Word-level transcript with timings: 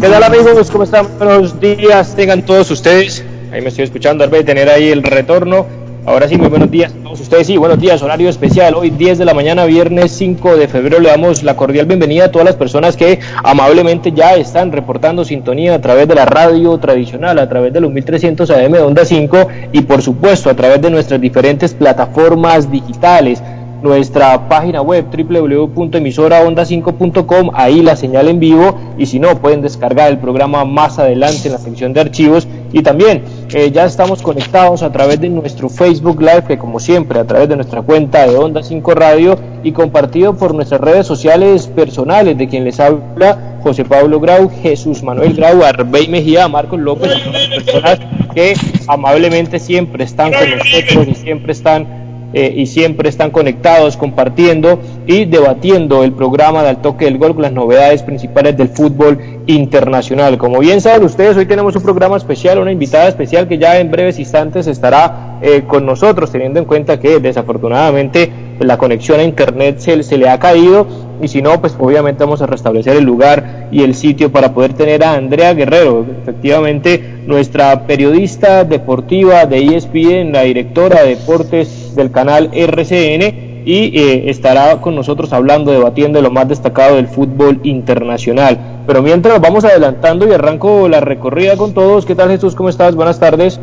¿Qué 0.00 0.08
tal 0.08 0.22
amigos? 0.22 0.70
¿Cómo 0.70 0.84
están? 0.84 1.06
Buenos 1.18 1.60
días, 1.60 2.16
tengan 2.16 2.40
todos 2.42 2.70
ustedes. 2.70 3.22
Ahí 3.52 3.60
me 3.60 3.68
estoy 3.68 3.84
escuchando, 3.84 4.26
de 4.26 4.42
tener 4.42 4.68
ahí 4.68 4.88
el 4.88 5.02
retorno 5.02 5.83
Ahora 6.06 6.28
sí, 6.28 6.36
muy 6.36 6.48
buenos 6.48 6.70
días 6.70 6.92
a 6.92 7.02
todos 7.02 7.18
ustedes. 7.18 7.46
Sí, 7.46 7.56
buenos 7.56 7.80
días, 7.80 8.02
horario 8.02 8.28
especial. 8.28 8.74
Hoy 8.74 8.90
10 8.90 9.16
de 9.16 9.24
la 9.24 9.32
mañana, 9.32 9.64
viernes 9.64 10.12
5 10.12 10.56
de 10.58 10.68
febrero, 10.68 11.00
le 11.00 11.08
damos 11.08 11.42
la 11.42 11.56
cordial 11.56 11.86
bienvenida 11.86 12.26
a 12.26 12.30
todas 12.30 12.44
las 12.44 12.56
personas 12.56 12.94
que 12.94 13.20
amablemente 13.42 14.12
ya 14.12 14.34
están 14.34 14.70
reportando 14.70 15.24
sintonía 15.24 15.74
a 15.74 15.80
través 15.80 16.06
de 16.06 16.14
la 16.14 16.26
radio 16.26 16.76
tradicional, 16.76 17.38
a 17.38 17.48
través 17.48 17.72
de 17.72 17.80
los 17.80 17.90
1300 17.90 18.50
AM 18.50 18.72
de 18.72 18.80
Onda 18.80 19.06
5 19.06 19.48
y 19.72 19.80
por 19.80 20.02
supuesto 20.02 20.50
a 20.50 20.54
través 20.54 20.82
de 20.82 20.90
nuestras 20.90 21.22
diferentes 21.22 21.72
plataformas 21.72 22.70
digitales 22.70 23.42
nuestra 23.84 24.48
página 24.48 24.80
web 24.80 25.04
www.emisoraonda5.com, 25.12 27.50
ahí 27.52 27.82
la 27.82 27.96
señal 27.96 28.28
en 28.28 28.40
vivo 28.40 28.78
y 28.96 29.04
si 29.04 29.18
no 29.18 29.38
pueden 29.38 29.60
descargar 29.60 30.10
el 30.10 30.16
programa 30.18 30.64
más 30.64 30.98
adelante 30.98 31.48
en 31.48 31.52
la 31.52 31.58
sección 31.58 31.92
de 31.92 32.00
archivos. 32.00 32.48
Y 32.72 32.80
también 32.82 33.22
eh, 33.52 33.70
ya 33.70 33.84
estamos 33.84 34.22
conectados 34.22 34.82
a 34.82 34.90
través 34.90 35.20
de 35.20 35.28
nuestro 35.28 35.68
Facebook 35.68 36.18
Live 36.20 36.44
que 36.48 36.56
como 36.56 36.80
siempre 36.80 37.20
a 37.20 37.26
través 37.26 37.50
de 37.50 37.56
nuestra 37.56 37.82
cuenta 37.82 38.26
de 38.26 38.34
Onda 38.36 38.62
5 38.62 38.94
Radio 38.94 39.36
y 39.62 39.72
compartido 39.72 40.34
por 40.34 40.54
nuestras 40.54 40.80
redes 40.80 41.06
sociales 41.06 41.66
personales 41.66 42.38
de 42.38 42.48
quien 42.48 42.64
les 42.64 42.80
habla 42.80 43.58
José 43.62 43.84
Pablo 43.84 44.18
Grau, 44.18 44.50
Jesús 44.62 45.02
Manuel 45.02 45.34
Grau, 45.34 45.62
Arbey 45.62 46.08
Mejía, 46.08 46.48
Marcos 46.48 46.80
López, 46.80 47.12
personas 47.64 47.98
que 48.34 48.54
amablemente 48.88 49.58
siempre 49.58 50.04
están 50.04 50.32
con 50.32 50.50
nosotros 50.58 51.08
y 51.08 51.14
siempre 51.14 51.52
están 51.52 52.03
eh, 52.34 52.52
y 52.56 52.66
siempre 52.66 53.08
están 53.08 53.30
conectados, 53.30 53.96
compartiendo 53.96 54.80
y 55.06 55.24
debatiendo 55.24 56.02
el 56.02 56.12
programa 56.12 56.62
de 56.62 56.70
Al 56.70 56.82
Toque 56.82 57.04
del 57.04 57.18
Gol 57.18 57.34
con 57.34 57.42
las 57.42 57.52
novedades 57.52 58.02
principales 58.02 58.56
del 58.56 58.68
fútbol 58.68 59.18
internacional. 59.46 60.36
Como 60.36 60.58
bien 60.58 60.80
saben 60.80 61.04
ustedes, 61.04 61.36
hoy 61.36 61.46
tenemos 61.46 61.76
un 61.76 61.82
programa 61.82 62.16
especial, 62.16 62.58
una 62.58 62.72
invitada 62.72 63.08
especial 63.08 63.46
que 63.46 63.58
ya 63.58 63.78
en 63.78 63.90
breves 63.90 64.18
instantes 64.18 64.66
estará 64.66 65.38
eh, 65.42 65.62
con 65.66 65.86
nosotros, 65.86 66.32
teniendo 66.32 66.58
en 66.58 66.64
cuenta 66.64 66.98
que 66.98 67.20
desafortunadamente 67.20 68.30
la 68.58 68.78
conexión 68.78 69.20
a 69.20 69.24
Internet 69.24 69.78
se, 69.78 70.02
se 70.02 70.16
le 70.16 70.28
ha 70.28 70.38
caído 70.38 70.86
y 71.22 71.28
si 71.28 71.42
no, 71.42 71.60
pues 71.60 71.76
obviamente 71.78 72.24
vamos 72.24 72.42
a 72.42 72.46
restablecer 72.46 72.96
el 72.96 73.04
lugar 73.04 73.68
y 73.70 73.82
el 73.82 73.94
sitio 73.94 74.30
para 74.32 74.52
poder 74.52 74.74
tener 74.74 75.04
a 75.04 75.14
Andrea 75.14 75.54
Guerrero, 75.54 76.06
efectivamente 76.22 77.22
nuestra 77.26 77.86
periodista 77.86 78.64
deportiva 78.64 79.46
de 79.46 79.76
ESPN, 79.76 80.32
la 80.32 80.42
directora 80.42 81.02
de 81.02 81.16
deportes 81.16 81.94
del 81.94 82.10
canal 82.10 82.50
RCN 82.52 83.62
y 83.66 83.98
eh, 83.98 84.30
estará 84.30 84.80
con 84.80 84.94
nosotros 84.94 85.32
hablando, 85.32 85.72
debatiendo 85.72 86.20
lo 86.20 86.30
más 86.30 86.48
destacado 86.48 86.96
del 86.96 87.08
fútbol 87.08 87.60
internacional. 87.62 88.82
Pero 88.86 89.02
mientras 89.02 89.40
vamos 89.40 89.64
adelantando 89.64 90.28
y 90.28 90.32
arranco 90.32 90.88
la 90.88 91.00
recorrida 91.00 91.56
con 91.56 91.72
todos. 91.72 92.04
¿Qué 92.04 92.14
tal 92.14 92.28
Jesús? 92.28 92.54
¿Cómo 92.54 92.68
estás? 92.68 92.94
Buenas 92.94 93.18
tardes. 93.18 93.58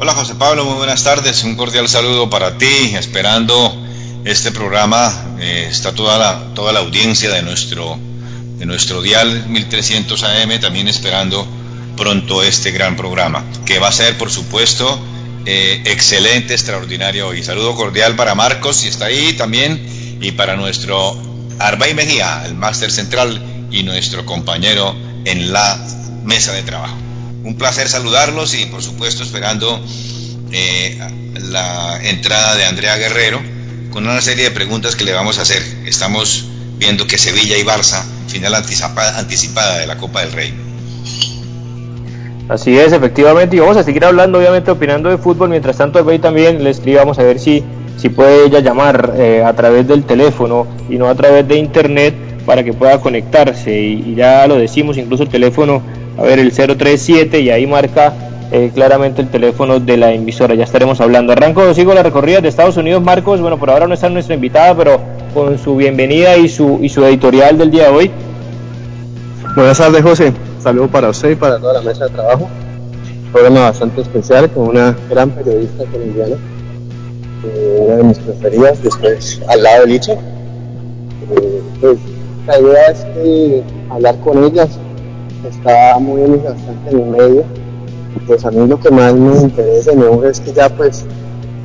Hola 0.00 0.12
José 0.14 0.34
Pablo, 0.34 0.64
muy 0.64 0.78
buenas 0.78 1.04
tardes. 1.04 1.44
Un 1.44 1.56
cordial 1.56 1.86
saludo 1.86 2.28
para 2.28 2.58
ti. 2.58 2.94
Esperando 2.98 3.54
este 4.24 4.52
programa 4.52 5.36
eh, 5.40 5.68
está 5.70 5.94
toda 5.94 6.18
la, 6.18 6.54
toda 6.54 6.72
la 6.72 6.80
audiencia 6.80 7.30
de 7.30 7.42
nuestro, 7.42 7.98
de 8.58 8.66
nuestro 8.66 9.00
dial 9.00 9.48
1300 9.48 10.22
AM 10.22 10.60
también 10.60 10.88
esperando 10.88 11.46
pronto 11.96 12.42
este 12.42 12.70
gran 12.70 12.96
programa, 12.96 13.44
que 13.64 13.78
va 13.78 13.88
a 13.88 13.92
ser 13.92 14.16
por 14.18 14.30
supuesto 14.30 15.00
eh, 15.46 15.82
excelente, 15.86 16.54
extraordinario 16.54 17.34
y 17.34 17.42
saludo 17.42 17.74
cordial 17.74 18.14
para 18.14 18.34
Marcos, 18.34 18.76
si 18.76 18.88
está 18.88 19.06
ahí 19.06 19.32
también, 19.32 20.18
y 20.20 20.32
para 20.32 20.56
nuestro 20.56 21.16
Arbay 21.58 21.94
Mejía, 21.94 22.44
el 22.46 22.54
máster 22.54 22.90
central 22.90 23.68
y 23.70 23.82
nuestro 23.82 24.26
compañero 24.26 24.94
en 25.24 25.52
la 25.52 25.78
mesa 26.24 26.52
de 26.52 26.62
trabajo. 26.62 26.96
Un 27.42 27.56
placer 27.56 27.88
saludarlos 27.88 28.54
y 28.54 28.66
por 28.66 28.82
supuesto 28.82 29.22
esperando 29.22 29.82
eh, 30.52 30.98
la 31.40 31.98
entrada 32.02 32.54
de 32.56 32.66
Andrea 32.66 32.96
Guerrero 32.96 33.59
con 33.90 34.04
una 34.04 34.20
serie 34.20 34.44
de 34.44 34.50
preguntas 34.50 34.96
que 34.96 35.04
le 35.04 35.12
vamos 35.12 35.38
a 35.38 35.42
hacer. 35.42 35.62
Estamos 35.86 36.46
viendo 36.78 37.06
que 37.06 37.18
Sevilla 37.18 37.58
y 37.58 37.62
Barça, 37.62 38.02
final 38.28 38.54
anticipada 38.54 39.78
de 39.78 39.86
la 39.86 39.96
Copa 39.96 40.20
del 40.20 40.32
Rey. 40.32 40.54
Así 42.48 42.76
es, 42.76 42.92
efectivamente, 42.92 43.54
y 43.54 43.60
vamos 43.60 43.76
a 43.76 43.84
seguir 43.84 44.04
hablando, 44.04 44.38
obviamente, 44.38 44.72
opinando 44.72 45.08
de 45.08 45.18
fútbol. 45.18 45.50
Mientras 45.50 45.76
tanto, 45.76 46.04
hoy 46.04 46.18
también 46.18 46.64
le 46.64 46.70
escribamos 46.70 47.18
a 47.20 47.22
ver 47.22 47.38
si, 47.38 47.62
si 47.96 48.08
puede 48.08 48.46
ella 48.46 48.58
llamar 48.58 49.14
eh, 49.16 49.44
a 49.44 49.52
través 49.54 49.86
del 49.86 50.02
teléfono 50.02 50.66
y 50.88 50.96
no 50.96 51.06
a 51.08 51.14
través 51.14 51.46
de 51.46 51.56
internet 51.56 52.14
para 52.44 52.64
que 52.64 52.72
pueda 52.72 53.00
conectarse. 53.00 53.78
Y, 53.78 54.16
ya 54.16 54.48
lo 54.48 54.56
decimos, 54.56 54.96
incluso 54.96 55.22
el 55.22 55.28
teléfono, 55.28 55.80
a 56.18 56.22
ver, 56.22 56.40
el 56.40 56.52
037, 56.52 57.38
y 57.40 57.50
ahí 57.50 57.68
marca 57.68 58.12
eh, 58.52 58.70
claramente 58.74 59.22
el 59.22 59.28
teléfono 59.28 59.78
de 59.78 59.96
la 59.96 60.12
emisora. 60.12 60.54
Ya 60.54 60.64
estaremos 60.64 61.00
hablando. 61.00 61.32
Arranco, 61.32 61.72
sigo 61.74 61.94
la 61.94 62.02
recorrida 62.02 62.40
de 62.40 62.48
Estados 62.48 62.76
Unidos, 62.76 63.02
Marcos. 63.02 63.40
Bueno, 63.40 63.58
por 63.58 63.70
ahora 63.70 63.86
no 63.86 63.94
está 63.94 64.08
nuestra 64.08 64.34
invitada, 64.34 64.74
pero 64.76 65.00
con 65.34 65.58
su 65.58 65.76
bienvenida 65.76 66.36
y 66.36 66.48
su, 66.48 66.78
y 66.82 66.88
su 66.88 67.04
editorial 67.04 67.58
del 67.58 67.70
día 67.70 67.84
de 67.84 67.90
hoy. 67.90 68.10
Buenas 69.54 69.78
tardes, 69.78 70.02
José. 70.02 70.32
Saludo 70.60 70.88
para 70.88 71.08
usted 71.10 71.30
y 71.30 71.34
para 71.36 71.58
toda 71.58 71.74
la 71.74 71.82
mesa 71.82 72.06
de 72.06 72.10
trabajo. 72.10 72.48
Un 73.24 73.32
programa 73.32 73.60
bastante 73.62 74.00
especial 74.00 74.50
con 74.50 74.68
una 74.68 74.96
gran 75.08 75.30
periodista 75.30 75.84
colombiana, 75.86 76.36
eh, 77.44 77.84
una 77.86 77.96
de 77.96 78.02
mis 78.02 78.18
preferidas, 78.18 78.82
después 78.82 79.40
al 79.48 79.62
lado 79.62 79.82
de 79.82 79.86
Licha. 79.86 80.12
Eh, 80.12 81.62
pues, 81.80 81.98
la 82.46 82.60
idea 82.60 82.86
es 82.90 83.04
que 83.04 83.62
hablar 83.90 84.16
con 84.20 84.44
ellas 84.44 84.68
está 85.48 85.98
moviendo 85.98 86.38
bastante 86.42 86.90
en 86.90 87.00
el 87.00 87.06
medio. 87.06 87.44
Pues 88.26 88.44
a 88.44 88.50
mí 88.50 88.66
lo 88.66 88.78
que 88.78 88.90
más 88.90 89.14
me 89.14 89.36
interesa 89.40 89.92
y 89.92 90.26
es 90.26 90.40
que 90.40 90.52
ya 90.52 90.68
pues 90.68 91.04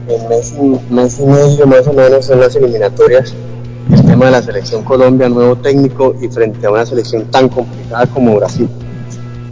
en 0.08 0.30
mes 0.30 0.54
y, 0.58 0.94
mes 0.94 1.20
y 1.20 1.26
medio 1.26 1.68
más 1.68 1.88
o 1.88 1.94
menos 1.94 2.26
son 2.26 2.40
las 2.40 2.56
eliminatorias. 2.56 3.34
El 3.92 4.04
tema 4.04 4.26
de 4.26 4.32
la 4.32 4.42
selección 4.42 4.84
Colombia, 4.84 5.30
nuevo 5.30 5.56
técnico 5.56 6.16
y 6.22 6.28
frente 6.28 6.66
a 6.66 6.72
una 6.72 6.86
selección 6.86 7.26
tan 7.26 7.50
complicada 7.50 8.08
como 8.08 8.36
Brasil. 8.36 8.68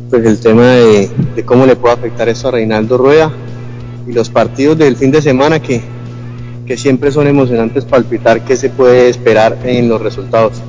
Pues 0.09 0.25
el 0.25 0.39
tema 0.39 0.65
de, 0.65 1.09
cómo 1.45 1.65
le 1.65 1.75
puede 1.75 1.95
afectar 1.95 2.29
eso 2.29 2.47
a 2.47 2.51
Reinaldo 2.51 2.97
Rueda 2.97 3.31
y 4.07 4.13
los 4.13 4.29
partidos 4.29 4.77
del 4.77 4.95
fin 4.95 5.11
de 5.11 5.21
semana 5.21 5.59
que, 5.59 5.81
que 6.65 6.77
siempre 6.77 7.11
son 7.11 7.27
emocionantes 7.27 7.85
palpitar 7.85 8.41
qué 8.41 8.55
se 8.55 8.69
puede 8.69 9.09
esperar 9.09 9.57
en 9.63 9.89
los 9.89 10.01
resultados. 10.01 10.61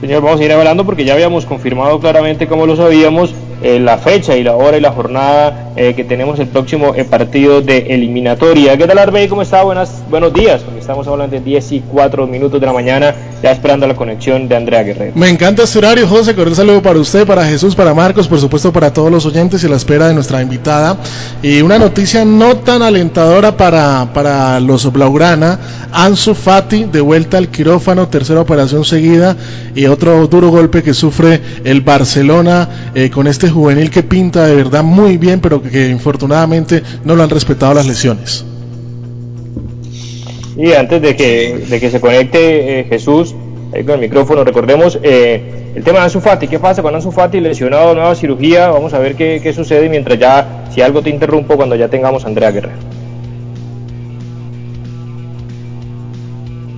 Señor, 0.00 0.22
vamos 0.22 0.40
a 0.40 0.44
ir 0.44 0.52
hablando 0.52 0.86
porque 0.86 1.04
ya 1.04 1.12
habíamos 1.12 1.44
confirmado 1.44 2.00
claramente, 2.00 2.48
como 2.48 2.66
lo 2.66 2.74
sabíamos, 2.74 3.34
eh, 3.62 3.78
la 3.78 3.98
fecha 3.98 4.36
y 4.36 4.42
la 4.42 4.56
hora 4.56 4.76
y 4.76 4.80
la 4.80 4.90
jornada 4.92 5.69
eh, 5.80 5.94
que 5.94 6.04
tenemos 6.04 6.38
el 6.38 6.48
próximo 6.48 6.94
eh, 6.94 7.04
partido 7.04 7.62
de 7.62 7.78
eliminatoria. 7.94 8.76
¿Qué 8.76 8.86
tal 8.86 8.98
Arbey? 8.98 9.28
¿Cómo 9.28 9.40
está? 9.40 9.62
Buenas, 9.62 10.02
buenos 10.10 10.30
días, 10.34 10.60
porque 10.60 10.78
estamos 10.78 11.08
hablando 11.08 11.34
de 11.34 11.40
10 11.40 11.72
y 11.72 11.80
4 11.80 12.26
minutos 12.26 12.60
de 12.60 12.66
la 12.66 12.74
mañana, 12.74 13.14
ya 13.42 13.50
esperando 13.50 13.86
la 13.86 13.96
conexión 13.96 14.46
de 14.46 14.56
Andrea 14.56 14.82
Guerrero. 14.82 15.12
Me 15.14 15.30
encanta 15.30 15.62
este 15.62 15.78
horario, 15.78 16.06
José, 16.06 16.34
un 16.38 16.54
saludo 16.54 16.82
para 16.82 16.98
usted, 16.98 17.26
para 17.26 17.46
Jesús, 17.46 17.74
para 17.74 17.94
Marcos, 17.94 18.28
por 18.28 18.38
supuesto 18.38 18.70
para 18.74 18.92
todos 18.92 19.10
los 19.10 19.24
oyentes 19.24 19.64
y 19.64 19.68
la 19.68 19.76
espera 19.76 20.08
de 20.08 20.12
nuestra 20.12 20.42
invitada. 20.42 20.98
Y 21.42 21.62
una 21.62 21.78
noticia 21.78 22.26
no 22.26 22.58
tan 22.58 22.82
alentadora 22.82 23.56
para, 23.56 24.12
para 24.12 24.60
los 24.60 24.92
Blaugrana, 24.92 25.58
Ansu 25.92 26.34
Fati 26.34 26.84
de 26.84 27.00
vuelta 27.00 27.38
al 27.38 27.48
quirófano, 27.48 28.08
tercera 28.08 28.42
operación 28.42 28.84
seguida 28.84 29.34
y 29.74 29.86
otro 29.86 30.26
duro 30.26 30.50
golpe 30.50 30.82
que 30.82 30.92
sufre 30.92 31.40
el 31.64 31.80
Barcelona 31.80 32.68
eh, 32.94 33.08
con 33.08 33.26
este 33.26 33.48
juvenil 33.48 33.88
que 33.88 34.02
pinta 34.02 34.44
de 34.44 34.54
verdad 34.54 34.82
muy 34.82 35.16
bien, 35.16 35.40
pero 35.40 35.62
que 35.62 35.69
infortunadamente 35.72 36.82
no 37.04 37.16
lo 37.16 37.22
han 37.22 37.30
respetado 37.30 37.74
las 37.74 37.86
lesiones. 37.86 38.44
Y 40.56 40.72
antes 40.72 41.00
de 41.00 41.16
que, 41.16 41.64
de 41.68 41.80
que 41.80 41.90
se 41.90 42.00
conecte 42.00 42.80
eh, 42.80 42.84
Jesús 42.84 43.34
ahí 43.72 43.84
con 43.84 43.94
el 43.94 44.00
micrófono, 44.00 44.44
recordemos 44.44 44.98
eh, 45.02 45.72
el 45.74 45.84
tema 45.84 46.00
de 46.00 46.04
Ansu 46.04 46.20
Fati. 46.20 46.48
¿Qué 46.48 46.58
pasa 46.58 46.82
con 46.82 46.94
Ansu 46.94 47.12
Fati? 47.12 47.40
Lesionado, 47.40 47.94
nueva 47.94 48.14
cirugía. 48.14 48.68
Vamos 48.68 48.92
a 48.92 48.98
ver 48.98 49.14
qué, 49.14 49.40
qué 49.42 49.52
sucede 49.52 49.88
mientras 49.88 50.18
ya, 50.18 50.66
si 50.74 50.82
algo 50.82 51.02
te 51.02 51.10
interrumpo, 51.10 51.56
cuando 51.56 51.76
ya 51.76 51.88
tengamos 51.88 52.24
a 52.24 52.28
Andrea 52.28 52.50
Guerrero. 52.50 52.76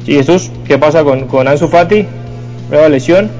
Sí, 0.05 0.15
Jesús, 0.15 0.51
¿qué 0.67 0.79
pasa 0.79 1.05
con, 1.05 1.27
con 1.27 1.49
Ansu 1.49 1.69
Fati? 1.69 2.07
¿Nueva 2.71 2.89
lesión? 2.89 3.31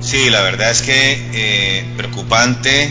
Sí, 0.00 0.28
la 0.28 0.42
verdad 0.42 0.70
es 0.70 0.82
que 0.82 1.18
eh, 1.34 1.84
preocupante 1.96 2.90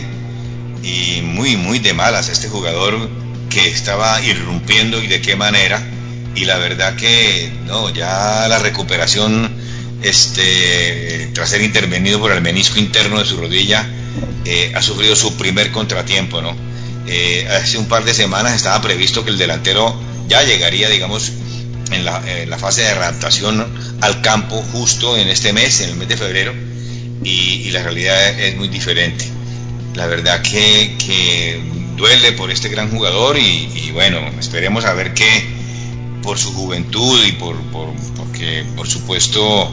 y 0.84 1.22
muy, 1.22 1.56
muy 1.56 1.78
de 1.78 1.94
malas 1.94 2.28
este 2.28 2.48
jugador 2.48 3.08
que 3.48 3.68
estaba 3.68 4.20
irrumpiendo 4.20 5.02
y 5.02 5.06
de 5.06 5.22
qué 5.22 5.34
manera. 5.34 5.82
Y 6.34 6.44
la 6.44 6.58
verdad 6.58 6.94
que 6.96 7.50
no, 7.66 7.90
ya 7.90 8.46
la 8.48 8.58
recuperación, 8.58 9.50
este, 10.02 11.30
tras 11.32 11.48
ser 11.48 11.62
intervenido 11.62 12.20
por 12.20 12.32
el 12.32 12.42
menisco 12.42 12.78
interno 12.78 13.18
de 13.18 13.24
su 13.24 13.38
rodilla, 13.38 13.86
eh, 14.44 14.72
ha 14.74 14.82
sufrido 14.82 15.16
su 15.16 15.36
primer 15.36 15.70
contratiempo, 15.70 16.42
¿no? 16.42 16.54
Eh, 17.06 17.48
hace 17.50 17.78
un 17.78 17.86
par 17.86 18.04
de 18.04 18.12
semanas 18.12 18.54
estaba 18.54 18.80
previsto 18.82 19.24
que 19.24 19.30
el 19.30 19.38
delantero 19.38 19.98
ya 20.28 20.42
llegaría, 20.42 20.88
digamos, 20.88 21.32
en 21.90 22.04
la, 22.04 22.58
fase 22.58 22.82
de 22.82 22.88
adaptación 22.88 23.66
al 24.00 24.20
campo 24.20 24.62
justo 24.72 25.16
en 25.16 25.28
este 25.28 25.52
mes, 25.52 25.80
en 25.80 25.90
el 25.90 25.96
mes 25.96 26.08
de 26.08 26.16
febrero, 26.16 26.52
y 27.22 27.70
la 27.70 27.82
realidad 27.82 28.40
es 28.40 28.56
muy 28.56 28.68
diferente 28.68 29.34
la 29.94 30.06
verdad 30.06 30.42
que, 30.42 31.60
duele 31.96 32.32
por 32.32 32.50
este 32.50 32.68
gran 32.68 32.90
jugador 32.90 33.38
y, 33.38 33.90
bueno, 33.92 34.18
esperemos 34.40 34.84
a 34.84 34.94
ver 34.94 35.14
que 35.14 35.54
por 36.22 36.38
su 36.38 36.52
juventud 36.52 37.20
y 37.24 37.32
por, 37.32 37.56
por 37.70 37.90
porque 38.16 38.64
por 38.74 38.88
supuesto 38.88 39.70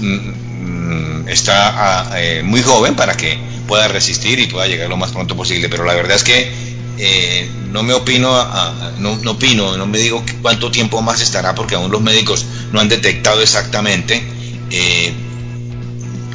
mm, 0.00 1.28
está 1.28 2.12
a, 2.12 2.22
eh, 2.22 2.42
muy 2.42 2.62
joven 2.62 2.94
para 2.94 3.16
que 3.16 3.38
pueda 3.66 3.88
resistir 3.88 4.38
y 4.38 4.46
pueda 4.46 4.66
llegar 4.66 4.88
lo 4.88 4.96
más 4.96 5.12
pronto 5.12 5.36
posible, 5.36 5.68
pero 5.68 5.84
la 5.84 5.94
verdad 5.94 6.16
es 6.16 6.24
que 6.24 6.52
eh, 6.98 7.50
no 7.70 7.82
me 7.82 7.94
opino, 7.94 8.34
a, 8.34 8.92
no, 8.98 9.16
no, 9.16 9.32
opino, 9.32 9.76
no 9.76 9.86
me 9.86 9.98
digo 9.98 10.24
cuánto 10.40 10.70
tiempo 10.70 11.02
más 11.02 11.20
estará 11.20 11.54
porque 11.54 11.74
aún 11.74 11.90
los 11.90 12.00
médicos 12.00 12.44
no 12.72 12.80
han 12.80 12.88
detectado 12.88 13.40
exactamente 13.40 14.22
eh, 14.70 15.12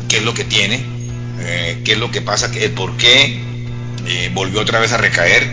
qué 0.08 0.18
es 0.18 0.24
lo 0.24 0.34
que 0.34 0.44
tiene, 0.44 0.96
eh, 1.39 1.81
qué 1.84 1.94
es 1.94 1.98
lo 1.98 2.12
que 2.12 2.22
pasa, 2.22 2.51
qué, 2.51 2.69
por 2.69 2.95
qué 2.98 3.39
eh, 4.07 4.31
volvió 4.34 4.62
otra 4.62 4.80
vez 4.80 4.92
a 4.94 4.98
recaer. 4.98 5.48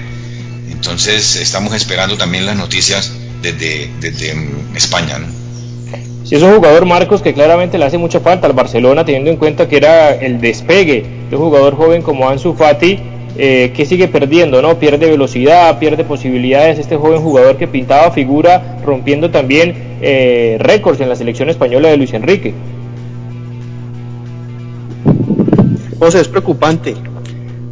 Entonces 0.70 1.36
estamos 1.36 1.74
esperando 1.74 2.16
también 2.16 2.46
las 2.46 2.56
noticias 2.56 3.12
desde, 3.42 3.90
desde 4.00 4.34
mm, 4.34 4.76
España. 4.76 5.18
¿no? 5.18 5.26
Sí, 6.24 6.36
es 6.36 6.42
un 6.42 6.54
jugador 6.54 6.86
Marcos 6.86 7.20
que 7.20 7.34
claramente 7.34 7.76
le 7.76 7.84
hace 7.84 7.98
mucha 7.98 8.20
falta 8.20 8.46
al 8.46 8.54
Barcelona, 8.54 9.04
teniendo 9.04 9.30
en 9.30 9.36
cuenta 9.36 9.68
que 9.68 9.76
era 9.76 10.14
el 10.14 10.40
despegue 10.40 11.04
de 11.28 11.36
un 11.36 11.42
jugador 11.42 11.76
joven 11.76 12.00
como 12.00 12.28
Ansu 12.28 12.54
Fati, 12.54 12.98
eh, 13.36 13.72
que 13.74 13.84
sigue 13.84 14.08
perdiendo, 14.08 14.62
¿no? 14.62 14.78
Pierde 14.78 15.10
velocidad, 15.10 15.78
pierde 15.78 16.04
posibilidades. 16.04 16.78
Este 16.78 16.96
joven 16.96 17.20
jugador 17.20 17.56
que 17.56 17.66
pintaba 17.66 18.10
figura, 18.12 18.78
rompiendo 18.84 19.30
también 19.30 19.74
eh, 20.00 20.56
récords 20.60 21.00
en 21.00 21.08
la 21.08 21.16
selección 21.16 21.50
española 21.50 21.88
de 21.88 21.96
Luis 21.96 22.14
Enrique. 22.14 22.54
Es 26.08 26.28
preocupante 26.28 26.94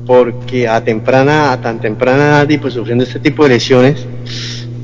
porque 0.06 0.66
a 0.66 0.82
temprana, 0.82 1.52
a 1.52 1.60
tan 1.60 1.80
temprana 1.80 2.28
edad 2.28 2.48
y 2.48 2.56
pues 2.56 2.74
sufriendo 2.74 3.04
este 3.04 3.20
tipo 3.20 3.42
de 3.42 3.50
lesiones, 3.50 4.06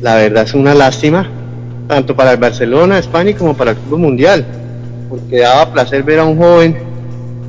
la 0.03 0.17
verdad 0.17 0.45
es 0.45 0.53
una 0.53 0.75
lástima, 0.75 1.29
tanto 1.89 2.15
para 2.15 2.33
el 2.33 2.37
Barcelona, 2.37 2.99
España, 2.99 3.35
como 3.37 3.55
para 3.55 3.71
el 3.71 3.79
fútbol 3.79 4.00
mundial, 4.00 4.45
porque 5.09 5.39
daba 5.39 5.73
placer 5.73 6.03
ver 6.03 6.19
a 6.19 6.27
un 6.27 6.37
joven 6.37 6.77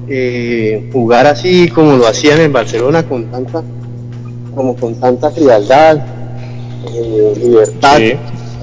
eh, 0.08 0.90
jugar 0.94 1.28
así 1.28 1.68
como 1.68 1.98
lo 1.98 2.08
hacía 2.08 2.36
en 2.36 2.42
el 2.42 2.52
Barcelona 2.52 3.04
con 3.04 3.26
tanta, 3.26 3.62
como 4.56 4.76
con 4.78 4.96
tanta 4.96 5.30
frialdad, 5.30 5.98
eh, 6.96 7.34
libertad, 7.38 7.98
sí. 7.98 8.14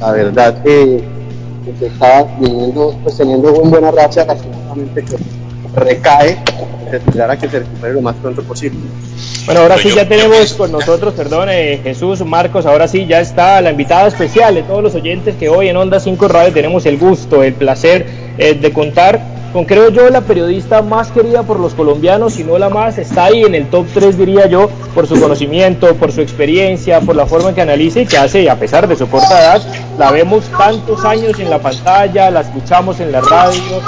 la 0.01 0.13
verdad 0.13 0.63
que, 0.63 1.05
que 1.79 1.87
estaba 1.87 2.25
viniendo, 2.41 2.99
pues 3.03 3.19
teniendo 3.19 3.53
una 3.53 3.69
buena 3.69 3.91
racha, 3.91 4.25
lastimosamente 4.25 5.05
que 5.05 5.46
recae, 5.77 6.39
se 6.91 6.97
esperará 6.97 7.37
que 7.37 7.49
se 7.49 7.61
recupere 7.61 7.95
lo 7.95 8.01
más 8.01 8.17
pronto 8.17 8.43
posible. 8.43 8.79
Bueno, 9.45 9.61
ahora 9.61 9.79
sí 9.79 9.91
ya 9.95 10.09
tenemos 10.09 10.55
con 10.55 10.73
nosotros, 10.73 11.15
perdón, 11.15 11.49
eh, 11.51 11.81
Jesús, 11.83 12.25
Marcos, 12.25 12.67
ahora 12.67 12.89
sí 12.89 13.07
ya 13.07 13.21
está 13.21 13.61
la 13.61 13.71
invitada 13.71 14.09
especial 14.09 14.55
de 14.55 14.63
todos 14.63 14.83
los 14.83 14.95
oyentes 14.95 15.37
que 15.37 15.49
hoy 15.49 15.69
en 15.69 15.77
Onda 15.77 16.01
5 16.01 16.27
Radio 16.27 16.53
tenemos 16.53 16.85
el 16.87 16.99
gusto, 16.99 17.45
el 17.45 17.55
placer 17.55 18.07
eh, 18.39 18.55
de 18.55 18.73
contar 18.73 19.37
con, 19.53 19.65
creo 19.65 19.89
yo, 19.91 20.11
la 20.11 20.21
periodista 20.21 20.83
más 20.83 21.11
querida 21.11 21.43
por 21.43 21.61
los 21.61 21.75
colombianos, 21.75 22.35
si 22.35 22.45
no 22.45 22.59
la 22.59 22.69
más, 22.69 22.99
está 22.99 23.27
ahí 23.27 23.43
en 23.43 23.55
el 23.55 23.71
top 23.71 23.87
3, 23.95 24.19
diría 24.19 24.47
yo, 24.47 24.69
por 24.95 25.07
su 25.07 25.19
conocimiento, 25.19 25.95
por 25.95 26.13
su 26.13 26.21
experiencia, 26.21 27.01
por 27.01 27.17
la 27.17 27.25
forma 27.25 27.51
en 27.51 27.55
que 27.55 27.63
analiza 27.63 28.01
y 28.01 28.07
que 28.07 28.19
hace, 28.19 28.51
a 28.51 28.57
pesar 28.57 28.87
de 28.87 28.97
su 28.97 29.09
corta 29.09 29.41
edad, 29.41 29.63
la 29.99 30.11
vemos 30.11 30.45
tantos 30.59 31.05
años 31.05 31.39
en 31.39 31.49
la 31.49 31.59
pantalla, 31.59 32.31
la 32.31 32.41
escuchamos 32.41 33.01
en 33.01 33.13
la 33.13 33.21
radio, 33.23 33.81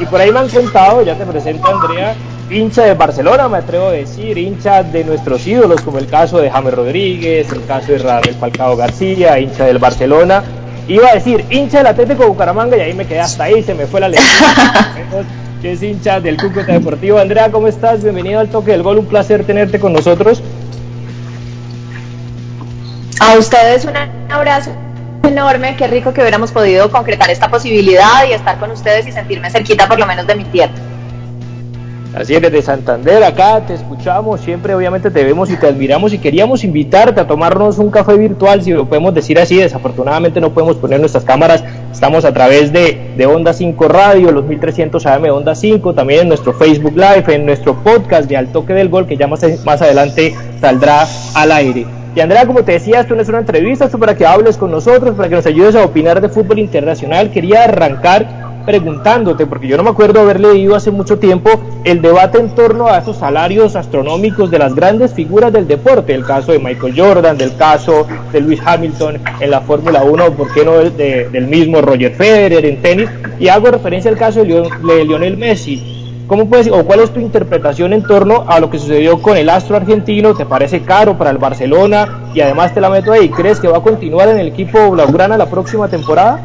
y 0.00 0.06
por 0.06 0.20
ahí 0.20 0.30
me 0.30 0.40
han 0.40 0.48
contado, 0.48 1.02
ya 1.02 1.14
te 1.14 1.24
presento 1.24 1.66
Andrea, 1.66 2.14
hincha 2.50 2.84
de 2.84 2.94
Barcelona, 2.94 3.48
me 3.48 3.58
atrevo 3.58 3.86
a 3.88 3.92
decir, 3.92 4.36
hincha 4.38 4.82
de 4.82 5.04
nuestros 5.04 5.46
ídolos, 5.46 5.80
como 5.80 5.98
el 5.98 6.06
caso 6.06 6.38
de 6.38 6.50
James 6.50 6.74
Rodríguez, 6.74 7.50
el 7.52 7.64
caso 7.66 7.92
de 7.92 7.98
Radamel 7.98 8.34
Falcao 8.34 8.76
García, 8.76 9.38
hincha 9.38 9.64
del 9.64 9.78
Barcelona. 9.78 10.42
Iba 10.88 11.10
a 11.10 11.14
deco 11.14 11.42
hincha 11.50 11.78
del 11.78 11.88
Atlético 11.88 12.22
de 12.22 12.28
Bucaramanga 12.28 12.76
y 12.76 12.80
ahí 12.80 12.94
me 12.94 13.06
quedé 13.06 13.20
hasta 13.20 13.44
ahí, 13.44 13.62
se 13.62 13.74
me 13.74 13.86
fue 13.86 14.00
la 14.00 14.08
lectura. 14.08 14.94
que 15.62 15.72
es 15.72 15.82
hincha 15.82 16.20
del 16.20 16.36
Cúcuta 16.36 16.72
Deportivo. 16.72 17.18
Andrea, 17.18 17.50
¿cómo 17.50 17.66
estás? 17.66 18.02
Bienvenido 18.02 18.40
al 18.40 18.48
Toque 18.48 18.72
del 18.72 18.82
Gol, 18.82 18.98
un 18.98 19.06
placer 19.06 19.44
tenerte 19.44 19.80
con 19.80 19.92
nosotros. 19.92 20.42
A 23.18 23.38
ustedes 23.38 23.84
un 23.84 23.96
abrazo 24.30 24.70
enorme, 25.26 25.76
qué 25.76 25.86
rico 25.86 26.12
que 26.12 26.20
hubiéramos 26.20 26.52
podido 26.52 26.90
concretar 26.90 27.30
esta 27.30 27.50
posibilidad 27.50 28.26
y 28.28 28.32
estar 28.32 28.58
con 28.58 28.70
ustedes 28.70 29.06
y 29.06 29.12
sentirme 29.12 29.50
cerquita 29.50 29.86
por 29.86 29.98
lo 29.98 30.06
menos 30.06 30.26
de 30.26 30.34
mi 30.34 30.44
tierra. 30.44 30.74
Así 32.16 32.34
es, 32.34 32.40
desde 32.40 32.62
Santander, 32.62 33.22
acá 33.22 33.60
te 33.66 33.74
escuchamos, 33.74 34.40
siempre 34.40 34.74
obviamente 34.74 35.10
te 35.10 35.22
vemos 35.22 35.50
y 35.50 35.56
te 35.58 35.66
admiramos 35.66 36.14
y 36.14 36.18
queríamos 36.18 36.64
invitarte 36.64 37.20
a 37.20 37.26
tomarnos 37.26 37.76
un 37.76 37.90
café 37.90 38.16
virtual, 38.16 38.62
si 38.62 38.70
lo 38.70 38.86
podemos 38.86 39.12
decir 39.12 39.38
así, 39.38 39.58
desafortunadamente 39.58 40.40
no 40.40 40.54
podemos 40.54 40.76
poner 40.76 40.98
nuestras 40.98 41.24
cámaras, 41.24 41.62
estamos 41.92 42.24
a 42.24 42.32
través 42.32 42.72
de, 42.72 43.12
de 43.18 43.26
Onda 43.26 43.52
5 43.52 43.88
Radio, 43.88 44.32
los 44.32 44.46
1300 44.46 45.04
AM 45.04 45.24
Onda 45.24 45.54
5, 45.54 45.92
también 45.92 46.20
en 46.22 46.28
nuestro 46.28 46.54
Facebook 46.54 46.94
Live, 46.96 47.34
en 47.34 47.44
nuestro 47.44 47.74
podcast 47.82 48.26
de 48.30 48.38
Al 48.38 48.50
Toque 48.50 48.72
del 48.72 48.88
Gol, 48.88 49.06
que 49.06 49.18
ya 49.18 49.26
más 49.26 49.42
adelante 49.42 50.34
saldrá 50.58 51.06
al 51.34 51.52
aire. 51.52 51.95
Y 52.16 52.20
Andrea, 52.20 52.46
como 52.46 52.64
te 52.64 52.72
decía, 52.72 53.00
esto 53.00 53.14
no 53.14 53.20
es 53.20 53.28
una 53.28 53.40
entrevista, 53.40 53.84
esto 53.84 53.98
para 53.98 54.16
que 54.16 54.24
hables 54.24 54.56
con 54.56 54.70
nosotros, 54.70 55.14
para 55.14 55.28
que 55.28 55.34
nos 55.34 55.44
ayudes 55.44 55.76
a 55.76 55.84
opinar 55.84 56.22
de 56.22 56.30
fútbol 56.30 56.58
internacional. 56.58 57.30
Quería 57.30 57.64
arrancar 57.64 58.62
preguntándote, 58.64 59.44
porque 59.44 59.68
yo 59.68 59.76
no 59.76 59.82
me 59.82 59.90
acuerdo 59.90 60.20
haber 60.20 60.40
leído 60.40 60.74
hace 60.74 60.90
mucho 60.90 61.18
tiempo 61.18 61.50
el 61.84 62.00
debate 62.00 62.38
en 62.38 62.54
torno 62.54 62.88
a 62.88 62.96
esos 62.96 63.18
salarios 63.18 63.76
astronómicos 63.76 64.50
de 64.50 64.58
las 64.58 64.74
grandes 64.74 65.12
figuras 65.12 65.52
del 65.52 65.68
deporte, 65.68 66.14
el 66.14 66.24
caso 66.24 66.52
de 66.52 66.58
Michael 66.58 66.94
Jordan, 66.96 67.36
del 67.36 67.54
caso 67.54 68.06
de 68.32 68.40
Lewis 68.40 68.62
Hamilton 68.64 69.20
en 69.38 69.50
la 69.50 69.60
Fórmula 69.60 70.02
1, 70.02 70.30
¿por 70.32 70.50
qué 70.54 70.64
no 70.64 70.78
de, 70.78 71.28
del 71.28 71.46
mismo 71.48 71.82
Roger 71.82 72.14
Federer 72.14 72.64
en 72.64 72.80
tenis? 72.80 73.10
Y 73.38 73.48
hago 73.48 73.70
referencia 73.70 74.10
al 74.10 74.16
caso 74.16 74.42
de, 74.42 74.62
de 74.62 75.04
Lionel 75.04 75.36
Messi. 75.36 75.95
¿Cómo 76.26 76.46
puedes, 76.48 76.66
o 76.68 76.84
cuál 76.84 77.00
es 77.00 77.12
tu 77.12 77.20
interpretación 77.20 77.92
en 77.92 78.02
torno 78.02 78.44
a 78.48 78.58
lo 78.58 78.68
que 78.68 78.80
sucedió 78.80 79.22
con 79.22 79.36
el 79.36 79.48
astro 79.48 79.76
argentino? 79.76 80.34
¿Te 80.34 80.44
parece 80.44 80.82
caro 80.82 81.16
para 81.16 81.30
el 81.30 81.38
Barcelona? 81.38 82.30
Y 82.34 82.40
además 82.40 82.74
te 82.74 82.80
la 82.80 82.90
meto 82.90 83.12
ahí, 83.12 83.28
¿crees 83.28 83.60
que 83.60 83.68
va 83.68 83.78
a 83.78 83.80
continuar 83.80 84.28
en 84.30 84.40
el 84.40 84.48
equipo 84.48 84.90
blaugrana 84.90 85.36
la 85.36 85.46
próxima 85.46 85.86
temporada? 85.86 86.40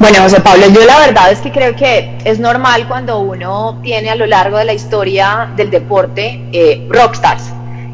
Bueno, 0.00 0.18
José 0.22 0.40
Pablo, 0.40 0.66
yo 0.74 0.84
la 0.84 0.98
verdad 0.98 1.30
es 1.30 1.38
que 1.38 1.52
creo 1.52 1.76
que 1.76 2.18
es 2.24 2.40
normal 2.40 2.88
cuando 2.88 3.20
uno 3.20 3.78
tiene 3.80 4.10
a 4.10 4.16
lo 4.16 4.26
largo 4.26 4.58
de 4.58 4.64
la 4.64 4.72
historia 4.72 5.52
del 5.54 5.70
deporte 5.70 6.42
eh, 6.50 6.84
rockstars. 6.90 7.44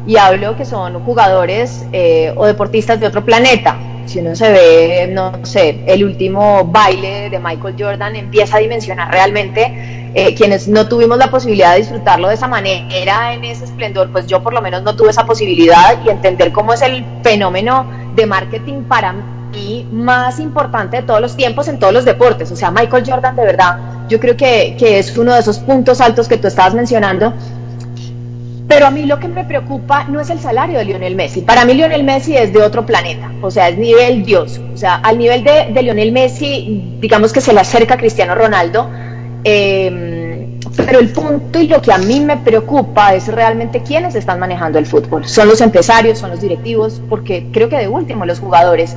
y 0.07 0.17
hablo 0.17 0.57
que 0.57 0.65
son 0.65 0.99
jugadores 1.03 1.85
eh, 1.91 2.33
o 2.35 2.47
deportistas 2.47 2.99
de 2.99 3.05
otro 3.05 3.23
planeta. 3.23 3.77
Si 4.07 4.17
uno 4.17 4.35
se 4.35 4.49
ve, 4.49 5.09
no 5.13 5.45
sé, 5.45 5.83
el 5.85 6.03
último 6.03 6.65
baile 6.65 7.29
de 7.29 7.37
Michael 7.37 7.75
Jordan 7.77 8.15
empieza 8.15 8.57
a 8.57 8.59
dimensionar 8.59 9.11
realmente 9.11 9.98
eh, 10.13 10.35
quienes 10.35 10.67
no 10.67 10.87
tuvimos 10.87 11.17
la 11.17 11.29
posibilidad 11.29 11.73
de 11.73 11.79
disfrutarlo 11.79 12.27
de 12.27 12.35
esa 12.35 12.47
manera, 12.47 13.33
en 13.33 13.43
ese 13.43 13.65
esplendor, 13.65 14.11
pues 14.11 14.27
yo 14.27 14.41
por 14.41 14.53
lo 14.53 14.61
menos 14.61 14.83
no 14.83 14.95
tuve 14.95 15.09
esa 15.09 15.25
posibilidad 15.25 15.97
y 16.05 16.09
entender 16.09 16.51
cómo 16.51 16.73
es 16.73 16.81
el 16.81 17.05
fenómeno 17.23 17.85
de 18.15 18.25
marketing 18.25 18.83
para 18.83 19.13
mí 19.13 19.87
más 19.91 20.39
importante 20.39 20.97
de 20.97 21.03
todos 21.03 21.21
los 21.21 21.35
tiempos 21.35 21.67
en 21.67 21.79
todos 21.79 21.93
los 21.93 22.05
deportes. 22.05 22.51
O 22.51 22.55
sea, 22.55 22.71
Michael 22.71 23.03
Jordan 23.05 23.35
de 23.35 23.43
verdad, 23.43 23.77
yo 24.07 24.19
creo 24.19 24.37
que, 24.37 24.75
que 24.77 24.99
es 24.99 25.17
uno 25.17 25.33
de 25.33 25.39
esos 25.39 25.59
puntos 25.59 26.01
altos 26.01 26.27
que 26.27 26.37
tú 26.37 26.47
estabas 26.47 26.73
mencionando 26.73 27.33
pero 28.69 28.85
a 28.85 28.91
mí 28.91 29.07
lo 29.07 29.19
que 29.19 29.27
me 29.27 29.43
preocupa 29.43 30.03
no 30.03 30.21
es 30.21 30.29
el 30.29 30.39
salario 30.39 30.77
de 30.77 30.85
Lionel 30.85 31.15
Messi. 31.15 31.41
Para 31.41 31.65
mí 31.65 31.73
Lionel 31.73 32.03
Messi 32.03 32.37
es 32.37 32.53
de 32.53 32.61
otro 32.61 32.85
planeta, 32.85 33.31
o 33.41 33.49
sea, 33.49 33.67
es 33.67 33.79
nivel 33.79 34.23
Dios. 34.23 34.61
O 34.71 34.77
sea, 34.77 34.97
al 34.97 35.17
nivel 35.17 35.43
de, 35.43 35.71
de 35.73 35.81
Lionel 35.81 36.11
Messi, 36.11 36.97
digamos 36.99 37.33
que 37.33 37.41
se 37.41 37.51
le 37.51 37.61
acerca 37.61 37.97
Cristiano 37.97 38.35
Ronaldo. 38.35 38.87
Eh, 39.43 40.59
pero 40.85 40.99
el 40.99 41.09
punto 41.09 41.59
y 41.59 41.67
lo 41.67 41.81
que 41.81 41.91
a 41.91 41.97
mí 41.97 42.19
me 42.19 42.37
preocupa 42.37 43.13
es 43.13 43.27
realmente 43.27 43.81
quiénes 43.83 44.15
están 44.15 44.39
manejando 44.39 44.79
el 44.79 44.85
fútbol. 44.85 45.27
Son 45.27 45.47
los 45.47 45.61
empresarios, 45.61 46.19
son 46.19 46.31
los 46.31 46.41
directivos, 46.41 47.01
porque 47.09 47.47
creo 47.51 47.69
que 47.69 47.77
de 47.77 47.87
último 47.87 48.25
los 48.25 48.39
jugadores. 48.39 48.95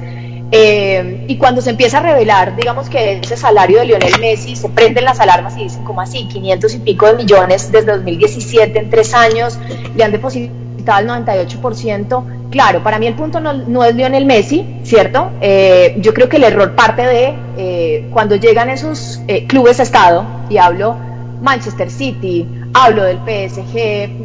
Eh, 0.55 1.25
y 1.29 1.39
cuando 1.39 1.63
se 1.63 1.71
empieza 1.71 1.99
a 1.99 2.03
revelar, 2.03 2.57
digamos 2.57 2.91
que 2.91 3.19
ese 3.23 3.37
salario 3.37 3.79
de 3.79 3.87
Lionel 3.87 4.21
Messi, 4.21 4.55
se 4.55 4.69
prenden 4.69 5.05
las 5.05 5.19
alarmas 5.19 5.57
y 5.57 5.65
dicen, 5.65 5.83
como 5.85 6.03
así? 6.03 6.29
500 6.29 6.75
y 6.75 6.79
pico 6.79 7.07
de 7.07 7.15
millones 7.15 7.73
desde 7.73 7.93
2017 7.93 8.79
en 8.79 8.91
tres 8.91 9.15
años, 9.15 9.59
le 9.97 10.05
han 10.05 10.13
depositado 10.13 10.62
el 10.87 11.09
98%. 11.09 12.51
Claro, 12.51 12.83
para 12.83 12.99
mí 12.99 13.07
el 13.07 13.15
punto 13.15 13.41
no, 13.41 13.85
es 13.85 13.95
Lionel 13.95 14.27
Messi, 14.27 14.81
¿cierto? 14.83 15.31
Eh, 15.41 15.97
yo 15.99 16.13
creo 16.13 16.29
que 16.29 16.37
el 16.37 16.45
error 16.45 16.75
parte 16.75 17.03
de 17.03 17.35
eh, 17.57 18.09
cuando 18.13 18.37
llegan 18.37 18.69
esos 18.69 19.21
clubes 19.49 19.81
a 19.81 19.85
Estado, 19.85 20.25
y 20.51 20.59
hablo 20.59 20.97
Manchester 21.41 21.91
City, 21.91 22.47
hablo 22.75 23.05
del 23.05 23.19
PSG, 23.19 23.75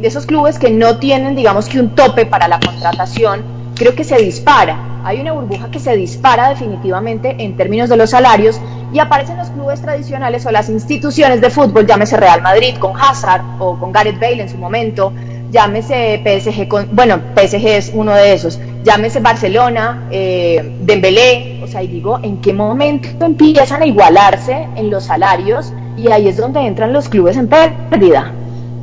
esos 0.02 0.26
clubes 0.26 0.58
que 0.58 0.70
no 0.70 0.98
tienen, 0.98 1.34
digamos 1.34 1.68
que 1.68 1.80
un 1.80 1.94
tope 1.94 2.26
para 2.26 2.48
la 2.48 2.60
contratación, 2.60 3.42
creo 3.74 3.94
que 3.94 4.04
se 4.04 4.16
dispara 4.16 4.88
hay 5.04 5.20
una 5.20 5.32
burbuja 5.32 5.70
que 5.70 5.78
se 5.78 5.96
dispara 5.96 6.50
definitivamente 6.50 7.36
en 7.38 7.56
términos 7.56 7.88
de 7.88 7.96
los 7.96 8.10
salarios 8.10 8.60
y 8.92 8.98
aparecen 8.98 9.36
los 9.36 9.50
clubes 9.50 9.80
tradicionales 9.80 10.44
o 10.46 10.50
las 10.50 10.68
instituciones 10.68 11.40
de 11.40 11.50
fútbol, 11.50 11.86
llámese 11.86 12.16
Real 12.16 12.42
Madrid 12.42 12.76
con 12.78 12.92
Hazard 12.94 13.42
o 13.58 13.78
con 13.78 13.92
Gareth 13.92 14.20
Bale 14.20 14.42
en 14.42 14.48
su 14.48 14.58
momento, 14.58 15.12
llámese 15.50 16.22
PSG 16.24 16.68
con, 16.68 16.88
bueno, 16.92 17.20
PSG 17.34 17.66
es 17.66 17.90
uno 17.94 18.14
de 18.14 18.32
esos, 18.32 18.58
llámese 18.84 19.20
Barcelona, 19.20 20.06
eh, 20.10 20.76
Dembélé, 20.82 21.60
o 21.62 21.66
sea, 21.66 21.82
y 21.82 21.88
digo, 21.88 22.18
¿en 22.22 22.40
qué 22.40 22.52
momento 22.52 23.24
empiezan 23.24 23.82
a 23.82 23.86
igualarse 23.86 24.66
en 24.76 24.90
los 24.90 25.04
salarios? 25.04 25.72
Y 25.96 26.10
ahí 26.10 26.28
es 26.28 26.36
donde 26.36 26.60
entran 26.60 26.92
los 26.92 27.08
clubes 27.08 27.36
en 27.36 27.48
pérdida. 27.48 28.32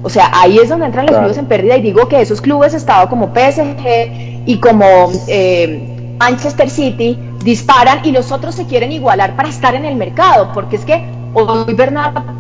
O 0.04 0.10
sea, 0.10 0.30
ahí 0.34 0.60
es 0.60 0.70
donde 0.70 0.86
entran 0.86 1.08
los 1.08 1.18
clubes 1.18 1.38
en 1.38 1.48
pérdida 1.48 1.78
y 1.78 1.82
digo 1.82 2.08
que 2.08 2.22
esos 2.22 2.42
clubes, 2.42 2.74
estado 2.74 3.10
como 3.10 3.34
PSG 3.34 4.46
y 4.46 4.60
como 4.60 5.12
eh, 5.28 6.16
Manchester 6.20 6.70
City 6.70 7.18
disparan 7.44 8.06
y 8.06 8.12
los 8.12 8.32
otros 8.32 8.54
se 8.56 8.66
quieren 8.66 8.92
igualar 8.92 9.36
para 9.36 9.50
estar 9.50 9.74
en 9.74 9.86
el 9.86 9.96
mercado, 9.96 10.52
porque 10.54 10.76
es 10.76 10.86
que 10.86 11.04
hoy 11.34 11.74
Bernardo 11.74 12.35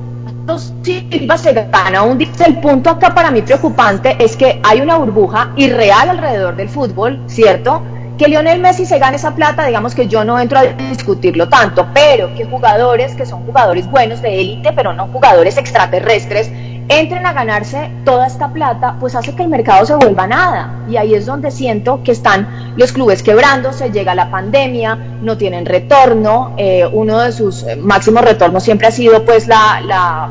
Silva 0.83 1.37
se 1.37 1.53
gana 1.53 2.03
un 2.03 2.21
el 2.21 2.59
punto 2.59 2.91
acá 2.91 3.13
para 3.15 3.31
mí 3.31 3.41
preocupante 3.41 4.15
es 4.19 4.37
que 4.37 4.59
hay 4.63 4.79
una 4.79 4.97
burbuja 4.97 5.51
irreal 5.55 6.09
alrededor 6.09 6.55
del 6.55 6.69
fútbol, 6.69 7.19
¿cierto? 7.25 7.81
Que 8.17 8.27
Lionel 8.27 8.61
Messi 8.61 8.85
se 8.85 8.99
gane 8.99 9.17
esa 9.17 9.35
plata, 9.35 9.65
digamos 9.65 9.95
que 9.95 10.07
yo 10.07 10.23
no 10.23 10.39
entro 10.39 10.59
a 10.59 10.63
discutirlo 10.63 11.49
tanto, 11.49 11.87
pero 11.93 12.33
que 12.35 12.45
jugadores 12.45 13.15
que 13.15 13.25
son 13.25 13.43
jugadores 13.45 13.89
buenos 13.89 14.21
de 14.21 14.39
élite, 14.39 14.71
pero 14.73 14.93
no 14.93 15.07
jugadores 15.07 15.57
extraterrestres, 15.57 16.49
entren 16.87 17.25
a 17.25 17.33
ganarse 17.33 17.89
toda 18.03 18.27
esta 18.27 18.49
plata, 18.49 18.97
pues 18.99 19.15
hace 19.15 19.35
que 19.35 19.43
el 19.43 19.49
mercado 19.49 19.85
se 19.85 19.95
vuelva 19.95 20.27
nada. 20.27 20.83
Y 20.89 20.97
ahí 20.97 21.15
es 21.15 21.25
donde 21.25 21.51
siento 21.51 22.03
que 22.03 22.11
están 22.11 22.73
los 22.77 22.91
clubes 22.91 23.23
quebrándose, 23.23 23.91
llega 23.91 24.15
la 24.15 24.29
pandemia, 24.29 24.97
no 25.21 25.37
tienen 25.37 25.65
retorno. 25.65 26.53
Eh, 26.57 26.85
uno 26.91 27.19
de 27.19 27.31
sus 27.31 27.63
eh, 27.63 27.75
máximos 27.75 28.23
retornos 28.23 28.63
siempre 28.63 28.87
ha 28.87 28.91
sido 28.91 29.23
pues 29.25 29.47
la, 29.47 29.81
la, 29.85 30.29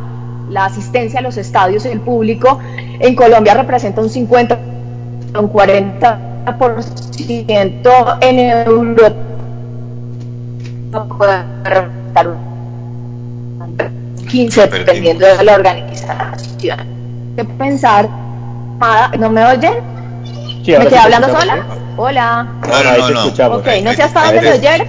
la 0.51 0.65
asistencia 0.67 1.21
a 1.21 1.23
los 1.23 1.37
estadios 1.37 1.85
y 1.87 1.89
el 1.89 2.01
público. 2.01 2.59
En 3.01 3.15
Colombia 3.15 3.55
representa 3.55 4.01
un 4.01 4.11
50, 4.11 4.59
un 5.39 5.53
40% 5.53 8.19
en 8.21 8.39
Europa. 8.39 9.15
15, 14.35 14.67
dependiendo 14.67 15.27
de 15.27 15.45
la 15.45 15.55
organización. 15.55 16.79
¿Qué 17.37 17.45
pensar? 17.45 18.09
¿No 19.17 19.31
me 19.31 19.45
oyen? 19.45 19.75
¿Me 20.67 20.87
quedé 20.87 20.99
hablando 20.99 21.29
sola? 21.29 21.65
Hola. 21.97 22.49
No, 22.67 22.83
no, 22.83 22.99
no, 22.99 23.11
no. 23.11 23.21
Escuchamos. 23.21 23.59
Ok, 23.59 23.69
no 23.85 23.93
sé 23.93 24.03
hasta 24.03 24.25
dónde 24.25 24.41
me 24.41 24.53
oyeron. 24.53 24.87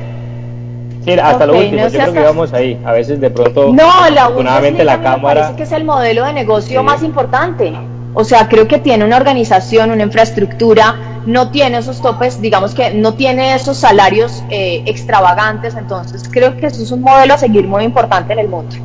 Sí, 1.06 1.12
hasta 1.12 1.46
lo 1.46 1.58
último, 1.58 1.84
no 1.84 1.88
yo 1.90 2.00
creo 2.00 2.14
que 2.14 2.20
íbamos 2.22 2.54
ahí. 2.54 2.82
A 2.84 2.92
veces 2.92 3.22
de 3.22 3.30
pronto, 3.30 3.72
no, 3.72 4.10
la 4.10 4.24
afortunadamente 4.24 4.84
la 4.84 5.00
cámara... 5.04 5.42
parece 5.42 5.58
que 5.58 5.64
es 5.64 5.72
el 5.74 5.84
modelo 5.84 6.26
de 6.26 6.34
negocio 6.34 6.82
más 6.82 7.04
importante. 7.04 7.72
O 8.16 8.24
sea, 8.24 8.48
creo 8.48 8.68
que 8.68 8.80
tiene 8.80 9.06
una 9.06 9.18
organización, 9.18 9.92
una 9.92 10.02
infraestructura, 10.02 10.96
no 11.28 11.52
tiene 11.52 11.78
esos 11.78 12.02
topes, 12.02 12.42
digamos 12.42 12.74
que 12.74 12.96
no 12.96 13.14
tiene 13.14 13.54
esos 13.54 13.78
salarios 13.78 14.44
eh, 14.50 14.82
extravagantes, 14.88 15.76
entonces 15.76 16.24
creo 16.32 16.58
que 16.58 16.66
eso 16.66 16.82
es 16.82 16.90
un 16.90 17.02
modelo 17.02 17.36
a 17.36 17.38
seguir 17.38 17.68
muy 17.68 17.84
importante 17.84 18.34
en 18.34 18.40
el 18.40 18.48
mundo. 18.48 18.76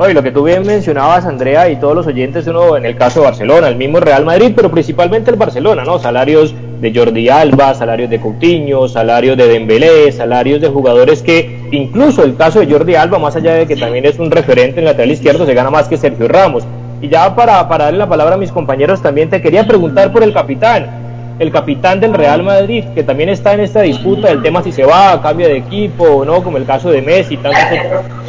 No, 0.00 0.08
y 0.08 0.14
lo 0.14 0.22
que 0.22 0.30
tú 0.32 0.44
bien 0.44 0.66
mencionabas, 0.66 1.26
Andrea, 1.26 1.68
y 1.68 1.76
todos 1.76 1.94
los 1.94 2.06
oyentes, 2.06 2.46
uno 2.46 2.74
en 2.74 2.86
el 2.86 2.96
caso 2.96 3.20
de 3.20 3.26
Barcelona, 3.26 3.68
el 3.68 3.76
mismo 3.76 4.00
Real 4.00 4.24
Madrid, 4.24 4.52
pero 4.56 4.70
principalmente 4.70 5.30
el 5.30 5.36
Barcelona, 5.36 5.84
¿no? 5.84 5.98
Salarios 5.98 6.54
de 6.80 6.94
Jordi 6.94 7.28
Alba, 7.28 7.74
salarios 7.74 8.08
de 8.08 8.18
Coutinho, 8.18 8.88
salarios 8.88 9.36
de 9.36 9.46
Dembélé, 9.46 10.10
salarios 10.10 10.62
de 10.62 10.70
jugadores 10.70 11.20
que, 11.20 11.68
incluso 11.70 12.24
el 12.24 12.34
caso 12.34 12.60
de 12.60 12.72
Jordi 12.72 12.94
Alba, 12.94 13.18
más 13.18 13.36
allá 13.36 13.52
de 13.52 13.66
que 13.66 13.76
también 13.76 14.06
es 14.06 14.18
un 14.18 14.30
referente 14.30 14.78
en 14.78 14.86
lateral 14.86 15.10
izquierdo, 15.10 15.44
se 15.44 15.52
gana 15.52 15.68
más 15.68 15.86
que 15.86 15.98
Sergio 15.98 16.28
Ramos. 16.28 16.64
Y 17.02 17.10
ya 17.10 17.36
para, 17.36 17.68
para 17.68 17.84
darle 17.84 17.98
la 17.98 18.08
palabra 18.08 18.36
a 18.36 18.38
mis 18.38 18.52
compañeros, 18.52 19.02
también 19.02 19.28
te 19.28 19.42
quería 19.42 19.66
preguntar 19.66 20.12
por 20.12 20.22
el 20.22 20.32
capitán 20.32 20.99
el 21.40 21.50
capitán 21.50 22.00
del 22.00 22.12
Real 22.12 22.42
Madrid, 22.42 22.84
que 22.94 23.02
también 23.02 23.30
está 23.30 23.54
en 23.54 23.60
esta 23.60 23.80
disputa 23.80 24.28
del 24.28 24.42
tema 24.42 24.62
si 24.62 24.72
se 24.72 24.84
va, 24.84 25.20
cambia 25.22 25.48
de 25.48 25.56
equipo 25.56 26.04
o 26.04 26.24
no, 26.24 26.44
como 26.44 26.58
el 26.58 26.66
caso 26.66 26.90
de 26.90 27.00
Messi, 27.00 27.38
tantos 27.38 27.62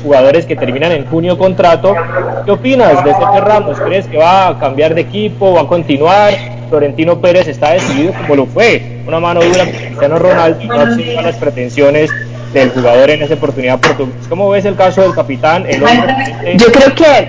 jugadores 0.02 0.46
que 0.46 0.56
terminan 0.56 0.94
en 0.94 1.06
junio 1.06 1.38
contrato. 1.38 1.94
¿Qué 2.46 2.52
opinas 2.52 3.04
de 3.04 3.14
Sergio 3.14 3.42
Ramos? 3.42 3.78
¿Crees 3.82 4.08
que 4.08 4.18
va 4.18 4.48
a 4.48 4.60
cambiar 4.60 4.96
de 4.96 5.02
equipo, 5.02 5.54
va 5.54 5.62
a 5.62 5.68
continuar? 5.68 6.34
Florentino 6.70 7.20
Pérez 7.20 7.50
está 7.50 7.74
decidido 7.74 8.14
como 8.14 8.34
lo 8.38 8.46
fue, 8.46 9.02
una 9.06 9.20
mano 9.20 9.42
dura 9.42 9.66
con 9.66 9.74
Cristiano 9.74 10.18
Ronaldo 10.18 10.62
y 10.62 10.68
no 10.68 11.22
las 11.22 11.36
pretensiones 11.36 12.10
del 12.54 12.70
jugador 12.70 13.10
en 13.10 13.24
esa 13.24 13.34
oportunidad 13.34 13.78
portugués. 13.82 14.16
¿Cómo 14.30 14.50
ves 14.50 14.64
el 14.64 14.78
caso 14.78 15.02
del 15.02 15.14
capitán? 15.14 15.66
El 15.68 15.84
hombre 15.84 16.16
Yo 16.56 16.72
creo 16.72 16.96
que 16.96 17.28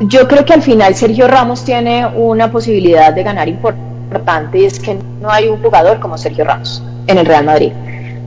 yo 0.00 0.26
creo 0.28 0.44
que 0.44 0.52
al 0.52 0.62
final 0.62 0.94
Sergio 0.94 1.28
Ramos 1.28 1.64
tiene 1.64 2.06
una 2.06 2.50
posibilidad 2.50 3.12
de 3.12 3.22
ganar 3.22 3.48
importante 3.48 4.58
y 4.58 4.64
es 4.64 4.78
que 4.78 4.98
no 5.20 5.30
hay 5.30 5.48
un 5.48 5.62
jugador 5.62 6.00
como 6.00 6.18
Sergio 6.18 6.44
Ramos 6.44 6.82
en 7.06 7.18
el 7.18 7.26
Real 7.26 7.44
Madrid. 7.44 7.72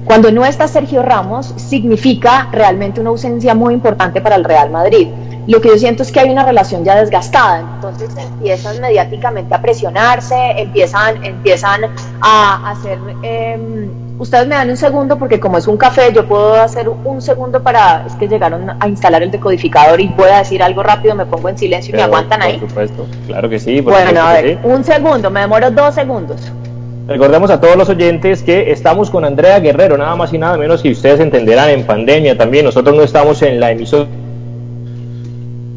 Cuando 0.05 0.31
no 0.31 0.45
está 0.45 0.67
Sergio 0.67 1.03
Ramos 1.03 1.53
significa 1.57 2.47
realmente 2.51 3.01
una 3.01 3.09
ausencia 3.09 3.53
muy 3.53 3.74
importante 3.74 4.21
para 4.21 4.36
el 4.36 4.45
Real 4.45 4.69
Madrid. 4.69 5.09
Lo 5.47 5.62
que 5.62 5.69
yo 5.69 5.77
siento 5.77 6.03
es 6.03 6.12
que 6.12 6.19
hay 6.19 6.29
una 6.29 6.43
relación 6.43 6.83
ya 6.83 6.95
desgastada, 6.95 7.59
entonces 7.59 8.09
empiezan 8.17 8.81
mediáticamente 8.81 9.53
a 9.53 9.62
presionarse, 9.62 10.36
empiezan, 10.57 11.24
empiezan 11.24 11.81
a 12.21 12.71
hacer... 12.71 13.00
Eh, 13.24 13.89
ustedes 14.19 14.47
me 14.47 14.55
dan 14.55 14.69
un 14.69 14.77
segundo 14.77 15.17
porque 15.17 15.39
como 15.39 15.57
es 15.57 15.67
un 15.67 15.77
café, 15.77 16.12
yo 16.13 16.25
puedo 16.25 16.55
hacer 16.55 16.89
un 16.89 17.21
segundo 17.21 17.62
para, 17.62 18.05
es 18.05 18.13
que 18.13 18.27
llegaron 18.27 18.69
a 18.79 18.88
instalar 18.88 19.24
el 19.24 19.31
decodificador 19.31 20.00
y 20.00 20.09
puedo 20.09 20.36
decir 20.36 20.62
algo 20.63 20.83
rápido, 20.83 21.15
me 21.15 21.25
pongo 21.25 21.50
en 21.50 21.57
silencio 21.57 21.93
y 21.93 21.97
me 21.97 22.03
aguantan 22.03 22.41
ahí. 22.41 22.57
Por 22.57 22.69
supuesto, 22.69 23.07
claro 23.27 23.50
que 23.50 23.59
sí. 23.59 23.81
bueno, 23.81 24.21
a 24.21 24.33
ver, 24.33 24.59
un 24.63 24.83
segundo, 24.83 25.29
me 25.29 25.41
demoro 25.41 25.71
dos 25.71 25.95
segundos. 25.95 26.51
Recordemos 27.07 27.50
a 27.51 27.62
todos 27.62 27.77
los 27.77 27.88
oyentes 27.88 28.43
que 28.43 28.69
estamos 28.69 29.09
con 29.09 29.24
Andrea 29.24 29.62
Guerrero, 29.62 29.97
nada 29.97 30.15
más 30.17 30.33
y 30.33 30.38
nada 30.38 30.57
menos 30.57 30.81
si 30.81 30.91
ustedes 30.91 31.21
entenderán 31.21 31.69
en 31.69 31.86
pandemia 31.86 32.38
también. 32.38 32.65
Nosotros 32.65 32.97
no 32.97 33.01
estamos 33.01 33.41
en 33.43 33.62
la 33.62 33.71
emisión 33.71 34.07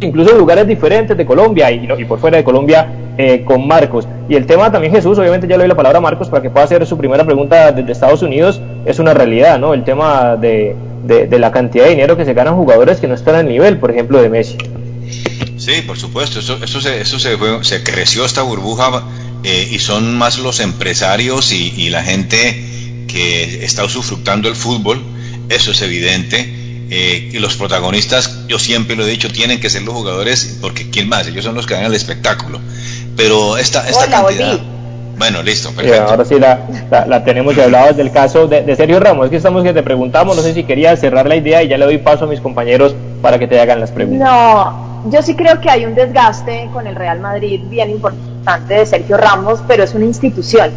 incluso 0.01 0.33
en 0.33 0.39
lugares 0.39 0.67
diferentes 0.67 1.17
de 1.17 1.27
Colombia 1.27 1.71
y, 1.71 1.87
por 2.05 2.19
fuera 2.19 2.39
de 2.39 2.45
Colombia 2.45 2.89
eh, 3.19 3.43
con 3.45 3.67
Marcos. 3.67 4.07
Y 4.29 4.35
el 4.35 4.47
tema 4.47 4.71
también 4.73 4.93
Jesús, 4.93 5.19
obviamente 5.19 5.47
ya 5.47 5.57
le 5.57 5.65
doy 5.65 5.69
la 5.69 5.77
palabra 5.77 5.99
a 5.99 6.01
Marcos 6.01 6.29
para 6.29 6.43
que 6.43 6.51
pueda 6.51 6.65
hacer 6.65 6.87
su 6.87 6.97
primera 6.97 7.25
pregunta 7.25 7.73
desde 7.73 7.93
Estados 7.93 8.23
Unidos, 8.23 8.61
es 8.85 8.99
una 8.99 9.15
realidad, 9.15 9.59
¿no? 9.59 9.75
El 9.75 9.85
tema 9.85 10.37
de, 10.37 10.75
de, 11.05 11.39
la 11.39 11.51
cantidad 11.51 11.85
de 11.85 11.91
dinero 11.91 12.17
que 12.17 12.25
se 12.25 12.35
ganan 12.35 12.57
jugadores 12.57 12.99
que 13.01 13.09
no 13.09 13.15
están 13.15 13.35
al 13.35 13.49
nivel, 13.49 13.79
por 13.79 13.91
ejemplo, 13.91 14.21
de 14.21 14.29
Messi. 14.29 14.57
Sí, 15.57 15.83
por 15.87 15.99
supuesto, 15.99 16.39
eso, 16.39 16.59
eso, 16.63 16.81
se 17.63 17.85
creció 17.85 18.25
esta 18.25 18.43
burbuja 18.43 19.03
eh, 19.45 19.69
y 19.71 19.79
son 19.79 20.17
más 20.17 20.39
los 20.39 20.61
empresarios 20.61 21.53
y, 21.53 21.75
y, 21.77 21.91
la 21.91 22.03
gente 22.03 23.05
que 23.09 23.65
está 23.65 23.85
usufructando 23.85 24.49
el 24.49 24.57
fútbol, 24.57 25.03
eso 25.51 25.73
es 25.73 25.83
evidente. 25.83 26.60
Eh, 26.91 27.31
y 27.33 27.39
los 27.39 27.57
protagonistas, 27.57 28.47
yo 28.49 28.59
siempre 28.59 28.97
lo 28.97 29.05
he 29.05 29.09
dicho, 29.09 29.31
tienen 29.31 29.61
que 29.61 29.71
ser 29.71 29.83
los 29.83 29.95
jugadores, 29.95 30.59
porque 30.61 30.91
¿quién 30.91 31.09
más? 31.09 31.27
Ellos 31.29 31.45
son 31.45 31.55
los 31.55 31.67
que 31.67 31.75
dan 31.75 31.85
el 31.85 31.95
espectáculo. 31.95 32.61
Pero 33.17 33.57
esta, 33.57 33.89
esta 33.89 34.05
Hola, 34.07 34.23
cantidad... 34.23 34.59
Bueno, 35.17 35.43
listo, 35.43 35.71
perfecto. 35.73 36.03
ahora 36.03 36.25
sí 36.25 36.39
la, 36.39 36.61
la, 36.91 37.05
la 37.05 37.23
tenemos 37.23 37.55
y 37.55 37.61
hablabas 37.61 37.95
del 37.95 38.11
caso 38.11 38.47
de, 38.49 38.63
de 38.63 38.75
Sergio 38.75 38.99
Ramos. 38.99 39.27
Es 39.27 39.31
que 39.31 39.37
estamos 39.37 39.63
que 39.63 39.75
te 39.75 39.83
preguntamos, 39.83 40.35
no 40.35 40.43
sé 40.43 40.55
si 40.55 40.65
querías 40.65 40.99
cerrar 40.99 41.29
la 41.29 41.37
idea 41.37 41.63
y 41.63 41.69
ya 41.69 41.77
le 41.77 41.85
doy 41.85 41.99
paso 41.99 42.25
a 42.25 42.27
mis 42.27 42.41
compañeros 42.41 42.95
para 43.21 43.39
que 43.39 43.47
te 43.47 43.61
hagan 43.61 43.81
las 43.81 43.91
preguntas. 43.91 44.27
No, 44.27 45.11
yo 45.11 45.21
sí 45.23 45.35
creo 45.37 45.61
que 45.61 45.69
hay 45.69 45.85
un 45.85 45.95
desgaste 45.95 46.71
con 46.73 46.87
el 46.87 46.97
Real 46.97 47.21
Madrid 47.21 47.61
bien 47.69 47.91
importante 47.91 48.75
de 48.75 48.87
Sergio 48.87 49.19
Ramos, 49.19 49.61
pero 49.69 49.85
es 49.85 49.95
una 49.95 50.07
institución. 50.07 50.71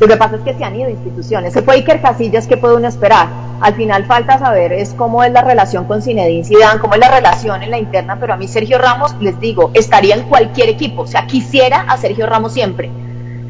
Lo 0.00 0.06
que 0.06 0.16
pasa 0.16 0.36
es 0.36 0.42
que 0.42 0.54
se 0.54 0.64
han 0.64 0.76
ido 0.76 0.88
instituciones. 0.88 1.52
Se 1.52 1.62
fue 1.62 1.74
Iker 1.74 2.00
Casillas, 2.00 2.46
¿qué 2.46 2.56
puede 2.56 2.76
uno 2.76 2.86
esperar? 2.86 3.28
Al 3.60 3.74
final 3.74 4.04
falta 4.04 4.38
saber 4.38 4.72
es 4.72 4.94
cómo 4.94 5.24
es 5.24 5.32
la 5.32 5.42
relación 5.42 5.86
con 5.86 6.02
Zinedine 6.02 6.44
Zidane, 6.44 6.78
cómo 6.78 6.94
es 6.94 7.00
la 7.00 7.10
relación 7.10 7.62
en 7.62 7.72
la 7.72 7.78
interna, 7.78 8.16
pero 8.20 8.34
a 8.34 8.36
mí 8.36 8.46
Sergio 8.46 8.78
Ramos, 8.78 9.16
les 9.20 9.40
digo, 9.40 9.72
estaría 9.74 10.14
en 10.14 10.22
cualquier 10.28 10.68
equipo. 10.68 11.02
O 11.02 11.06
sea, 11.06 11.26
quisiera 11.26 11.80
a 11.88 11.96
Sergio 11.96 12.26
Ramos 12.26 12.52
siempre. 12.52 12.90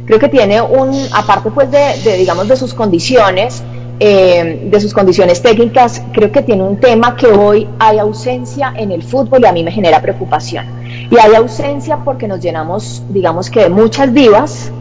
Creo 0.07 0.19
que 0.19 0.28
tiene 0.28 0.62
un, 0.62 0.90
aparte 1.12 1.50
pues 1.50 1.71
de, 1.71 2.17
digamos, 2.17 2.49
de 2.49 2.57
sus 2.57 2.73
condiciones, 2.73 3.62
eh, 4.00 4.69
de 4.71 4.81
sus 4.81 4.95
condiciones 4.95 5.43
técnicas, 5.43 6.00
creo 6.14 6.33
que 6.33 6.40
tiene 6.40 6.62
un 6.62 6.78
tema 6.78 7.14
que 7.14 7.26
hoy 7.26 7.69
hay 7.78 7.99
ausencia 7.99 8.73
en 8.75 8.90
el 8.90 9.02
fútbol 9.02 9.43
y 9.43 9.47
a 9.47 9.52
mí 9.52 9.62
me 9.62 9.71
genera 9.71 10.00
preocupación. 10.00 10.64
Y 11.11 11.19
hay 11.19 11.35
ausencia 11.35 11.99
porque 12.07 12.26
nos 12.26 12.40
llenamos, 12.40 13.02
digamos 13.11 13.50
que 13.50 13.64
de 13.64 13.69
muchas 13.69 14.14
divas 14.14 14.73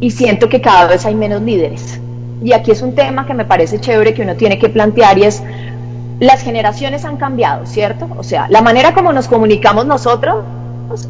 y 0.00 0.10
siento 0.10 0.48
que 0.48 0.60
cada 0.60 0.86
vez 0.86 1.04
hay 1.06 1.14
menos 1.14 1.42
líderes. 1.42 2.00
Y 2.42 2.52
aquí 2.52 2.70
es 2.70 2.80
un 2.82 2.94
tema 2.94 3.26
que 3.26 3.34
me 3.34 3.44
parece 3.44 3.80
chévere 3.80 4.14
que 4.14 4.22
uno 4.22 4.34
tiene 4.36 4.58
que 4.58 4.68
plantear 4.70 5.18
y 5.18 5.24
es, 5.24 5.42
las 6.20 6.42
generaciones 6.42 7.04
han 7.04 7.16
cambiado, 7.16 7.66
¿cierto? 7.66 8.08
O 8.16 8.22
sea, 8.22 8.46
la 8.48 8.62
manera 8.62 8.94
como 8.94 9.12
nos 9.12 9.28
comunicamos 9.28 9.86
nosotros 9.86 10.44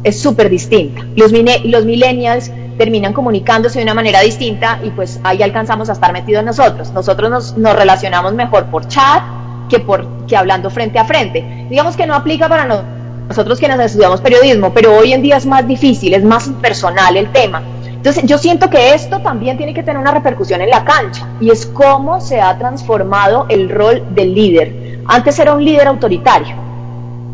es 0.03 0.19
súper 0.19 0.49
distinta. 0.49 1.05
Los, 1.15 1.31
los 1.63 1.85
millennials 1.85 2.51
terminan 2.77 3.13
comunicándose 3.13 3.79
de 3.79 3.83
una 3.83 3.93
manera 3.93 4.21
distinta 4.21 4.79
y 4.83 4.89
pues 4.91 5.19
ahí 5.23 5.41
alcanzamos 5.41 5.89
a 5.89 5.93
estar 5.93 6.11
metidos 6.13 6.43
nosotros. 6.43 6.91
Nosotros 6.91 7.29
nos, 7.29 7.57
nos 7.57 7.75
relacionamos 7.75 8.33
mejor 8.33 8.65
por 8.65 8.87
chat 8.87 9.23
que, 9.69 9.79
por, 9.79 10.05
que 10.27 10.35
hablando 10.35 10.69
frente 10.69 10.99
a 10.99 11.05
frente. 11.05 11.65
Digamos 11.69 11.95
que 11.95 12.05
no 12.05 12.13
aplica 12.15 12.49
para 12.49 12.65
no- 12.65 12.81
nosotros 13.27 13.59
quienes 13.59 13.79
estudiamos 13.79 14.19
periodismo, 14.21 14.73
pero 14.73 14.95
hoy 14.97 15.13
en 15.13 15.21
día 15.21 15.37
es 15.37 15.45
más 15.45 15.65
difícil, 15.67 16.13
es 16.13 16.23
más 16.23 16.47
impersonal 16.47 17.15
el 17.15 17.31
tema. 17.31 17.61
Entonces 18.01 18.25
yo 18.25 18.39
siento 18.39 18.67
que 18.67 18.95
esto 18.95 19.19
también 19.19 19.57
tiene 19.57 19.75
que 19.75 19.83
tener 19.83 20.01
una 20.01 20.09
repercusión 20.09 20.59
en 20.59 20.71
la 20.71 20.83
cancha 20.83 21.27
y 21.39 21.51
es 21.51 21.67
cómo 21.67 22.19
se 22.19 22.41
ha 22.41 22.57
transformado 22.57 23.45
el 23.47 23.69
rol 23.69 24.03
del 24.15 24.33
líder. 24.33 25.01
Antes 25.05 25.37
era 25.37 25.53
un 25.53 25.63
líder 25.63 25.87
autoritario, 25.87 26.55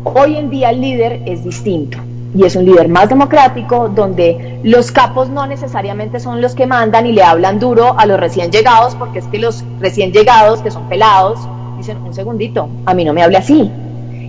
hoy 0.04 0.36
en 0.36 0.50
día 0.50 0.68
el 0.68 0.82
líder 0.82 1.22
es 1.24 1.42
distinto 1.42 1.96
y 2.34 2.44
es 2.44 2.54
un 2.54 2.66
líder 2.66 2.90
más 2.90 3.08
democrático 3.08 3.88
donde 3.88 4.60
los 4.62 4.92
capos 4.92 5.30
no 5.30 5.46
necesariamente 5.46 6.20
son 6.20 6.42
los 6.42 6.54
que 6.54 6.66
mandan 6.66 7.06
y 7.06 7.12
le 7.12 7.22
hablan 7.22 7.58
duro 7.58 7.98
a 7.98 8.04
los 8.04 8.20
recién 8.20 8.52
llegados 8.52 8.94
porque 8.94 9.20
es 9.20 9.26
que 9.28 9.38
los 9.38 9.64
recién 9.80 10.12
llegados 10.12 10.60
que 10.60 10.70
son 10.70 10.86
pelados 10.86 11.40
dicen 11.78 11.96
un 12.02 12.12
segundito, 12.12 12.68
a 12.84 12.92
mí 12.92 13.06
no 13.06 13.14
me 13.14 13.22
hable 13.22 13.38
así. 13.38 13.72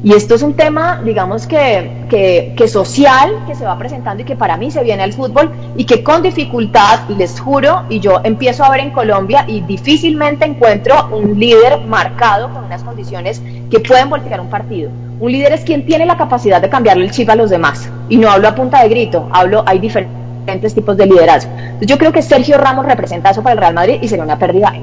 Y 0.01 0.13
esto 0.13 0.36
es 0.36 0.44
un 0.44 0.53
tema, 0.53 1.01
digamos 1.03 1.46
que, 1.46 2.06
que, 2.10 2.53
que 2.56 2.68
social 2.70 3.44
que 3.46 3.56
se 3.56 3.65
va 3.65 3.77
presentando 3.77 4.24
y 4.24 4.25
que 4.25 4.36
para 4.36 4.56
mí 4.56 4.72
se 4.72 4.82
viene 4.82 5.03
al 5.03 5.12
fútbol 5.12 5.51
y 5.75 5.86
que 5.86 6.03
con 6.03 6.22
dificultad, 6.22 7.00
les 7.10 7.39
juro, 7.39 7.84
y 7.89 8.00
yo 8.00 8.22
empiezo 8.24 8.63
a 8.63 8.70
ver 8.70 8.79
en 8.79 8.91
Colombia 8.91 9.44
y 9.48 9.60
difícilmente 9.62 10.46
encuentro 10.46 11.10
un 11.12 11.38
líder 11.38 11.82
marcado 11.82 12.50
con 12.53 12.63
unas 12.63 12.84
condiciones 12.84 13.41
que 13.70 13.79
pueden 13.82 14.10
voltear 14.10 14.39
un 14.39 14.50
partido. 14.50 14.89
Un 15.20 15.34
líder 15.34 15.51
es 15.51 15.62
quien 15.62 15.85
tiene 15.85 16.05
la 16.05 16.16
capacidad 16.16 16.62
de 16.62 16.70
cambiarle 16.70 17.03
el 17.03 17.12
chip 17.12 17.29
a 17.29 17.35
los 17.35 17.50
demás. 17.50 17.90
Y 18.07 18.16
no 18.16 18.29
hablo 18.29 18.48
a 18.48 18.55
punta 18.55 18.81
de 18.81 18.90
grito, 18.90 19.27
hablo, 19.31 19.64
hay 19.66 19.79
diferentes 19.79 20.74
tipos 20.74 20.96
de 20.96 21.07
liderazgo. 21.07 21.51
Entonces 21.51 21.88
yo 21.88 21.98
creo 21.98 22.14
que 22.14 22.22
Sergio 22.22 22.57
Ramos 22.57 22.85
representa 22.85 23.31
eso 23.31 23.44
para 23.44 23.53
el 23.53 23.59
Real 23.59 23.74
Madrid 23.74 24.00
y 24.01 24.07
sería 24.07 24.24
una 24.24 24.40
pérdida. 24.40 24.74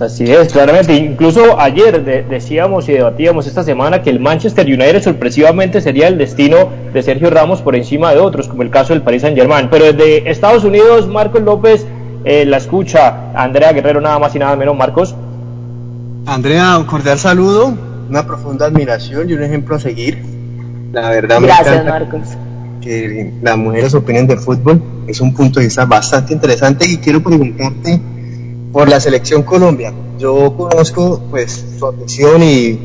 Así 0.00 0.24
es, 0.24 0.52
claramente. 0.52 0.94
Incluso 0.94 1.60
ayer 1.60 2.04
de- 2.04 2.22
decíamos 2.24 2.88
y 2.88 2.92
debatíamos 2.92 3.46
esta 3.46 3.62
semana 3.62 4.02
que 4.02 4.10
el 4.10 4.18
Manchester 4.18 4.66
United 4.66 5.02
sorpresivamente 5.02 5.80
sería 5.80 6.08
el 6.08 6.18
destino 6.18 6.70
de 6.92 7.02
Sergio 7.02 7.30
Ramos 7.30 7.62
por 7.62 7.76
encima 7.76 8.10
de 8.12 8.18
otros, 8.18 8.48
como 8.48 8.62
el 8.62 8.70
caso 8.70 8.92
del 8.94 9.02
Paris 9.02 9.22
Saint 9.22 9.36
Germain. 9.38 9.68
Pero 9.70 9.92
desde 9.92 10.28
Estados 10.30 10.64
Unidos, 10.64 11.06
Marcos 11.06 11.42
López 11.42 11.86
eh, 12.24 12.44
la 12.44 12.56
escucha. 12.56 13.30
Andrea 13.34 13.72
Guerrero, 13.72 14.00
nada 14.00 14.18
más 14.18 14.34
y 14.34 14.38
nada 14.40 14.56
menos. 14.56 14.76
Marcos. 14.76 15.14
Andrea, 16.26 16.78
un 16.78 16.84
cordial 16.84 17.18
saludo, 17.18 17.74
una 18.08 18.26
profunda 18.26 18.66
admiración 18.66 19.28
y 19.28 19.34
un 19.34 19.42
ejemplo 19.42 19.76
a 19.76 19.80
seguir. 19.80 20.22
La 20.92 21.10
verdad 21.10 21.40
me 21.40 21.46
Gracias, 21.46 21.68
encanta 21.68 21.90
Marcos. 21.90 22.20
que 22.80 23.32
las 23.42 23.56
mujeres 23.56 23.94
opinen 23.94 24.26
de 24.26 24.36
fútbol. 24.36 24.82
Es 25.06 25.20
un 25.20 25.34
punto 25.34 25.60
de 25.60 25.66
vista 25.66 25.84
bastante 25.84 26.32
interesante 26.32 26.86
y 26.88 26.96
quiero 26.98 27.22
preguntarte 27.22 28.00
por 28.72 28.88
la 28.88 28.98
selección 29.00 29.42
Colombia. 29.42 29.92
Yo 30.18 30.54
conozco 30.56 31.20
pues 31.30 31.64
tu 31.78 31.86
afición 31.86 32.42
y, 32.42 32.78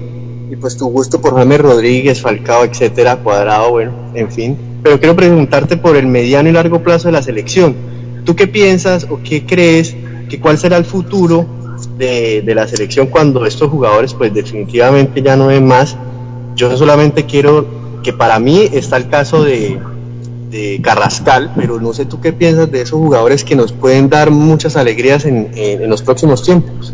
y, 0.51 0.55
pues 0.59 0.77
tu 0.77 0.87
gusto 0.89 1.21
por 1.21 1.35
James 1.35 1.61
Rodríguez, 1.61 2.21
Falcao, 2.21 2.65
etcétera, 2.65 3.17
Cuadrado, 3.17 3.71
bueno, 3.71 3.93
en 4.13 4.31
fin. 4.31 4.57
Pero 4.83 4.99
quiero 4.99 5.15
preguntarte 5.15 5.77
por 5.77 5.95
el 5.95 6.07
mediano 6.07 6.49
y 6.49 6.51
largo 6.51 6.83
plazo 6.83 7.07
de 7.07 7.13
la 7.13 7.21
selección. 7.21 7.75
¿Tú 8.25 8.35
qué 8.35 8.47
piensas 8.47 9.07
o 9.09 9.19
qué 9.23 9.45
crees 9.45 9.95
que 10.29 10.39
cuál 10.39 10.57
será 10.57 10.77
el 10.77 10.85
futuro 10.85 11.45
de, 11.97 12.41
de 12.41 12.55
la 12.55 12.67
selección 12.67 13.07
cuando 13.07 13.45
estos 13.45 13.69
jugadores 13.69 14.13
pues 14.13 14.33
definitivamente 14.33 15.21
ya 15.21 15.35
no 15.35 15.47
ven 15.47 15.65
más? 15.65 15.95
Yo 16.55 16.75
solamente 16.75 17.25
quiero 17.25 17.65
que 18.03 18.13
para 18.13 18.39
mí 18.39 18.67
está 18.71 18.97
el 18.97 19.09
caso 19.09 19.43
de, 19.43 19.79
de 20.57 20.81
Carrascal, 20.81 21.51
pero 21.55 21.79
no 21.79 21.93
sé 21.93 22.05
tú 22.05 22.19
qué 22.19 22.33
piensas 22.33 22.71
de 22.71 22.81
esos 22.81 22.99
jugadores 22.99 23.43
que 23.43 23.55
nos 23.55 23.71
pueden 23.71 24.09
dar 24.09 24.31
muchas 24.31 24.75
alegrías 24.75 25.25
en, 25.25 25.51
en, 25.55 25.83
en 25.83 25.89
los 25.89 26.01
próximos 26.01 26.43
tiempos. 26.43 26.93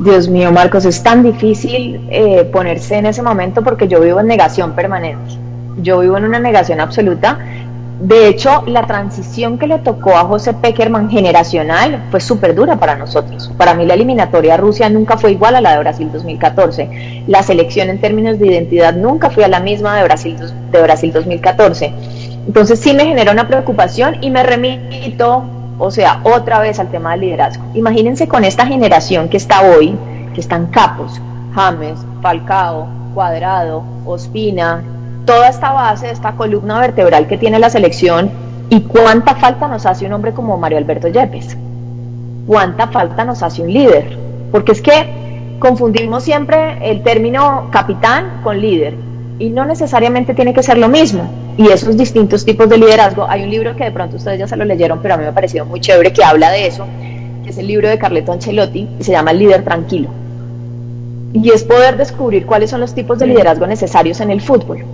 Dios 0.00 0.28
mío, 0.28 0.50
Marcos, 0.50 0.84
es 0.84 1.02
tan 1.02 1.22
difícil 1.22 2.08
eh, 2.10 2.44
ponerse 2.52 2.96
en 2.96 3.06
ese 3.06 3.22
momento 3.22 3.62
porque 3.62 3.86
yo 3.86 4.00
vivo 4.00 4.20
en 4.20 4.26
negación 4.26 4.72
permanente. 4.72 5.32
Yo 5.82 6.00
vivo 6.00 6.16
en 6.16 6.24
una 6.24 6.38
negación 6.38 6.80
absoluta. 6.80 7.38
De 8.00 8.28
hecho, 8.28 8.64
la 8.66 8.86
transición 8.86 9.56
que 9.56 9.68
le 9.68 9.78
tocó 9.78 10.16
a 10.16 10.24
José 10.24 10.52
Peckerman 10.52 11.08
generacional 11.10 12.04
fue 12.10 12.20
súper 12.20 12.54
dura 12.54 12.76
para 12.76 12.96
nosotros. 12.96 13.50
Para 13.56 13.74
mí 13.74 13.86
la 13.86 13.94
eliminatoria 13.94 14.54
a 14.54 14.56
Rusia 14.56 14.90
nunca 14.90 15.16
fue 15.16 15.32
igual 15.32 15.54
a 15.54 15.60
la 15.60 15.72
de 15.72 15.78
Brasil 15.78 16.10
2014. 16.12 17.24
La 17.28 17.42
selección 17.42 17.88
en 17.88 18.00
términos 18.00 18.38
de 18.38 18.48
identidad 18.48 18.94
nunca 18.94 19.30
fue 19.30 19.44
a 19.44 19.48
la 19.48 19.60
misma 19.60 19.96
de 19.96 20.04
Brasil, 20.04 20.36
de 20.72 20.82
Brasil 20.82 21.12
2014. 21.12 21.92
Entonces 22.46 22.78
sí 22.78 22.92
me 22.92 23.06
genera 23.06 23.32
una 23.32 23.48
preocupación 23.48 24.22
y 24.22 24.30
me 24.30 24.42
remito, 24.42 25.44
o 25.78 25.90
sea, 25.90 26.20
otra 26.24 26.60
vez 26.60 26.78
al 26.78 26.90
tema 26.90 27.12
del 27.12 27.22
liderazgo. 27.22 27.64
Imagínense 27.74 28.28
con 28.28 28.44
esta 28.44 28.66
generación 28.66 29.28
que 29.28 29.38
está 29.38 29.62
hoy, 29.62 29.96
que 30.34 30.40
están 30.40 30.66
capos, 30.66 31.20
James, 31.54 31.98
Falcao, 32.20 32.86
Cuadrado, 33.14 33.82
Ospina, 34.04 34.82
toda 35.24 35.48
esta 35.48 35.72
base, 35.72 36.10
esta 36.10 36.32
columna 36.32 36.80
vertebral 36.80 37.26
que 37.26 37.38
tiene 37.38 37.58
la 37.58 37.70
selección 37.70 38.30
y 38.68 38.82
cuánta 38.82 39.34
falta 39.36 39.68
nos 39.68 39.86
hace 39.86 40.04
un 40.06 40.12
hombre 40.12 40.32
como 40.32 40.58
Mario 40.58 40.78
Alberto 40.78 41.08
Yepes. 41.08 41.56
Cuánta 42.46 42.88
falta 42.88 43.24
nos 43.24 43.42
hace 43.42 43.62
un 43.62 43.72
líder. 43.72 44.18
Porque 44.52 44.72
es 44.72 44.82
que 44.82 45.56
confundimos 45.58 46.24
siempre 46.24 46.90
el 46.90 47.02
término 47.02 47.68
capitán 47.70 48.40
con 48.42 48.60
líder 48.60 48.94
y 49.38 49.50
no 49.50 49.64
necesariamente 49.64 50.34
tiene 50.34 50.54
que 50.54 50.62
ser 50.62 50.78
lo 50.78 50.88
mismo. 50.88 51.28
Y 51.56 51.68
esos 51.68 51.96
distintos 51.96 52.44
tipos 52.44 52.68
de 52.68 52.78
liderazgo, 52.78 53.26
hay 53.28 53.42
un 53.42 53.50
libro 53.50 53.76
que 53.76 53.84
de 53.84 53.92
pronto 53.92 54.16
ustedes 54.16 54.38
ya 54.38 54.48
se 54.48 54.56
lo 54.56 54.64
leyeron, 54.64 55.00
pero 55.02 55.14
a 55.14 55.16
mí 55.16 55.22
me 55.22 55.30
ha 55.30 55.34
parecido 55.34 55.64
muy 55.64 55.80
chévere 55.80 56.12
que 56.12 56.24
habla 56.24 56.50
de 56.50 56.66
eso, 56.66 56.86
que 57.42 57.50
es 57.50 57.58
el 57.58 57.66
libro 57.66 57.88
de 57.88 57.98
Carleto 57.98 58.32
Ancelotti, 58.32 58.88
y 58.98 59.04
se 59.04 59.12
llama 59.12 59.32
El 59.32 59.38
líder 59.40 59.64
tranquilo. 59.64 60.08
Y 61.32 61.50
es 61.50 61.64
poder 61.64 61.96
descubrir 61.96 62.46
cuáles 62.46 62.70
son 62.70 62.80
los 62.80 62.94
tipos 62.94 63.18
de 63.18 63.26
liderazgo 63.26 63.66
necesarios 63.66 64.20
en 64.20 64.30
el 64.30 64.40
fútbol. 64.40 64.84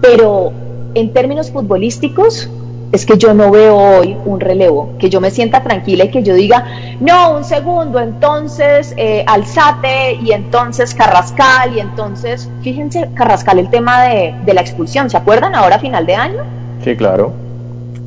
Pero 0.00 0.52
en 0.94 1.12
términos 1.12 1.50
futbolísticos, 1.50 2.50
es 2.92 3.06
que 3.06 3.16
yo 3.16 3.34
no 3.34 3.50
veo 3.50 3.76
hoy 3.76 4.16
un 4.24 4.40
relevo, 4.40 4.94
que 4.98 5.08
yo 5.08 5.20
me 5.20 5.30
sienta 5.30 5.62
tranquila 5.62 6.04
y 6.04 6.10
que 6.10 6.22
yo 6.22 6.34
diga, 6.34 6.64
no, 7.00 7.36
un 7.36 7.44
segundo, 7.44 8.00
entonces 8.00 8.94
eh, 8.96 9.24
Alzate 9.26 10.14
y 10.14 10.32
entonces 10.32 10.94
Carrascal 10.94 11.76
y 11.76 11.80
entonces, 11.80 12.48
fíjense, 12.62 13.08
Carrascal 13.14 13.60
el 13.60 13.70
tema 13.70 14.02
de, 14.04 14.34
de, 14.44 14.54
la 14.54 14.60
expulsión, 14.60 15.08
¿se 15.08 15.16
acuerdan 15.16 15.54
ahora 15.54 15.76
a 15.76 15.78
final 15.78 16.04
de 16.04 16.14
año? 16.14 16.42
Sí, 16.82 16.96
claro. 16.96 17.32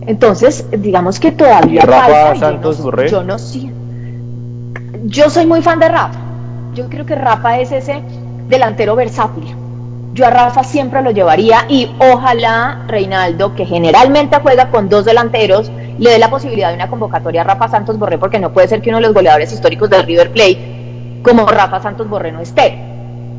Entonces, 0.05 0.65
digamos 0.71 1.17
que 1.17 1.31
todavía 1.31 1.81
Rafa 1.83 2.07
falta, 2.07 2.35
Santos 2.35 2.77
yo, 2.79 2.83
Borré. 2.83 3.05
no, 3.05 3.09
yo 3.09 3.23
no 3.23 3.39
sé. 3.39 3.71
Yo 5.05 5.29
soy 5.29 5.45
muy 5.45 5.61
fan 5.61 5.79
de 5.79 5.87
Rafa. 5.87 6.19
Yo 6.73 6.89
creo 6.89 7.05
que 7.05 7.15
Rafa 7.15 7.59
es 7.59 7.71
ese 7.71 8.01
delantero 8.49 8.95
versátil 8.97 9.62
yo 10.13 10.27
a 10.27 10.29
Rafa 10.29 10.63
siempre 10.63 11.01
lo 11.01 11.11
llevaría 11.11 11.65
y 11.67 11.91
ojalá 11.99 12.83
Reinaldo, 12.87 13.55
que 13.55 13.65
generalmente 13.65 14.37
juega 14.41 14.69
con 14.69 14.87
dos 14.87 15.05
delanteros, 15.05 15.71
le 15.97 16.11
dé 16.11 16.19
la 16.19 16.29
posibilidad 16.29 16.69
de 16.69 16.75
una 16.75 16.89
convocatoria 16.89 17.41
a 17.41 17.43
Rafa 17.43 17.67
Santos 17.67 17.97
Borré, 17.97 18.19
porque 18.19 18.39
no 18.39 18.53
puede 18.53 18.67
ser 18.67 18.81
que 18.81 18.89
uno 18.89 18.99
de 18.99 19.03
los 19.03 19.13
goleadores 19.13 19.51
históricos 19.51 19.89
del 19.89 20.03
River 20.03 20.31
Plate, 20.31 21.19
como 21.23 21.47
Rafa 21.47 21.81
Santos 21.81 22.07
Borré, 22.07 22.31
no 22.31 22.41
esté, 22.41 22.77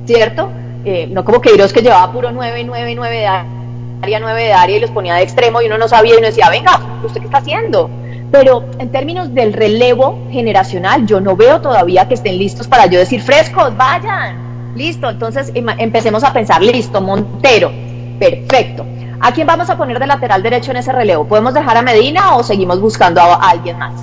¿cierto? 0.05 0.51
Eh, 0.85 1.07
no 1.11 1.25
como 1.25 1.41
Queiroz 1.41 1.73
que 1.73 1.81
llevaba 1.81 2.13
puro 2.13 2.33
9, 2.33 2.65
9, 2.65 2.95
9 2.95 3.17
de 3.17 3.27
área, 3.27 4.21
9 4.21 4.43
de 4.43 4.53
área 4.53 4.77
y 4.77 4.81
los 4.81 4.91
ponía 4.91 5.15
de 5.15 5.23
extremo 5.23 5.63
y 5.63 5.67
uno 5.67 5.79
no 5.79 5.87
sabía 5.87 6.15
y 6.15 6.19
uno 6.19 6.27
decía, 6.27 6.51
venga, 6.51 6.81
¿usted 7.05 7.21
qué 7.21 7.27
está 7.27 7.39
haciendo? 7.39 7.89
Pero 8.33 8.65
en 8.79 8.91
términos 8.91 9.33
del 9.33 9.53
relevo 9.53 10.19
generacional, 10.31 11.07
yo 11.07 11.21
no 11.21 11.37
veo 11.37 11.61
todavía 11.61 12.09
que 12.09 12.15
estén 12.15 12.37
listos 12.37 12.67
para 12.67 12.87
yo 12.87 12.99
decir, 12.99 13.23
frescos, 13.23 13.77
vayan, 13.77 14.54
Listo, 14.77 15.09
entonces 15.09 15.53
empecemos 15.55 16.25
a 16.25 16.33
pensar, 16.33 16.61
listo, 16.61 17.01
Montero, 17.01 17.71
perfecto. 18.19 18.85
¿A 19.21 19.33
quién 19.33 19.47
vamos 19.47 19.71
a 19.71 19.79
poner 19.79 19.99
de 20.01 20.07
lateral 20.07 20.43
derecho 20.43 20.73
en 20.73 20.79
ese 20.79 20.93
relevo? 20.93 21.27
¿Podemos 21.27 21.55
dejar 21.55 21.77
a 21.77 21.83
Medina 21.83 22.35
o 22.37 22.43
seguimos 22.43 22.81
buscando 22.81 23.21
a, 23.21 23.37
alguien 23.51 23.79
más? 23.79 23.95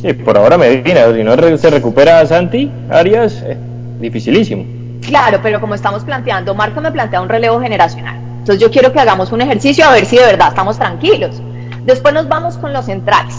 Sí, 0.00 0.12
por 0.12 0.38
ahora 0.38 0.56
Medina, 0.56 1.12
si 1.12 1.24
no 1.24 1.58
se 1.58 1.70
recupera 1.70 2.24
Santi, 2.24 2.70
Arias, 2.88 3.42
eh, 3.44 3.56
dificilísimo. 3.98 4.64
Claro, 5.02 5.40
pero 5.42 5.60
como 5.60 5.74
estamos 5.74 6.04
planteando, 6.04 6.54
Marco 6.54 6.80
me 6.80 6.92
plantea 6.92 7.20
un 7.20 7.28
relevo 7.28 7.60
generacional. 7.60 8.16
Entonces 8.38 8.60
yo 8.60 8.70
quiero 8.70 8.92
que 8.92 9.00
hagamos 9.00 9.32
un 9.32 9.40
ejercicio 9.40 9.84
a 9.84 9.92
ver 9.92 10.06
si 10.06 10.16
de 10.16 10.24
verdad 10.24 10.48
estamos 10.48 10.78
tranquilos. 10.78 11.42
Después 11.84 12.14
nos 12.14 12.28
vamos 12.28 12.56
con 12.58 12.72
los 12.72 12.86
centrales. 12.86 13.34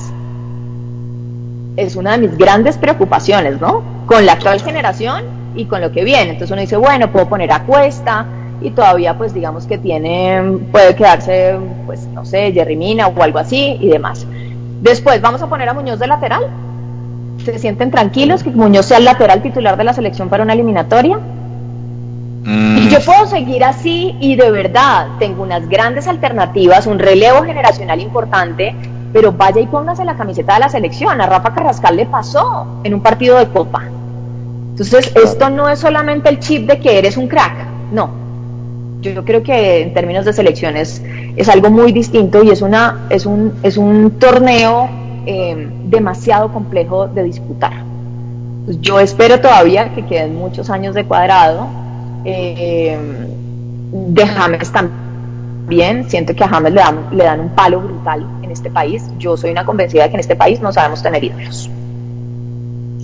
Es 1.78 1.96
una 1.96 2.12
de 2.12 2.28
mis 2.28 2.38
grandes 2.38 2.78
preocupaciones, 2.78 3.62
¿no? 3.62 3.84
Con 4.06 4.26
la 4.26 4.34
actual 4.34 4.62
generación 4.62 5.37
y 5.58 5.66
con 5.66 5.82
lo 5.82 5.92
que 5.92 6.04
viene. 6.04 6.32
Entonces 6.32 6.52
uno 6.52 6.62
dice, 6.62 6.78
bueno, 6.78 7.12
puedo 7.12 7.28
poner 7.28 7.52
a 7.52 7.64
Cuesta 7.64 8.26
y 8.62 8.72
todavía 8.72 9.18
pues 9.18 9.34
digamos 9.34 9.66
que 9.66 9.78
tiene, 9.78 10.42
puede 10.72 10.96
quedarse, 10.96 11.58
pues 11.86 12.08
no 12.08 12.26
sé, 12.26 12.52
Jerry 12.54 12.76
Mina 12.76 13.08
o 13.08 13.24
algo 13.24 13.40
así 13.40 13.78
y 13.80 13.90
demás. 13.90 14.26
Después 14.82 15.22
vamos 15.22 15.42
a 15.42 15.48
poner 15.48 15.68
a 15.70 15.74
Muñoz 15.74 16.00
de 16.00 16.08
lateral. 16.08 16.48
¿Se 17.44 17.60
sienten 17.60 17.92
tranquilos 17.92 18.44
que 18.44 18.50
Muñoz 18.52 18.88
sea 18.88 18.98
el 18.98 19.06
lateral 19.06 19.42
titular 19.42 19.78
de 19.78 19.84
la 19.84 19.94
selección 19.94 20.30
para 20.30 20.44
una 20.44 20.54
eliminatoria? 20.54 21.18
Mm. 22.44 22.78
Y 22.78 22.90
yo 22.90 23.00
puedo 23.02 23.26
seguir 23.26 23.64
así 23.64 24.16
y 24.20 24.36
de 24.36 24.52
verdad 24.52 25.08
tengo 25.20 25.44
unas 25.44 25.68
grandes 25.68 26.08
alternativas, 26.08 26.88
un 26.88 27.00
relevo 27.00 27.44
generacional 27.44 28.00
importante, 28.00 28.76
pero 29.14 29.32
vaya 29.32 29.62
y 29.62 29.68
póngase 29.68 30.04
la 30.06 30.16
camiseta 30.16 30.56
de 30.56 30.60
la 30.62 30.70
selección. 30.70 31.20
A 31.22 31.26
Rafa 31.26 31.54
Carrascal 31.54 31.96
le 31.96 32.06
pasó 32.06 32.80
en 32.84 32.94
un 32.94 33.02
partido 33.02 33.38
de 33.38 33.48
Copa. 33.48 33.84
Entonces, 34.80 35.12
esto 35.16 35.50
no 35.50 35.68
es 35.68 35.80
solamente 35.80 36.30
el 36.30 36.38
chip 36.38 36.68
de 36.70 36.80
que 36.80 37.00
eres 37.00 37.18
un 37.18 37.28
crack, 37.28 37.66
no. 37.92 38.12
Yo 39.02 39.26
creo 39.26 39.42
que 39.42 39.82
en 39.82 39.92
términos 39.96 40.24
de 40.24 40.34
selecciones 40.34 41.02
es 41.36 41.50
algo 41.50 41.72
muy 41.72 41.92
distinto 41.92 42.44
y 42.44 42.52
es, 42.52 42.62
una, 42.62 43.08
es, 43.10 43.26
un, 43.26 43.56
es 43.64 43.78
un 43.78 44.20
torneo 44.20 44.88
eh, 45.26 45.68
demasiado 45.86 46.54
complejo 46.54 47.08
de 47.08 47.24
disputar. 47.24 47.74
Pues 48.66 48.80
yo 48.80 49.00
espero 49.00 49.42
todavía 49.42 49.96
que 49.96 50.06
queden 50.06 50.36
muchos 50.36 50.70
años 50.70 50.94
de 50.94 51.06
cuadrado. 51.06 51.68
Eh, 52.24 52.96
de 53.92 54.28
James 54.28 54.72
también, 54.72 56.08
siento 56.08 56.36
que 56.36 56.44
a 56.44 56.50
James 56.50 56.72
le 56.72 56.82
dan, 56.82 57.08
le 57.14 57.24
dan 57.24 57.40
un 57.40 57.50
palo 57.50 57.82
brutal 57.82 58.28
en 58.44 58.52
este 58.52 58.70
país. 58.70 59.04
Yo 59.18 59.38
soy 59.38 59.50
una 59.50 59.66
convencida 59.66 60.04
de 60.04 60.10
que 60.10 60.16
en 60.18 60.20
este 60.20 60.36
país 60.36 60.62
no 60.62 60.72
sabemos 60.72 61.02
tener 61.02 61.24
ídolos. 61.24 61.68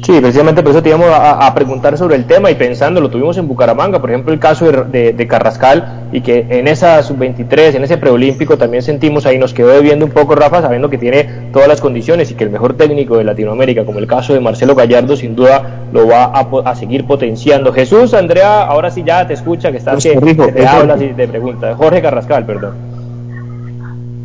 Sí, 0.04 0.20
precisamente 0.20 0.62
por 0.62 0.72
eso 0.72 0.84
te 0.84 0.90
íbamos 0.90 1.08
a, 1.10 1.54
preguntar 1.56 1.98
sobre 1.98 2.18
el 2.18 2.26
tema 2.26 2.52
y 2.52 2.56
pensando, 2.56 3.00
lo 3.00 3.10
tuvimos 3.10 3.38
en 3.38 3.48
Bucaramanga, 3.48 4.00
por 4.02 4.10
ejemplo, 4.10 4.34
el 4.34 4.40
caso 4.40 4.70
de, 4.70 5.28
Carrascal 5.30 6.08
y 6.12 6.20
que 6.20 6.46
en 6.50 6.68
esa 6.68 7.02
sub-23, 7.02 7.76
en 7.76 7.86
ese 7.86 7.98
preolímpico 7.98 8.58
también 8.58 8.84
sentimos 8.84 9.26
ahí, 9.26 9.38
nos 9.38 9.54
quedó 9.54 9.70
debiendo 9.70 10.06
un 10.06 10.12
poco 10.12 10.36
Rafa, 10.36 10.62
sabiendo 10.62 10.90
que 10.90 10.98
tiene 10.98 11.24
todas 11.54 11.70
las 11.70 11.80
condiciones 11.80 12.30
y 12.32 12.36
que 12.36 12.44
el 12.44 12.50
mejor 12.50 12.76
técnico 12.76 13.18
de 13.18 13.24
Latinoamérica, 13.24 13.86
como 13.86 14.00
el 14.00 14.08
caso 14.08 14.34
de 14.34 14.42
Marcelo 14.42 14.76
Gallardo, 14.76 15.16
sin 15.16 15.38
duda 15.38 15.86
lo 15.94 16.06
va 16.06 16.26
a, 16.26 16.76
seguir 16.76 17.08
potenciando. 17.08 17.72
Jesús, 17.72 18.14
Andrea, 18.14 18.64
ahora 18.64 18.92
sí 18.92 19.04
ya 19.06 19.26
te 19.26 19.34
escucha, 19.34 19.72
que 19.72 19.78
estás 19.78 20.04
que, 20.04 20.16
te 20.18 20.68
hablas 20.68 21.02
y 21.02 21.14
te 21.14 21.30
pregunta. 21.30 21.76
Jorge 21.76 22.02
Carrascal, 22.02 22.46
perdón. 22.46 22.74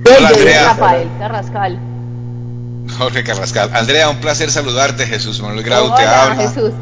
Hola, 0.05 0.29
Andrea. 0.29 0.65
Rafael 0.71 1.09
Carrascal. 1.21 1.79
Jorge 2.97 3.25
Carrascal. 3.25 3.71
Andrea, 3.75 4.09
un 4.09 4.19
placer 4.19 4.51
saludarte. 4.51 5.07
Jesús 5.07 5.41
Manuel 5.41 5.63
Grau 5.63 5.95
te 5.95 6.03
habla. 6.03 6.49
Jesús. 6.49 6.73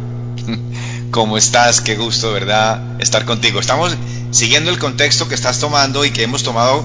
¿Cómo 1.10 1.38
estás? 1.38 1.80
Qué 1.80 1.96
gusto, 1.96 2.32
¿verdad? 2.32 3.00
Estar 3.00 3.24
contigo. 3.24 3.60
Estamos 3.60 3.96
siguiendo 4.30 4.70
el 4.70 4.78
contexto 4.78 5.28
que 5.28 5.34
estás 5.34 5.58
tomando 5.58 6.04
y 6.04 6.10
que 6.10 6.22
hemos 6.22 6.42
tomado. 6.42 6.84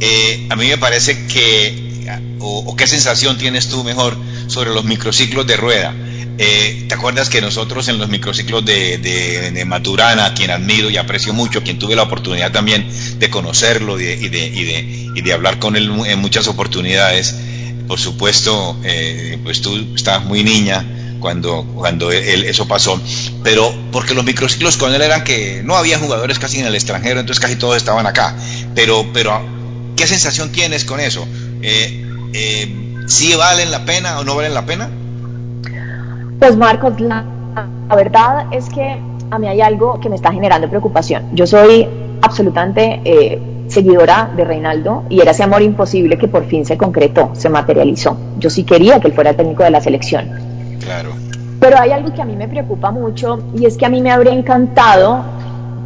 Eh, 0.00 0.46
a 0.50 0.56
mí 0.56 0.66
me 0.68 0.78
parece 0.78 1.26
que, 1.26 2.06
o, 2.40 2.74
qué 2.76 2.86
sensación 2.86 3.38
tienes 3.38 3.68
tú 3.68 3.84
mejor 3.84 4.16
sobre 4.46 4.70
los 4.70 4.84
microciclos 4.84 5.46
de 5.46 5.56
rueda. 5.56 5.94
Eh, 6.42 6.86
¿Te 6.88 6.94
acuerdas 6.94 7.28
que 7.28 7.42
nosotros 7.42 7.88
en 7.88 7.98
los 7.98 8.08
microciclos 8.08 8.64
de, 8.64 8.96
de, 8.98 9.64
Maturana, 9.66 10.32
quien 10.32 10.50
admiro 10.50 10.88
y 10.88 10.96
aprecio 10.96 11.34
mucho, 11.34 11.62
quien 11.62 11.78
tuve 11.78 11.94
la 11.94 12.02
oportunidad 12.02 12.50
también 12.50 12.88
de 13.18 13.28
conocerlo 13.28 14.00
y 14.00 14.04
de, 14.04 14.14
y 14.14 14.28
de, 14.64 15.10
y 15.14 15.20
de 15.20 15.32
hablar 15.34 15.58
con 15.58 15.76
él 15.76 15.90
en 16.06 16.18
muchas 16.18 16.48
oportunidades, 16.48 17.36
por 17.90 17.98
supuesto, 17.98 18.76
eh, 18.84 19.36
pues 19.42 19.60
tú 19.60 19.74
estabas 19.96 20.24
muy 20.24 20.44
niña 20.44 20.86
cuando, 21.18 21.66
cuando 21.74 22.12
eso 22.12 22.68
pasó, 22.68 23.00
pero 23.42 23.74
porque 23.90 24.14
los 24.14 24.24
microciclos 24.24 24.76
con 24.76 24.94
él 24.94 25.02
eran 25.02 25.24
que 25.24 25.60
no 25.64 25.74
había 25.74 25.98
jugadores 25.98 26.38
casi 26.38 26.60
en 26.60 26.66
el 26.66 26.76
extranjero, 26.76 27.18
entonces 27.18 27.40
casi 27.40 27.56
todos 27.56 27.76
estaban 27.76 28.06
acá. 28.06 28.36
Pero, 28.76 29.06
pero 29.12 29.40
¿qué 29.96 30.06
sensación 30.06 30.52
tienes 30.52 30.84
con 30.84 31.00
eso? 31.00 31.26
Eh, 31.62 32.06
eh, 32.32 33.02
¿Sí 33.08 33.34
valen 33.34 33.72
la 33.72 33.84
pena 33.84 34.20
o 34.20 34.24
no 34.24 34.36
valen 34.36 34.54
la 34.54 34.64
pena? 34.64 34.88
Pues 36.38 36.56
Marcos, 36.56 37.00
la, 37.00 37.24
la 37.88 37.96
verdad 37.96 38.46
es 38.52 38.68
que 38.68 39.00
a 39.32 39.38
mí 39.40 39.48
hay 39.48 39.62
algo 39.62 39.98
que 39.98 40.08
me 40.08 40.14
está 40.14 40.30
generando 40.30 40.68
preocupación. 40.68 41.28
Yo 41.32 41.44
soy 41.44 41.88
absolutamente 42.22 43.00
eh, 43.04 43.42
seguidora 43.70 44.30
de 44.36 44.44
Reinaldo 44.44 45.04
y 45.08 45.20
era 45.20 45.30
ese 45.30 45.44
amor 45.44 45.62
imposible 45.62 46.18
que 46.18 46.28
por 46.28 46.44
fin 46.46 46.66
se 46.66 46.76
concretó, 46.76 47.30
se 47.34 47.48
materializó. 47.48 48.16
Yo 48.38 48.50
sí 48.50 48.64
quería 48.64 49.00
que 49.00 49.08
él 49.08 49.14
fuera 49.14 49.30
el 49.30 49.36
técnico 49.36 49.62
de 49.62 49.70
la 49.70 49.80
selección. 49.80 50.28
Claro. 50.80 51.10
Pero 51.60 51.78
hay 51.78 51.92
algo 51.92 52.12
que 52.12 52.20
a 52.20 52.24
mí 52.24 52.36
me 52.36 52.48
preocupa 52.48 52.90
mucho 52.90 53.38
y 53.54 53.66
es 53.66 53.76
que 53.76 53.86
a 53.86 53.88
mí 53.88 54.02
me 54.02 54.10
habría 54.10 54.32
encantado 54.32 55.22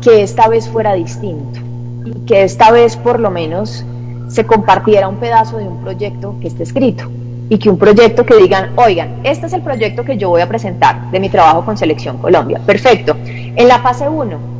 que 0.01 0.23
esta 0.23 0.49
vez 0.49 0.69
fuera 0.69 0.95
distinto 0.95 1.61
y 2.05 2.27
que 2.27 2.43
esta 2.45 2.71
vez 2.71 2.97
por 2.97 3.21
lo 3.21 3.31
menos 3.31 3.85
se 4.29 4.47
compartiera 4.47 5.09
un 5.09 5.17
pedazo 5.17 5.59
de 5.59 5.69
un 5.69 5.83
proyecto 5.83 6.37
que 6.41 6.49
esté 6.49 6.63
escrito 6.63 7.11
y 7.49 7.59
que 7.59 7.69
un 7.69 7.77
proyecto 7.77 8.25
que 8.25 8.37
digan, 8.37 8.71
oigan, 8.77 9.21
este 9.25 9.47
es 9.47 9.53
el 9.53 9.61
proyecto 9.61 10.05
que 10.05 10.17
yo 10.17 10.31
voy 10.31 10.41
a 10.41 10.49
presentar 10.49 11.11
de 11.11 11.21
mi 11.21 11.29
trabajo 11.29 11.65
con 11.65 11.77
Selección 11.77 12.17
Colombia. 12.19 12.61
Perfecto. 12.65 13.17
En 13.25 13.69
la 13.69 13.81
fase 13.81 14.09
1 14.09 14.54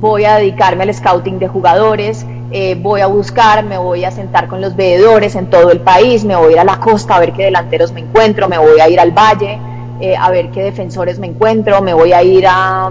voy 0.00 0.24
a 0.24 0.36
dedicarme 0.36 0.84
al 0.84 0.94
scouting 0.94 1.38
de 1.38 1.48
jugadores, 1.48 2.26
eh, 2.50 2.74
voy 2.74 3.02
a 3.02 3.06
buscar, 3.06 3.64
me 3.64 3.78
voy 3.78 4.04
a 4.04 4.10
sentar 4.10 4.48
con 4.48 4.60
los 4.60 4.74
veedores 4.74 5.36
en 5.36 5.50
todo 5.50 5.70
el 5.70 5.80
país, 5.80 6.24
me 6.24 6.34
voy 6.34 6.50
a 6.50 6.52
ir 6.52 6.58
a 6.60 6.64
la 6.64 6.80
costa 6.80 7.16
a 7.16 7.20
ver 7.20 7.32
qué 7.32 7.44
delanteros 7.44 7.92
me 7.92 8.00
encuentro, 8.00 8.48
me 8.48 8.58
voy 8.58 8.80
a 8.80 8.88
ir 8.88 8.98
al 8.98 9.12
valle 9.12 9.58
eh, 10.00 10.16
a 10.16 10.30
ver 10.30 10.50
qué 10.50 10.62
defensores 10.62 11.18
me 11.18 11.26
encuentro, 11.26 11.82
me 11.82 11.92
voy 11.92 12.14
a 12.14 12.22
ir 12.22 12.46
a, 12.46 12.90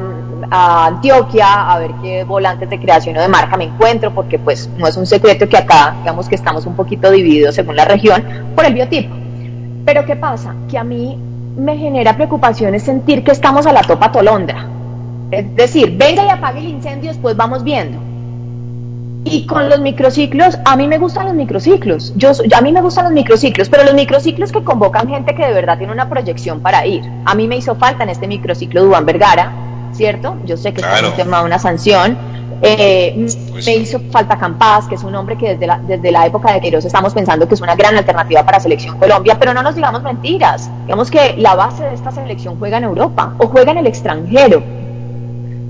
a, 0.51 0.85
Antioquia 0.85 1.71
a 1.71 1.79
ver 1.79 1.91
qué 2.03 2.23
volantes 2.23 2.69
de 2.69 2.79
creación 2.79 3.17
o 3.17 3.21
de 3.21 3.27
marca 3.27 3.57
me 3.57 3.63
encuentro, 3.63 4.13
porque 4.13 4.37
pues 4.37 4.69
no 4.77 4.85
es 4.85 4.95
un 4.95 5.07
secreto 5.07 5.49
que 5.49 5.57
acá, 5.57 5.95
digamos 5.97 6.29
que 6.29 6.35
estamos 6.35 6.67
un 6.67 6.75
poquito 6.75 7.09
divididos 7.09 7.55
según 7.55 7.75
la 7.75 7.85
región 7.85 8.23
por 8.55 8.63
el 8.63 8.75
biotipo. 8.75 9.15
Pero 9.85 10.05
¿qué 10.05 10.15
pasa? 10.15 10.53
Que 10.69 10.77
a 10.77 10.83
mí 10.83 11.17
me 11.57 11.77
genera 11.77 12.15
preocupación 12.15 12.79
sentir 12.79 13.23
que 13.23 13.31
estamos 13.31 13.65
a 13.65 13.73
la 13.73 13.81
topa 13.81 14.11
tolondra. 14.11 14.78
Es 15.31 15.55
decir, 15.55 15.95
venga 15.97 16.25
y 16.25 16.29
apague 16.29 16.59
el 16.59 16.69
incendio, 16.69 17.09
después 17.09 17.35
vamos 17.35 17.63
viendo. 17.63 17.99
Y 19.25 19.45
con 19.45 19.69
los 19.69 19.79
microciclos, 19.81 20.57
a 20.65 20.75
mí 20.75 20.87
me 20.87 20.97
gustan 20.97 21.25
los 21.25 21.35
microciclos. 21.35 22.13
Yo, 22.15 22.31
a 22.55 22.61
mí 22.61 22.71
me 22.71 22.81
gustan 22.81 23.03
los 23.03 23.13
microciclos, 23.13 23.69
pero 23.69 23.83
los 23.83 23.93
microciclos 23.93 24.51
que 24.51 24.63
convocan 24.63 25.07
gente 25.09 25.35
que 25.35 25.45
de 25.45 25.53
verdad 25.53 25.77
tiene 25.77 25.93
una 25.93 26.09
proyección 26.09 26.61
para 26.61 26.85
ir. 26.85 27.03
A 27.25 27.35
mí 27.35 27.47
me 27.47 27.57
hizo 27.57 27.75
falta 27.75 28.03
en 28.03 28.09
este 28.09 28.27
microciclo 28.27 28.83
Dubán 28.83 29.05
Vergara, 29.05 29.51
¿cierto? 29.91 30.37
Yo 30.45 30.57
sé 30.57 30.73
que 30.73 30.81
está 30.81 31.13
tema 31.15 31.43
una 31.43 31.59
sanción, 31.59 32.17
eh, 32.61 33.13
pues 33.51 33.65
me 33.65 33.75
hizo 33.75 33.99
falta 34.11 34.37
Campas, 34.37 34.87
que 34.87 34.95
es 34.95 35.03
un 35.03 35.15
hombre 35.15 35.37
que 35.37 35.49
desde 35.49 35.67
la, 35.67 35.79
desde 35.79 36.11
la 36.11 36.25
época 36.25 36.51
de 36.53 36.59
Queiroz 36.59 36.83
estamos 36.83 37.13
pensando 37.13 37.47
que 37.47 37.55
es 37.55 37.61
una 37.61 37.75
gran 37.75 37.95
alternativa 37.95 38.43
para 38.43 38.59
Selección 38.59 38.97
Colombia, 38.97 39.37
pero 39.39 39.53
no 39.53 39.63
nos 39.63 39.75
digamos 39.75 40.03
mentiras. 40.03 40.69
Digamos 40.83 41.09
que 41.09 41.35
la 41.37 41.55
base 41.55 41.83
de 41.83 41.93
esta 41.93 42.11
selección 42.11 42.57
juega 42.57 42.77
en 42.77 42.85
Europa 42.85 43.33
o 43.37 43.47
juega 43.47 43.71
en 43.71 43.77
el 43.77 43.87
extranjero. 43.87 44.78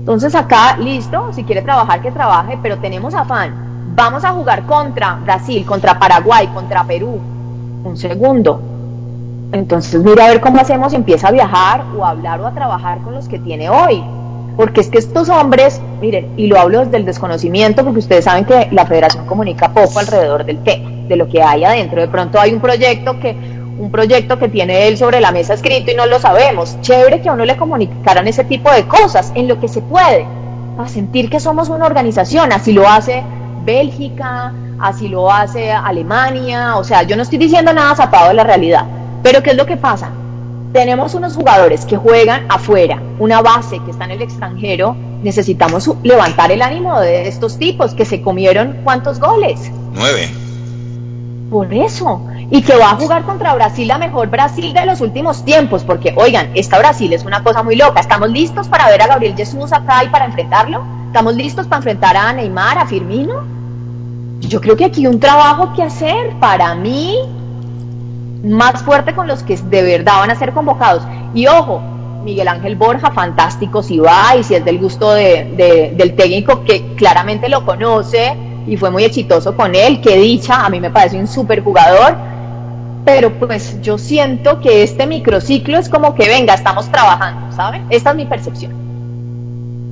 Entonces 0.00 0.34
acá, 0.34 0.76
listo, 0.78 1.32
si 1.32 1.44
quiere 1.44 1.62
trabajar, 1.62 2.02
que 2.02 2.10
trabaje, 2.10 2.58
pero 2.62 2.78
tenemos 2.78 3.14
afán. 3.14 3.92
Vamos 3.94 4.24
a 4.24 4.30
jugar 4.30 4.66
contra 4.66 5.14
Brasil, 5.14 5.64
contra 5.64 5.98
Paraguay, 5.98 6.48
contra 6.48 6.84
Perú. 6.84 7.20
Un 7.84 7.96
segundo. 7.96 8.60
Entonces 9.52 10.02
mira 10.02 10.24
a 10.24 10.28
ver 10.28 10.40
cómo 10.40 10.60
hacemos, 10.60 10.92
empieza 10.94 11.28
a 11.28 11.32
viajar 11.32 11.84
o 11.96 12.04
a 12.04 12.10
hablar 12.10 12.40
o 12.40 12.46
a 12.46 12.52
trabajar 12.52 12.98
con 13.02 13.14
los 13.14 13.28
que 13.28 13.38
tiene 13.38 13.68
hoy 13.68 14.02
porque 14.60 14.82
es 14.82 14.88
que 14.88 14.98
estos 14.98 15.30
hombres, 15.30 15.80
miren, 16.02 16.34
y 16.36 16.46
lo 16.46 16.58
hablo 16.58 16.80
desde 16.80 16.98
el 16.98 17.06
desconocimiento, 17.06 17.82
porque 17.82 18.00
ustedes 18.00 18.26
saben 18.26 18.44
que 18.44 18.68
la 18.72 18.84
federación 18.84 19.24
comunica 19.24 19.72
poco 19.72 19.98
alrededor 19.98 20.44
del 20.44 20.62
tema, 20.62 20.90
de 21.08 21.16
lo 21.16 21.28
que 21.30 21.42
hay 21.42 21.64
adentro. 21.64 21.98
De 21.98 22.08
pronto 22.08 22.38
hay 22.38 22.52
un 22.52 22.60
proyecto 22.60 23.18
que 23.18 23.34
un 23.80 23.90
proyecto 23.90 24.38
que 24.38 24.48
tiene 24.48 24.88
él 24.88 24.98
sobre 24.98 25.20
la 25.20 25.32
mesa 25.32 25.54
escrito 25.54 25.90
y 25.90 25.94
no 25.94 26.04
lo 26.04 26.20
sabemos. 26.20 26.78
Chévere 26.82 27.22
que 27.22 27.30
a 27.30 27.32
uno 27.32 27.46
le 27.46 27.56
comunicaran 27.56 28.28
ese 28.28 28.44
tipo 28.44 28.70
de 28.70 28.86
cosas 28.86 29.32
en 29.34 29.48
lo 29.48 29.58
que 29.58 29.68
se 29.68 29.80
puede, 29.80 30.26
para 30.76 30.88
sentir 30.88 31.30
que 31.30 31.40
somos 31.40 31.70
una 31.70 31.86
organización. 31.86 32.52
Así 32.52 32.72
lo 32.74 32.86
hace 32.86 33.22
Bélgica, 33.64 34.52
así 34.78 35.08
lo 35.08 35.32
hace 35.32 35.72
Alemania. 35.72 36.76
O 36.76 36.84
sea, 36.84 37.04
yo 37.04 37.16
no 37.16 37.22
estoy 37.22 37.38
diciendo 37.38 37.72
nada 37.72 37.96
zapado 37.96 38.28
de 38.28 38.34
la 38.34 38.44
realidad. 38.44 38.84
Pero 39.22 39.42
¿qué 39.42 39.50
es 39.50 39.56
lo 39.56 39.64
que 39.64 39.78
pasa? 39.78 40.10
Tenemos 40.74 41.14
unos 41.14 41.34
jugadores 41.34 41.86
que 41.86 41.96
juegan 41.96 42.46
afuera, 42.50 43.02
una 43.18 43.40
base 43.40 43.80
que 43.84 43.92
está 43.92 44.04
en 44.04 44.10
el 44.12 44.22
extranjero. 44.22 44.94
Necesitamos 45.22 45.90
levantar 46.02 46.52
el 46.52 46.60
ánimo 46.60 47.00
de 47.00 47.28
estos 47.28 47.58
tipos 47.58 47.94
que 47.94 48.04
se 48.04 48.20
comieron 48.20 48.80
cuántos 48.84 49.18
goles. 49.18 49.72
Nueve. 49.94 50.28
Por 51.50 51.72
eso. 51.72 52.20
Y 52.50 52.62
que 52.62 52.76
va 52.76 52.90
a 52.90 52.96
jugar 52.96 53.22
contra 53.22 53.54
Brasil, 53.54 53.86
la 53.86 53.98
mejor 53.98 54.28
Brasil 54.28 54.72
de 54.72 54.84
los 54.84 55.00
últimos 55.00 55.44
tiempos, 55.44 55.84
porque 55.84 56.12
oigan, 56.16 56.50
esta 56.54 56.78
Brasil 56.78 57.12
es 57.12 57.24
una 57.24 57.44
cosa 57.44 57.62
muy 57.62 57.76
loca. 57.76 58.00
¿Estamos 58.00 58.28
listos 58.30 58.66
para 58.68 58.88
ver 58.88 59.00
a 59.02 59.06
Gabriel 59.06 59.36
Jesús 59.36 59.72
acá 59.72 60.02
y 60.04 60.08
para 60.08 60.24
enfrentarlo? 60.24 60.82
¿Estamos 61.06 61.34
listos 61.36 61.66
para 61.66 61.78
enfrentar 61.78 62.16
a 62.16 62.32
Neymar, 62.32 62.78
a 62.78 62.86
Firmino? 62.86 63.44
Yo 64.40 64.60
creo 64.60 64.76
que 64.76 64.84
aquí 64.84 65.02
hay 65.02 65.06
un 65.06 65.20
trabajo 65.20 65.72
que 65.74 65.82
hacer 65.82 66.34
para 66.40 66.74
mí 66.74 67.16
más 68.44 68.82
fuerte 68.82 69.14
con 69.14 69.26
los 69.26 69.42
que 69.42 69.56
de 69.56 69.82
verdad 69.82 70.18
van 70.18 70.30
a 70.30 70.34
ser 70.34 70.52
convocados. 70.52 71.04
Y 71.34 71.46
ojo, 71.46 71.80
Miguel 72.24 72.48
Ángel 72.48 72.76
Borja, 72.76 73.10
fantástico 73.10 73.82
si 73.82 73.98
va 73.98 74.36
y 74.36 74.44
si 74.44 74.54
es 74.54 74.64
del 74.64 74.78
gusto 74.78 75.12
de, 75.12 75.92
del 75.96 76.14
técnico 76.14 76.64
que 76.64 76.94
claramente 76.94 77.48
lo 77.48 77.64
conoce 77.64 78.36
y 78.66 78.76
fue 78.76 78.90
muy 78.90 79.04
exitoso 79.04 79.56
con 79.56 79.74
él, 79.74 80.00
qué 80.00 80.16
dicha, 80.16 80.64
a 80.64 80.70
mí 80.70 80.80
me 80.80 80.90
parece 80.90 81.18
un 81.18 81.26
súper 81.26 81.62
jugador, 81.62 82.16
pero 83.04 83.32
pues 83.32 83.80
yo 83.82 83.98
siento 83.98 84.60
que 84.60 84.82
este 84.82 85.06
microciclo 85.06 85.78
es 85.78 85.88
como 85.88 86.14
que 86.14 86.28
venga, 86.28 86.54
estamos 86.54 86.90
trabajando, 86.90 87.54
¿saben? 87.54 87.86
Esta 87.90 88.10
es 88.10 88.16
mi 88.16 88.26
percepción. 88.26 88.90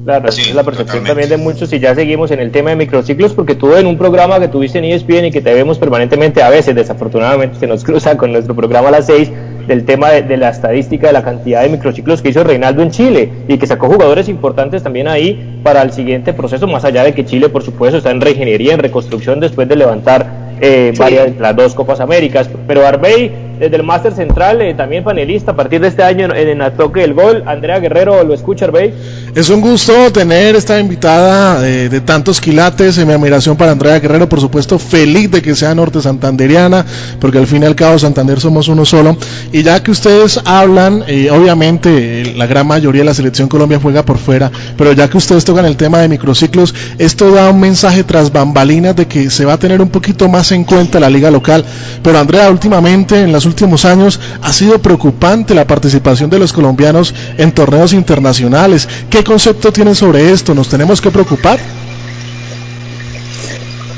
Claro, 0.04 0.26
es 0.28 0.54
la 0.54 0.62
percepción 0.62 1.04
también 1.04 1.28
de 1.28 1.36
muchos 1.36 1.70
y 1.72 1.80
ya 1.80 1.94
seguimos 1.94 2.30
en 2.30 2.40
el 2.40 2.50
tema 2.50 2.70
de 2.70 2.76
microciclos 2.76 3.34
porque 3.34 3.54
tú 3.54 3.74
en 3.74 3.86
un 3.86 3.98
programa 3.98 4.40
que 4.40 4.48
tuviste 4.48 4.78
en 4.78 4.86
ESPN 4.86 5.26
y 5.26 5.30
que 5.30 5.42
te 5.42 5.52
vemos 5.52 5.78
permanentemente, 5.78 6.42
a 6.42 6.48
veces 6.48 6.74
desafortunadamente 6.74 7.58
se 7.58 7.66
nos 7.66 7.84
cruza 7.84 8.16
con 8.16 8.32
nuestro 8.32 8.54
programa 8.54 8.88
a 8.88 8.92
las 8.92 9.06
6 9.06 9.30
del 9.66 9.84
tema 9.84 10.08
de, 10.08 10.36
la 10.38 10.48
estadística 10.48 11.08
de 11.08 11.12
la 11.12 11.22
cantidad 11.22 11.62
de 11.62 11.68
microciclos 11.68 12.22
que 12.22 12.30
hizo 12.30 12.42
Reinaldo 12.42 12.82
en 12.82 12.90
Chile 12.90 13.30
y 13.48 13.58
que 13.58 13.66
sacó 13.66 13.88
jugadores 13.88 14.30
importantes 14.30 14.82
también 14.82 15.08
ahí 15.08 15.60
para 15.62 15.82
el 15.82 15.92
siguiente 15.92 16.32
proceso, 16.32 16.66
más 16.66 16.86
allá 16.86 17.04
de 17.04 17.12
que 17.12 17.26
Chile 17.26 17.50
por 17.50 17.62
supuesto 17.62 17.98
está 17.98 18.10
en 18.10 18.22
reingeniería, 18.22 18.72
en 18.72 18.80
reconstrucción 18.80 19.40
después 19.40 19.68
de 19.68 19.76
levantar 19.76 20.47
eh, 20.60 20.92
varias, 20.96 21.36
las 21.36 21.56
dos 21.56 21.74
Copas 21.74 22.00
Américas, 22.00 22.48
pero 22.66 22.86
Arbey 22.86 23.48
desde 23.58 23.76
el 23.76 23.82
Máster 23.82 24.12
Central, 24.12 24.62
eh, 24.62 24.74
también 24.74 25.02
panelista 25.02 25.52
a 25.52 25.56
partir 25.56 25.80
de 25.80 25.88
este 25.88 26.02
año 26.02 26.26
en, 26.34 26.60
el 26.60 26.72
Toque 26.72 27.00
del 27.00 27.14
Gol. 27.14 27.42
Andrea 27.46 27.80
Guerrero, 27.80 28.22
¿lo 28.22 28.34
escucha, 28.34 28.66
Arbey? 28.66 28.94
Es 29.34 29.50
un 29.50 29.60
gusto 29.60 30.10
tener 30.10 30.56
esta 30.56 30.80
invitada 30.80 31.66
eh, 31.68 31.90
de 31.90 32.00
tantos 32.00 32.40
quilates. 32.40 32.96
En 32.96 33.06
mi 33.06 33.12
admiración 33.12 33.56
para 33.56 33.72
Andrea 33.72 34.00
Guerrero, 34.00 34.28
por 34.28 34.40
supuesto, 34.40 34.78
feliz 34.78 35.30
de 35.30 35.42
que 35.42 35.54
sea 35.54 35.74
norte 35.74 36.00
santanderiana, 36.00 36.84
porque 37.20 37.38
al 37.38 37.46
fin 37.46 37.62
y 37.62 37.66
al 37.66 37.76
cabo 37.76 37.98
Santander 37.98 38.40
somos 38.40 38.68
uno 38.68 38.86
solo. 38.86 39.16
Y 39.52 39.62
ya 39.62 39.82
que 39.82 39.90
ustedes 39.90 40.40
hablan, 40.44 41.04
eh, 41.06 41.30
obviamente 41.30 42.32
la 42.36 42.46
gran 42.46 42.66
mayoría 42.66 43.02
de 43.02 43.06
la 43.06 43.14
selección 43.14 43.48
Colombia 43.48 43.78
juega 43.80 44.02
por 44.02 44.18
fuera, 44.18 44.50
pero 44.76 44.92
ya 44.92 45.08
que 45.08 45.18
ustedes 45.18 45.44
tocan 45.44 45.66
el 45.66 45.76
tema 45.76 45.98
de 45.98 46.08
microciclos, 46.08 46.74
esto 46.98 47.30
da 47.30 47.50
un 47.50 47.60
mensaje 47.60 48.04
tras 48.04 48.32
bambalinas 48.32 48.96
de 48.96 49.06
que 49.06 49.28
se 49.28 49.44
va 49.44 49.52
a 49.52 49.58
tener 49.58 49.82
un 49.82 49.90
poquito 49.90 50.28
más 50.28 50.52
en 50.52 50.64
cuenta 50.64 50.98
la 50.98 51.10
liga 51.10 51.30
local. 51.30 51.64
Pero 52.02 52.18
Andrea, 52.18 52.50
últimamente 52.50 53.20
en 53.20 53.32
las 53.32 53.44
últimos 53.44 53.84
años 53.84 54.18
ha 54.42 54.52
sido 54.52 54.80
preocupante 54.80 55.54
la 55.54 55.66
participación 55.66 56.30
de 56.30 56.38
los 56.38 56.52
colombianos 56.52 57.14
en 57.36 57.52
torneos 57.52 57.92
internacionales. 57.92 58.88
¿Qué 59.10 59.17
concepto 59.24 59.72
tienen 59.72 59.94
sobre 59.94 60.30
esto? 60.30 60.54
¿Nos 60.54 60.68
tenemos 60.68 61.00
que 61.00 61.10
preocupar? 61.10 61.58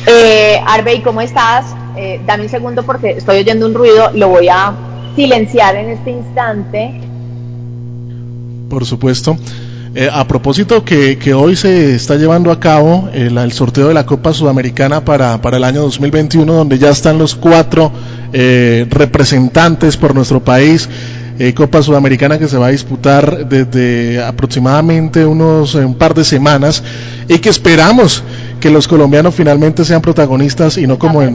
Eh, 0.07 0.61
Arbey, 0.67 1.03
¿cómo 1.03 1.21
estás? 1.21 1.67
Eh, 1.97 2.21
dame 2.27 2.45
un 2.45 2.49
segundo 2.49 2.83
porque 2.85 3.11
estoy 3.11 3.39
oyendo 3.39 3.67
un 3.67 3.75
ruido, 3.75 4.11
lo 4.15 4.29
voy 4.29 4.49
a 4.49 4.73
silenciar 5.17 5.77
en 5.77 5.91
este 5.91 6.11
instante. 6.11 7.01
Por 8.69 8.85
supuesto. 8.87 9.37
Eh, 9.93 10.09
a 10.11 10.27
propósito 10.29 10.85
que, 10.85 11.35
hoy 11.35 11.57
se 11.57 11.97
está 11.97 12.15
llevando 12.15 12.53
a 12.53 12.61
cabo 12.61 13.09
el, 13.13 13.37
el 13.37 13.53
sorteo 13.53 13.89
de 13.89 13.95
la 13.95 14.07
Copa 14.07 14.33
Sudamericana 14.33 15.05
para, 15.05 15.43
para, 15.43 15.57
el 15.57 15.65
año 15.65 15.83
2021, 15.83 16.53
donde 16.53 16.79
ya 16.79 16.91
están 16.91 17.19
los 17.19 17.35
cuatro 17.35 17.91
eh, 18.33 18.87
representantes 18.89 19.97
por 19.97 20.15
nuestro 20.15 20.45
país. 20.45 20.89
Eh, 21.43 21.55
Copa 21.55 21.81
Sudamericana 21.81 22.39
que 22.39 22.49
se 22.49 22.59
va 22.59 22.67
a 22.67 22.69
disputar 22.69 23.47
desde 23.47 24.23
aproximadamente 24.23 25.25
unos 25.25 25.75
un 25.75 25.95
par 25.95 26.13
de 26.13 26.23
semanas 26.23 26.85
y 27.29 27.39
que 27.39 27.49
esperamos 27.49 28.23
que 28.61 28.69
los 28.69 28.87
colombianos 28.87 29.35
finalmente 29.35 29.87
sean 29.87 30.03
protagonistas 30.03 30.77
y 30.77 30.87
no 30.87 30.99
como 30.99 31.23
en, 31.23 31.35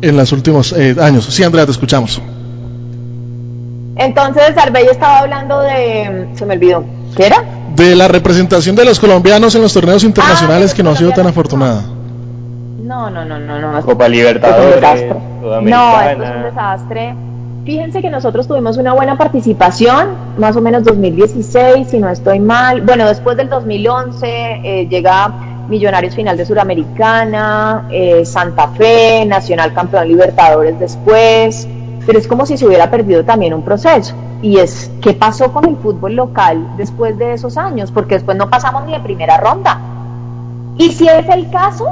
en 0.00 0.16
los 0.16 0.32
últimos 0.32 0.72
eh, 0.72 0.96
años. 0.98 1.26
Sí, 1.26 1.44
Andrea, 1.44 1.66
te 1.66 1.72
escuchamos. 1.72 2.22
Entonces, 3.96 4.56
Arbey 4.56 4.86
estaba 4.86 5.18
hablando 5.18 5.60
de... 5.60 6.28
Se 6.36 6.46
me 6.46 6.54
olvidó. 6.54 6.82
¿Qué 7.14 7.26
era? 7.26 7.44
De 7.76 7.94
la 7.96 8.08
representación 8.08 8.74
de 8.74 8.86
los 8.86 8.98
colombianos 8.98 9.54
en 9.54 9.60
los 9.60 9.74
torneos 9.74 10.02
internacionales 10.02 10.70
ah, 10.72 10.76
que 10.76 10.82
no 10.82 10.92
ha 10.92 10.96
sido 10.96 11.10
tan 11.10 11.26
afortunada. 11.26 11.82
No, 12.82 13.10
no, 13.10 13.26
no, 13.26 13.38
no, 13.38 13.60
no. 13.60 13.82
Copa 13.82 14.08
Libertadores. 14.08 14.80
no, 15.42 16.00
esto 16.00 16.22
es 16.22 16.30
un 16.30 16.42
desastre. 16.42 17.14
Fíjense 17.64 18.00
que 18.00 18.08
nosotros 18.08 18.48
tuvimos 18.48 18.78
una 18.78 18.94
buena 18.94 19.18
participación, 19.18 20.08
más 20.38 20.56
o 20.56 20.62
menos 20.62 20.82
2016, 20.84 21.88
si 21.88 21.98
no 21.98 22.08
estoy 22.08 22.40
mal. 22.40 22.80
Bueno, 22.80 23.06
después 23.06 23.36
del 23.36 23.48
2011 23.48 24.26
eh, 24.26 24.88
llega 24.88 25.66
Millonarios 25.68 26.16
final 26.16 26.36
de 26.36 26.46
Suramericana, 26.46 27.86
eh, 27.90 28.24
Santa 28.24 28.68
Fe, 28.68 29.24
Nacional 29.26 29.72
Campeón 29.72 30.08
Libertadores 30.08 30.78
después, 30.80 31.68
pero 32.06 32.18
es 32.18 32.26
como 32.26 32.44
si 32.44 32.56
se 32.56 32.66
hubiera 32.66 32.90
perdido 32.90 33.24
también 33.24 33.54
un 33.54 33.62
proceso. 33.62 34.14
Y 34.42 34.56
es, 34.56 34.90
¿qué 35.02 35.12
pasó 35.12 35.52
con 35.52 35.66
el 35.66 35.76
fútbol 35.76 36.16
local 36.16 36.66
después 36.76 37.16
de 37.18 37.34
esos 37.34 37.56
años? 37.56 37.92
Porque 37.92 38.14
después 38.14 38.36
no 38.36 38.48
pasamos 38.48 38.86
ni 38.86 38.92
de 38.92 39.00
primera 39.00 39.36
ronda. 39.36 39.78
Y 40.76 40.90
si 40.92 41.06
es 41.06 41.28
el 41.28 41.50
caso, 41.50 41.86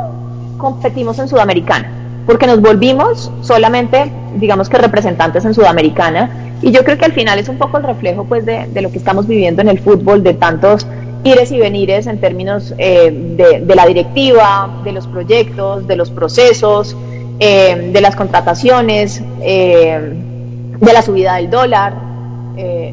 competimos 0.57 1.19
en 1.19 1.29
Sudamericana, 1.29 1.89
porque 2.27 2.47
nos 2.47 2.61
volvimos 2.61 3.31
solamente, 3.43 4.11
digamos 4.39 4.69
que 4.69 4.79
representantes 4.79 5.45
en 5.45 5.55
Sudamericana, 5.55 6.49
y 6.63 6.73
yo 6.73 6.85
creo 6.85 6.99
que 6.99 7.05
al 7.05 7.13
final 7.13 7.39
es 7.39 7.49
un 7.49 7.59
poco 7.59 7.79
el 7.79 7.85
reflejo 7.85 8.25
pues 8.25 8.45
de, 8.45 8.69
lo 8.81 8.91
que 8.91 8.99
estamos 8.99 9.27
viviendo 9.27 9.63
en 9.63 9.69
el 9.69 9.79
fútbol, 9.79 10.23
de 10.23 10.35
tantos 10.35 10.87
ires 11.25 11.51
y 11.53 11.59
venires 11.59 12.07
en 12.07 12.21
términos 12.21 12.75
eh, 12.79 13.11
de, 13.11 13.75
la 13.75 13.87
directiva, 13.87 14.81
de 14.85 14.93
los 14.93 15.07
proyectos, 15.07 15.87
de 15.87 15.97
los 15.97 16.11
procesos, 16.11 16.97
eh, 17.39 17.91
de 17.93 18.01
las 18.01 18.17
contrataciones, 18.17 19.23
eh, 19.41 20.13
de 20.81 20.93
la 20.93 21.03
subida 21.03 21.37
del 21.37 21.51
dólar. 21.51 22.09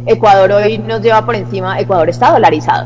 Ecuador 0.08 0.51
hoy 0.51 0.77
nos 0.77 1.01
lleva 1.01 1.25
por 1.25 1.34
encima, 1.34 1.79
Ecuador 1.79 2.08
está 2.08 2.31
dolarizado. 2.31 2.86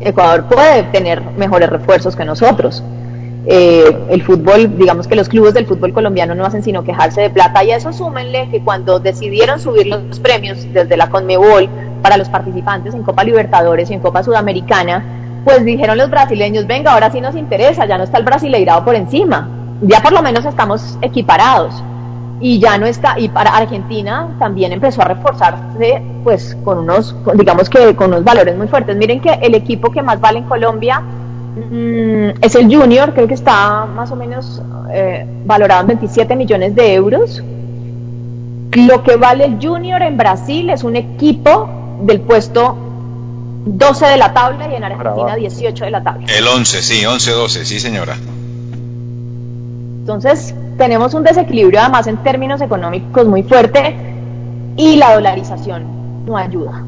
Ecuador 0.00 0.44
puede 0.44 0.82
tener 0.84 1.22
mejores 1.22 1.70
refuerzos 1.70 2.14
que 2.14 2.26
nosotros. 2.26 2.82
Eh, 3.46 3.96
el 4.10 4.22
fútbol, 4.22 4.76
digamos 4.76 5.08
que 5.08 5.16
los 5.16 5.28
clubes 5.28 5.54
del 5.54 5.66
fútbol 5.66 5.94
colombiano 5.94 6.34
no 6.34 6.44
hacen 6.44 6.62
sino 6.62 6.84
quejarse 6.84 7.22
de 7.22 7.30
plata 7.30 7.64
y 7.64 7.70
a 7.70 7.76
eso 7.76 7.90
súmenle 7.90 8.48
que 8.50 8.60
cuando 8.60 9.00
decidieron 9.00 9.58
subir 9.58 9.86
los 9.86 10.20
premios 10.20 10.58
desde 10.74 10.96
la 10.96 11.08
Conmebol 11.08 11.68
para 12.02 12.18
los 12.18 12.28
participantes 12.28 12.94
en 12.94 13.02
Copa 13.02 13.24
Libertadores 13.24 13.90
y 13.90 13.94
en 13.94 14.00
Copa 14.00 14.22
Sudamericana, 14.22 15.42
pues 15.44 15.64
dijeron 15.64 15.96
los 15.96 16.10
brasileños, 16.10 16.66
venga, 16.66 16.92
ahora 16.92 17.10
sí 17.10 17.20
nos 17.20 17.34
interesa, 17.34 17.86
ya 17.86 17.96
no 17.96 18.04
está 18.04 18.18
el 18.18 18.24
brasileirado 18.24 18.84
por 18.84 18.94
encima, 18.94 19.48
ya 19.80 20.02
por 20.02 20.12
lo 20.12 20.22
menos 20.22 20.44
estamos 20.44 20.98
equiparados 21.00 21.82
y 22.40 22.58
ya 22.58 22.76
no 22.76 22.86
está, 22.86 23.18
y 23.18 23.28
para 23.30 23.56
Argentina 23.56 24.28
también 24.38 24.72
empezó 24.72 25.00
a 25.00 25.06
reforzarse 25.06 26.02
pues 26.24 26.56
con 26.62 26.78
unos, 26.78 27.16
digamos 27.34 27.70
que 27.70 27.96
con 27.96 28.08
unos 28.08 28.24
valores 28.24 28.56
muy 28.56 28.68
fuertes. 28.68 28.96
Miren 28.96 29.20
que 29.20 29.32
el 29.42 29.54
equipo 29.54 29.90
que 29.90 30.02
más 30.02 30.20
vale 30.20 30.38
en 30.38 30.44
Colombia 30.44 31.02
es 31.56 32.54
el 32.54 32.74
Junior, 32.74 33.12
creo 33.12 33.26
que 33.26 33.34
está 33.34 33.84
más 33.86 34.10
o 34.10 34.16
menos 34.16 34.62
eh, 34.92 35.26
valorado 35.44 35.82
en 35.82 35.86
27 35.88 36.36
millones 36.36 36.74
de 36.74 36.94
euros. 36.94 37.42
Lo 38.72 39.02
que 39.02 39.16
vale 39.16 39.44
el 39.44 39.58
Junior 39.60 40.00
en 40.02 40.16
Brasil 40.16 40.70
es 40.70 40.84
un 40.84 40.96
equipo 40.96 41.68
del 42.02 42.20
puesto 42.20 42.76
12 43.66 44.06
de 44.06 44.16
la 44.16 44.32
tabla 44.32 44.68
y 44.70 44.74
en 44.74 44.84
Argentina 44.84 45.34
18 45.34 45.84
de 45.84 45.90
la 45.90 46.02
tabla. 46.02 46.26
El 46.28 46.46
11, 46.46 46.82
sí, 46.82 47.02
11-12, 47.02 47.64
sí 47.64 47.80
señora. 47.80 48.16
Entonces 50.00 50.54
tenemos 50.78 51.14
un 51.14 51.24
desequilibrio 51.24 51.80
además 51.80 52.06
en 52.06 52.16
términos 52.18 52.60
económicos 52.60 53.26
muy 53.26 53.42
fuerte 53.42 53.96
y 54.76 54.96
la 54.96 55.14
dolarización 55.14 56.24
no 56.26 56.36
ayuda. 56.36 56.84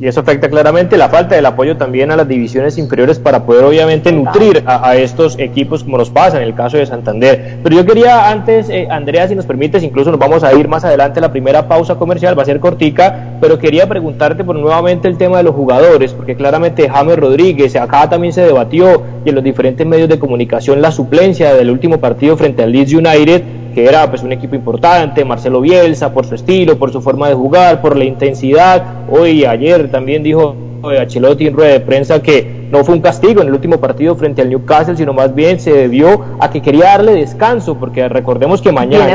Y 0.00 0.08
eso 0.08 0.20
afecta 0.20 0.48
claramente 0.48 0.96
la 0.96 1.08
falta 1.08 1.36
del 1.36 1.46
apoyo 1.46 1.76
también 1.76 2.10
a 2.10 2.16
las 2.16 2.26
divisiones 2.26 2.78
inferiores 2.78 3.18
para 3.18 3.44
poder 3.44 3.64
obviamente 3.64 4.10
nutrir 4.10 4.62
a, 4.66 4.96
estos 4.96 5.38
equipos 5.38 5.84
como 5.84 5.98
nos 5.98 6.10
pasa 6.10 6.38
en 6.38 6.44
el 6.44 6.54
caso 6.54 6.76
de 6.76 6.86
Santander. 6.86 7.58
Pero 7.62 7.76
yo 7.76 7.86
quería 7.86 8.28
antes, 8.28 8.68
eh, 8.70 8.88
Andrea, 8.90 9.28
si 9.28 9.34
nos 9.34 9.46
permites, 9.46 9.82
incluso 9.82 10.10
nos 10.10 10.18
vamos 10.18 10.42
a 10.42 10.52
ir 10.54 10.68
más 10.68 10.84
adelante, 10.84 11.20
la 11.20 11.30
primera 11.30 11.68
pausa 11.68 11.94
comercial 11.94 12.36
va 12.36 12.42
a 12.42 12.46
ser 12.46 12.60
cortica, 12.60 13.38
pero 13.40 13.58
quería 13.58 13.88
preguntarte 13.88 14.42
por 14.44 14.56
nuevamente 14.56 15.06
el 15.08 15.16
tema 15.16 15.38
de 15.38 15.44
los 15.44 15.54
jugadores, 15.54 16.12
porque 16.12 16.34
claramente 16.34 16.88
James 16.88 17.16
Rodríguez, 17.16 17.76
acá 17.76 18.08
también 18.08 18.32
se 18.32 18.42
debatió 18.42 19.02
y 19.24 19.28
en 19.28 19.34
los 19.34 19.44
diferentes 19.44 19.86
medios 19.86 20.08
de 20.08 20.18
comunicación 20.18 20.82
la 20.82 20.90
suplencia 20.90 21.54
del 21.54 21.70
último 21.70 21.98
partido 21.98 22.36
frente 22.36 22.62
al 22.62 22.72
Leeds 22.72 22.94
United, 22.94 23.42
que 23.74 23.84
era 23.84 24.08
pues 24.08 24.22
un 24.22 24.32
equipo 24.32 24.54
importante, 24.54 25.24
Marcelo 25.24 25.60
Bielsa, 25.60 26.12
por 26.12 26.24
su 26.24 26.34
estilo, 26.34 26.78
por 26.78 26.92
su 26.92 27.00
forma 27.00 27.28
de 27.28 27.34
jugar, 27.34 27.80
por 27.80 27.96
la 27.96 28.04
intensidad. 28.04 28.82
Hoy, 29.10 29.44
ayer 29.44 29.90
también 29.90 30.22
dijo 30.22 30.56
Ancelotti 30.82 31.46
en 31.46 31.54
rueda 31.54 31.72
de 31.72 31.80
prensa 31.80 32.22
que 32.22 32.68
no 32.70 32.84
fue 32.84 32.94
un 32.94 33.00
castigo 33.00 33.40
en 33.40 33.48
el 33.48 33.54
último 33.54 33.78
partido 33.78 34.14
frente 34.16 34.42
al 34.42 34.48
Newcastle, 34.48 34.96
sino 34.96 35.12
más 35.12 35.34
bien 35.34 35.60
se 35.60 35.72
debió 35.72 36.24
a 36.40 36.50
que 36.50 36.60
quería 36.60 36.86
darle 36.86 37.14
descanso, 37.14 37.76
porque 37.76 38.08
recordemos 38.08 38.60
que 38.60 38.72
mañana, 38.72 39.04
a 39.04 39.08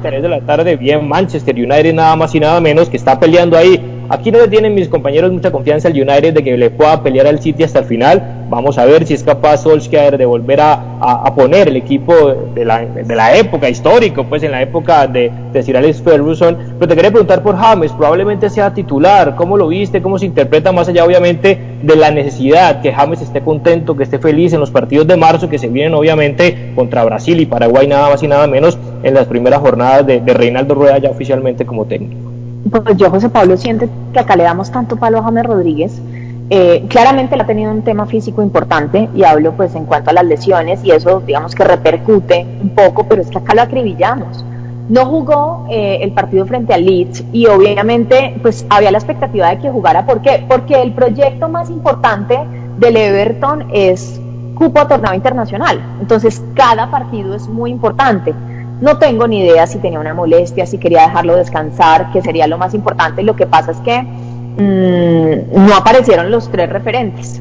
3 0.00 0.22
de 0.22 0.28
la 0.28 0.40
tarde, 0.40 0.76
bien 0.76 1.06
Manchester 1.08 1.54
United 1.54 1.94
nada 1.94 2.16
más 2.16 2.34
y 2.34 2.40
nada 2.40 2.60
menos, 2.60 2.88
que 2.88 2.96
está 2.96 3.18
peleando 3.20 3.56
ahí 3.56 3.95
Aquí 4.08 4.30
no 4.30 4.38
le 4.38 4.46
tienen 4.46 4.74
mis 4.74 4.88
compañeros 4.88 5.32
mucha 5.32 5.50
confianza 5.50 5.88
al 5.88 5.94
United 5.94 6.34
de 6.34 6.44
que 6.44 6.56
le 6.56 6.70
pueda 6.70 7.02
pelear 7.02 7.26
al 7.26 7.40
City 7.40 7.64
hasta 7.64 7.80
el 7.80 7.86
final. 7.86 8.44
Vamos 8.48 8.78
a 8.78 8.84
ver 8.84 9.04
si 9.04 9.14
es 9.14 9.24
capaz 9.24 9.58
Solskjaer 9.58 10.16
de 10.16 10.24
volver 10.24 10.60
a, 10.60 11.32
poner 11.34 11.68
el 11.68 11.76
equipo 11.76 12.14
de 12.54 12.64
la, 12.64 13.36
época 13.36 13.68
histórico, 13.68 14.24
pues 14.24 14.44
en 14.44 14.52
la 14.52 14.62
época 14.62 15.08
de, 15.08 15.32
de 15.52 15.62
Sir 15.62 15.76
Alex 15.76 16.00
Ferguson. 16.02 16.56
Pero 16.78 16.88
te 16.88 16.94
quería 16.94 17.10
preguntar 17.10 17.42
por 17.42 17.56
James, 17.56 17.90
probablemente 17.92 18.48
sea 18.48 18.72
titular. 18.72 19.34
¿Cómo 19.34 19.56
lo 19.56 19.68
viste? 19.68 20.00
¿Cómo 20.00 20.18
se 20.18 20.26
interpreta 20.26 20.70
más 20.70 20.88
allá, 20.88 21.04
obviamente, 21.04 21.58
de 21.82 21.96
la 21.96 22.12
necesidad 22.12 22.80
que 22.82 22.92
James 22.92 23.20
esté 23.20 23.40
contento, 23.40 23.96
que 23.96 24.04
esté 24.04 24.20
feliz 24.20 24.52
en 24.52 24.60
los 24.60 24.70
partidos 24.70 25.08
de 25.08 25.16
marzo 25.16 25.48
que 25.48 25.58
se 25.58 25.68
vienen, 25.68 25.94
obviamente, 25.94 26.72
contra 26.76 27.04
Brasil 27.04 27.40
y 27.40 27.46
Paraguay, 27.46 27.88
nada 27.88 28.10
más 28.10 28.22
y 28.22 28.28
nada 28.28 28.46
menos, 28.46 28.78
en 29.02 29.14
las 29.14 29.26
primeras 29.26 29.60
jornadas 29.60 30.06
de, 30.06 30.20
de 30.20 30.34
Reinaldo 30.34 30.76
Rueda 30.76 30.98
ya 30.98 31.10
oficialmente 31.10 31.66
como 31.66 31.86
técnico? 31.86 32.25
Pues 32.70 32.96
yo, 32.96 33.10
José 33.10 33.28
Pablo, 33.28 33.56
siento 33.56 33.88
que 34.12 34.18
acá 34.18 34.36
le 34.36 34.44
damos 34.44 34.70
tanto 34.70 34.96
palo 34.96 35.18
a 35.18 35.22
James 35.22 35.44
Rodríguez. 35.44 36.00
Eh, 36.48 36.84
claramente 36.88 37.34
él 37.34 37.40
ha 37.40 37.46
tenido 37.46 37.72
un 37.72 37.82
tema 37.82 38.06
físico 38.06 38.40
importante 38.40 39.08
y 39.16 39.24
hablo 39.24 39.56
pues 39.56 39.74
en 39.74 39.84
cuanto 39.84 40.10
a 40.10 40.12
las 40.12 40.24
lesiones 40.24 40.84
y 40.84 40.92
eso 40.92 41.20
digamos 41.26 41.56
que 41.56 41.64
repercute 41.64 42.46
un 42.62 42.70
poco, 42.70 43.04
pero 43.08 43.22
es 43.22 43.28
que 43.28 43.38
acá 43.38 43.54
lo 43.54 43.62
acribillamos. 43.62 44.44
No 44.88 45.06
jugó 45.06 45.66
eh, 45.68 45.98
el 46.02 46.12
partido 46.12 46.46
frente 46.46 46.72
al 46.72 46.84
Leeds 46.84 47.24
y 47.32 47.46
obviamente 47.46 48.36
pues 48.40 48.64
había 48.70 48.92
la 48.92 48.98
expectativa 48.98 49.50
de 49.50 49.58
que 49.58 49.70
jugara. 49.70 50.06
¿Por 50.06 50.22
qué? 50.22 50.44
Porque 50.48 50.80
el 50.80 50.92
proyecto 50.92 51.48
más 51.48 51.68
importante 51.70 52.38
del 52.78 52.96
Everton 52.96 53.66
es 53.72 54.20
cupo 54.54 54.78
a 54.80 54.86
torneo 54.86 55.14
internacional. 55.14 55.80
Entonces 56.00 56.40
cada 56.54 56.90
partido 56.90 57.34
es 57.34 57.48
muy 57.48 57.72
importante. 57.72 58.32
No 58.80 58.98
tengo 58.98 59.26
ni 59.26 59.40
idea 59.40 59.66
si 59.66 59.78
tenía 59.78 59.98
una 59.98 60.12
molestia, 60.12 60.66
si 60.66 60.78
quería 60.78 61.02
dejarlo 61.02 61.34
descansar, 61.36 62.12
que 62.12 62.20
sería 62.20 62.46
lo 62.46 62.58
más 62.58 62.74
importante. 62.74 63.22
Lo 63.22 63.34
que 63.34 63.46
pasa 63.46 63.70
es 63.70 63.78
que 63.78 64.02
mm, 64.02 65.66
no 65.66 65.74
aparecieron 65.74 66.30
los 66.30 66.50
tres 66.50 66.68
referentes. 66.68 67.40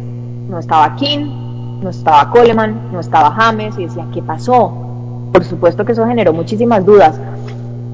No 0.50 0.60
estaba 0.60 0.96
King, 0.96 1.82
no 1.84 1.90
estaba 1.90 2.30
Coleman, 2.30 2.94
no 2.94 3.02
estaba 3.02 3.32
James, 3.32 3.78
y 3.78 3.86
decía, 3.86 4.06
¿qué 4.14 4.22
pasó? 4.22 4.72
Por 5.34 5.44
supuesto 5.44 5.84
que 5.84 5.92
eso 5.92 6.06
generó 6.06 6.32
muchísimas 6.32 6.86
dudas. 6.86 7.20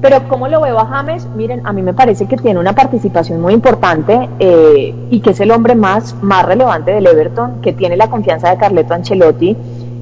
Pero 0.00 0.28
¿cómo 0.28 0.46
lo 0.48 0.60
veo 0.60 0.78
a 0.78 0.86
James? 0.86 1.26
Miren, 1.36 1.64
a 1.64 1.72
mí 1.72 1.82
me 1.82 1.94
parece 1.94 2.26
que 2.26 2.36
tiene 2.36 2.58
una 2.60 2.74
participación 2.74 3.40
muy 3.40 3.54
importante 3.54 4.28
eh, 4.38 4.94
y 5.10 5.20
que 5.20 5.30
es 5.30 5.40
el 5.40 5.50
hombre 5.50 5.74
más, 5.74 6.14
más 6.22 6.44
relevante 6.44 6.92
del 6.92 7.06
Everton, 7.06 7.60
que 7.60 7.72
tiene 7.72 7.96
la 7.96 8.08
confianza 8.08 8.50
de 8.50 8.56
Carleto 8.56 8.94
Ancelotti 8.94 9.56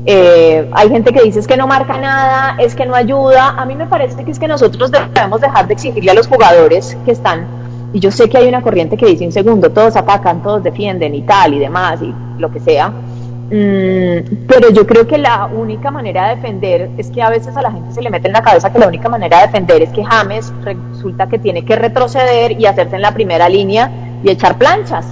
eh, 0.07 0.69
hay 0.73 0.89
gente 0.89 1.13
que 1.13 1.23
dice 1.23 1.41
es 1.41 1.47
que 1.47 1.57
no 1.57 1.67
marca 1.67 1.99
nada, 1.99 2.57
es 2.59 2.75
que 2.75 2.87
no 2.87 2.95
ayuda. 2.95 3.51
A 3.51 3.67
mí 3.67 3.75
me 3.75 3.87
parece 3.87 4.25
que 4.25 4.31
es 4.31 4.39
que 4.39 4.49
nosotros 4.49 4.91
debemos 4.91 5.41
dejar 5.41 5.67
de 5.67 5.75
exigirle 5.75 6.11
a 6.11 6.15
los 6.15 6.27
jugadores 6.27 6.97
que 7.05 7.13
están, 7.13 7.47
y 7.93 7.99
yo 7.99 8.11
sé 8.11 8.29
que 8.29 8.39
hay 8.39 8.49
una 8.49 8.63
corriente 8.63 8.97
que 8.97 9.07
dice 9.07 9.27
un 9.27 9.33
segundo, 9.33 9.71
todos 9.71 9.97
atacan, 9.97 10.43
todos 10.43 10.63
defienden 10.63 11.15
y 11.15 11.23
tal 11.23 11.55
y 11.55 11.59
demás 11.59 12.01
y 12.03 12.15
lo 12.39 12.51
que 12.51 12.61
sea. 12.61 12.89
Mm, 12.89 14.47
pero 14.47 14.71
yo 14.71 14.87
creo 14.87 15.09
que 15.09 15.19
la 15.19 15.47
única 15.47 15.91
manera 15.91 16.29
de 16.29 16.37
defender 16.37 16.91
es 16.97 17.11
que 17.11 17.21
a 17.21 17.31
veces 17.31 17.57
a 17.57 17.63
la 17.63 17.73
gente 17.73 17.93
se 17.93 18.01
le 18.01 18.09
mete 18.09 18.29
en 18.29 18.33
la 18.33 18.43
cabeza 18.43 18.73
que 18.73 18.79
la 18.79 18.87
única 18.87 19.09
manera 19.09 19.39
de 19.39 19.47
defender 19.47 19.83
es 19.83 19.91
que 19.91 20.05
James 20.05 20.53
resulta 20.63 21.27
que 21.27 21.41
tiene 21.41 21.65
que 21.65 21.75
retroceder 21.75 22.53
y 22.53 22.67
hacerse 22.67 22.95
en 22.95 23.03
la 23.03 23.13
primera 23.13 23.49
línea 23.49 23.91
y 24.23 24.31
echar 24.31 24.57
planchas. 24.57 25.05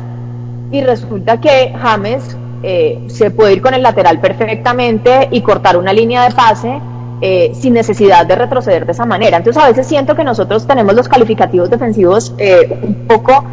Y 0.70 0.82
resulta 0.82 1.40
que 1.40 1.74
James 1.82 2.36
eh, 2.62 3.04
se 3.06 3.30
puede 3.30 3.52
ir 3.52 3.62
con 3.62 3.74
el 3.74 3.82
lateral 3.82 4.20
perfectamente 4.20 5.28
y 5.30 5.42
cortar 5.42 5.76
una 5.76 5.92
línea 5.92 6.24
de 6.28 6.34
pase 6.34 6.80
eh, 7.20 7.52
sin 7.54 7.74
necesidad 7.74 8.26
de 8.26 8.34
retroceder 8.34 8.84
de 8.84 8.92
esa 8.92 9.06
manera. 9.06 9.36
Entonces 9.36 9.62
a 9.62 9.68
veces 9.68 9.86
siento 9.86 10.16
que 10.16 10.24
nosotros 10.24 10.66
tenemos 10.66 10.94
los 10.94 11.08
calificativos 11.08 11.70
defensivos 11.70 12.34
eh, 12.38 12.78
un 12.82 13.06
poco 13.06 13.44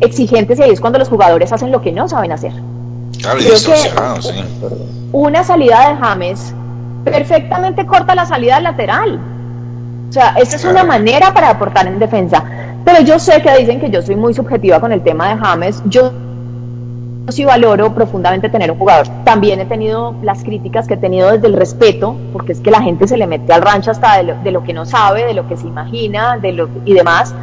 exigentes 0.00 0.58
y 0.58 0.62
ahí 0.62 0.70
es 0.70 0.80
cuando 0.80 0.98
los 0.98 1.08
jugadores 1.08 1.50
hacen 1.52 1.70
lo 1.70 1.80
que 1.80 1.92
no 1.92 2.08
saben 2.08 2.32
hacer. 2.32 2.52
Una 5.12 5.44
salida 5.44 5.88
de 5.88 5.96
James 5.96 6.54
perfectamente 7.04 7.86
corta 7.86 8.14
la 8.14 8.26
salida 8.26 8.60
lateral. 8.60 9.18
O 10.08 10.12
sea, 10.12 10.34
esa 10.36 10.56
es 10.56 10.64
una 10.64 10.84
manera 10.84 11.32
para 11.32 11.50
aportar 11.50 11.86
en 11.86 11.98
defensa. 11.98 12.44
Pero 12.84 13.00
yo 13.00 13.18
sé 13.18 13.40
que 13.40 13.56
dicen 13.56 13.80
que 13.80 13.90
yo 13.90 14.02
soy 14.02 14.16
muy 14.16 14.34
subjetiva 14.34 14.80
con 14.80 14.92
el 14.92 15.02
tema 15.02 15.28
de 15.30 15.36
James. 15.36 15.82
Yo 15.86 16.12
sí 17.28 17.44
valoro 17.44 17.94
profundamente 17.94 18.48
tener 18.48 18.70
un 18.70 18.78
jugador. 18.78 19.06
También 19.24 19.60
he 19.60 19.64
tenido 19.64 20.14
las 20.22 20.44
críticas 20.44 20.86
que 20.86 20.94
he 20.94 20.98
tenido 20.98 21.30
desde 21.30 21.46
el 21.46 21.54
respeto, 21.54 22.16
porque 22.32 22.52
es 22.52 22.60
que 22.60 22.70
la 22.70 22.82
gente 22.82 23.08
se 23.08 23.16
le 23.16 23.26
mete 23.26 23.52
al 23.52 23.62
rancho 23.62 23.90
hasta 23.90 24.22
de 24.22 24.50
lo, 24.50 24.62
que 24.62 24.72
no 24.72 24.84
sabe, 24.84 25.24
de 25.24 25.34
lo 25.34 25.48
que 25.48 25.56
se 25.56 25.66
imagina 25.66 26.38
de 26.38 26.52
lo, 26.52 26.68
y 26.84 26.92
demás. 26.92 27.34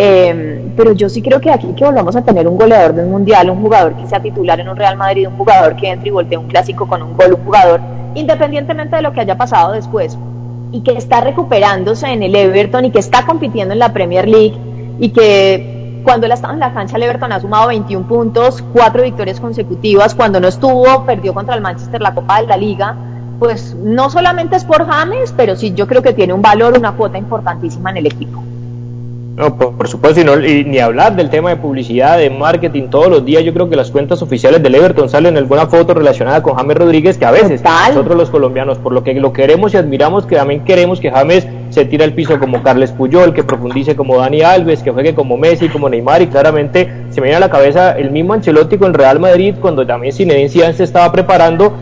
Eh, 0.00 0.72
pero 0.76 0.92
yo 0.92 1.08
sí 1.08 1.20
creo 1.20 1.40
que 1.40 1.50
aquí 1.50 1.72
que 1.74 1.84
volvamos 1.84 2.14
a 2.14 2.22
tener 2.22 2.46
un 2.46 2.56
goleador 2.56 2.94
de 2.94 3.02
un 3.02 3.10
mundial, 3.10 3.50
un 3.50 3.60
jugador 3.60 3.96
que 3.96 4.06
sea 4.06 4.22
titular 4.22 4.60
en 4.60 4.68
un 4.68 4.76
Real 4.76 4.96
Madrid, 4.96 5.26
un 5.26 5.36
jugador 5.36 5.74
que 5.74 5.88
entre 5.88 6.08
y 6.08 6.12
voltee 6.12 6.38
un 6.38 6.46
clásico 6.46 6.86
con 6.86 7.02
un 7.02 7.16
gol, 7.16 7.34
un 7.34 7.44
jugador, 7.44 7.80
independientemente 8.14 8.94
de 8.94 9.02
lo 9.02 9.12
que 9.12 9.20
haya 9.20 9.36
pasado 9.36 9.72
después, 9.72 10.16
y 10.70 10.82
que 10.82 10.92
está 10.92 11.20
recuperándose 11.20 12.06
en 12.06 12.22
el 12.22 12.36
Everton 12.36 12.84
y 12.84 12.90
que 12.92 13.00
está 13.00 13.26
compitiendo 13.26 13.72
en 13.72 13.80
la 13.80 13.92
Premier 13.92 14.28
League 14.28 14.56
y 15.00 15.08
que 15.08 15.77
cuando 16.04 16.26
él 16.26 16.32
estaba 16.32 16.54
en 16.54 16.60
la 16.60 16.72
cancha, 16.72 16.96
el 16.96 17.02
Everton 17.02 17.32
ha 17.32 17.40
sumado 17.40 17.68
21 17.68 18.06
puntos, 18.06 18.62
cuatro 18.72 19.02
victorias 19.02 19.40
consecutivas. 19.40 20.14
Cuando 20.14 20.40
no 20.40 20.48
estuvo, 20.48 21.04
perdió 21.04 21.34
contra 21.34 21.54
el 21.54 21.60
Manchester 21.60 22.00
la 22.00 22.14
Copa 22.14 22.40
de 22.40 22.46
la 22.46 22.56
Liga. 22.56 22.96
Pues 23.38 23.74
no 23.74 24.10
solamente 24.10 24.56
es 24.56 24.64
por 24.64 24.86
James, 24.86 25.32
pero 25.36 25.54
sí 25.54 25.72
yo 25.74 25.86
creo 25.86 26.02
que 26.02 26.12
tiene 26.12 26.32
un 26.32 26.42
valor, 26.42 26.76
una 26.76 26.92
cuota 26.92 27.18
importantísima 27.18 27.90
en 27.90 27.98
el 27.98 28.06
equipo. 28.06 28.42
No, 29.38 29.54
por, 29.54 29.86
supuesto, 29.86 30.20
y, 30.20 30.24
no, 30.24 30.34
ni 30.36 30.80
hablar 30.80 31.14
del 31.14 31.30
tema 31.30 31.50
de 31.50 31.56
publicidad, 31.56 32.18
de 32.18 32.28
marketing, 32.28 32.88
todos 32.88 33.08
los 33.08 33.24
días 33.24 33.44
yo 33.44 33.54
creo 33.54 33.70
que 33.70 33.76
las 33.76 33.92
cuentas 33.92 34.20
oficiales 34.20 34.60
del 34.60 34.74
Everton 34.74 35.08
salen 35.08 35.34
en 35.34 35.38
alguna 35.38 35.68
foto 35.68 35.94
relacionada 35.94 36.42
con 36.42 36.56
James 36.56 36.76
Rodríguez, 36.76 37.16
que 37.16 37.24
a 37.24 37.30
veces 37.30 37.62
nosotros 37.62 38.16
los 38.16 38.30
colombianos, 38.30 38.78
por 38.78 38.92
lo 38.92 39.04
que 39.04 39.14
lo 39.14 39.32
queremos 39.32 39.72
y 39.74 39.76
admiramos, 39.76 40.26
que 40.26 40.34
también 40.34 40.64
queremos 40.64 40.98
que 40.98 41.12
James 41.12 41.46
se 41.70 41.84
tire 41.84 42.04
al 42.04 42.12
piso 42.12 42.38
como 42.38 42.62
Carles 42.62 42.92
Puyol, 42.92 43.34
que 43.34 43.44
profundice 43.44 43.96
como 43.96 44.18
Dani 44.18 44.42
Alves, 44.42 44.82
que 44.82 44.90
juegue 44.90 45.14
como 45.14 45.36
Messi, 45.36 45.68
como 45.68 45.88
Neymar, 45.88 46.22
y 46.22 46.26
claramente 46.28 46.90
se 47.10 47.20
me 47.20 47.26
viene 47.26 47.36
a 47.36 47.40
la 47.40 47.50
cabeza 47.50 47.92
el 47.92 48.10
mismo 48.10 48.32
Ancelotti 48.32 48.78
con 48.78 48.94
Real 48.94 49.20
Madrid, 49.20 49.54
cuando 49.60 49.86
también 49.86 50.12
Zinedine 50.12 50.48
Zidane 50.48 50.74
se 50.74 50.84
estaba 50.84 51.10
preparando, 51.12 51.72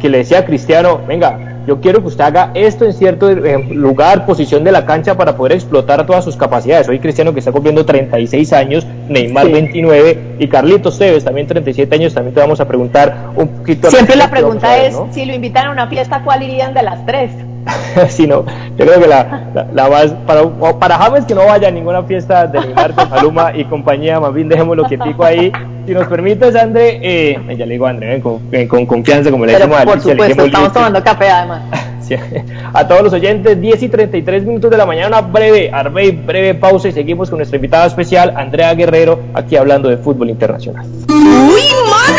que 0.00 0.08
le 0.08 0.18
decía 0.18 0.40
a 0.40 0.44
Cristiano, 0.44 1.00
venga, 1.06 1.56
yo 1.66 1.80
quiero 1.80 2.00
que 2.00 2.06
usted 2.06 2.22
haga 2.22 2.52
esto 2.54 2.84
en 2.84 2.92
cierto 2.92 3.28
eh, 3.28 3.64
lugar, 3.70 4.24
posición 4.24 4.62
de 4.62 4.70
la 4.70 4.86
cancha 4.86 5.16
para 5.16 5.36
poder 5.36 5.52
explotar 5.52 6.06
todas 6.06 6.24
sus 6.24 6.36
capacidades. 6.36 6.88
Hoy 6.88 7.00
Cristiano 7.00 7.32
que 7.32 7.40
está 7.40 7.50
cumpliendo 7.50 7.84
36 7.84 8.52
años, 8.52 8.86
Neymar 9.08 9.50
29 9.50 10.36
y 10.38 10.46
Carlitos 10.46 10.96
Tevez 10.96 11.24
también 11.24 11.48
37 11.48 11.92
años, 11.94 12.14
también 12.14 12.34
te 12.34 12.40
vamos 12.40 12.60
a 12.60 12.68
preguntar 12.68 13.30
un 13.34 13.48
poquito. 13.48 13.90
Siempre 13.90 14.14
la 14.14 14.30
pregunta 14.30 14.78
es, 14.78 14.96
si 15.10 15.24
lo 15.24 15.34
invitan 15.34 15.66
a 15.66 15.70
una 15.72 15.88
fiesta, 15.88 16.22
¿cuál 16.22 16.44
irían 16.44 16.72
de 16.72 16.82
las 16.84 17.04
tres? 17.04 17.32
si 18.08 18.26
no, 18.26 18.44
yo 18.76 18.86
creo 18.86 19.00
que 19.00 19.08
la, 19.08 19.68
la, 19.72 19.88
más, 19.88 20.12
para, 20.26 20.42
para 20.78 20.98
James 20.98 21.24
que 21.24 21.34
no 21.34 21.46
vaya 21.46 21.68
a 21.68 21.70
ninguna 21.70 22.02
fiesta 22.04 22.46
de 22.46 22.60
con 22.94 23.10
Maluma 23.10 23.56
y 23.56 23.64
compañía, 23.64 24.20
más 24.20 24.32
bien 24.32 24.48
dejémoslo 24.48 24.84
quietico 24.84 25.24
ahí. 25.24 25.52
Si 25.86 25.92
nos 25.92 26.06
permites, 26.08 26.56
André, 26.56 26.98
eh, 27.00 27.56
ya 27.56 27.64
le 27.64 27.74
digo 27.74 27.86
André, 27.86 28.20
con, 28.20 28.40
eh, 28.50 28.66
con, 28.66 28.86
confianza, 28.86 29.30
como 29.30 29.46
le 29.46 29.52
decimos 29.52 29.84
Por 29.84 30.00
supuesto, 30.00 30.44
estamos 30.44 30.72
tomando 30.72 31.02
café 31.02 31.28
además. 31.28 31.62
a 32.72 32.86
todos 32.86 33.02
los 33.02 33.12
oyentes, 33.12 33.60
10 33.60 33.82
y 33.82 33.88
33 33.88 34.44
minutos 34.44 34.70
de 34.70 34.76
la 34.76 34.86
mañana, 34.86 35.08
una 35.08 35.20
breve, 35.20 35.70
breve, 35.92 36.12
breve 36.12 36.54
pausa 36.54 36.88
y 36.88 36.92
seguimos 36.92 37.30
con 37.30 37.38
nuestra 37.38 37.56
invitada 37.56 37.86
especial, 37.86 38.32
Andrea 38.36 38.74
Guerrero, 38.74 39.20
aquí 39.34 39.56
hablando 39.56 39.88
de 39.88 39.96
fútbol 39.96 40.30
internacional. 40.30 40.86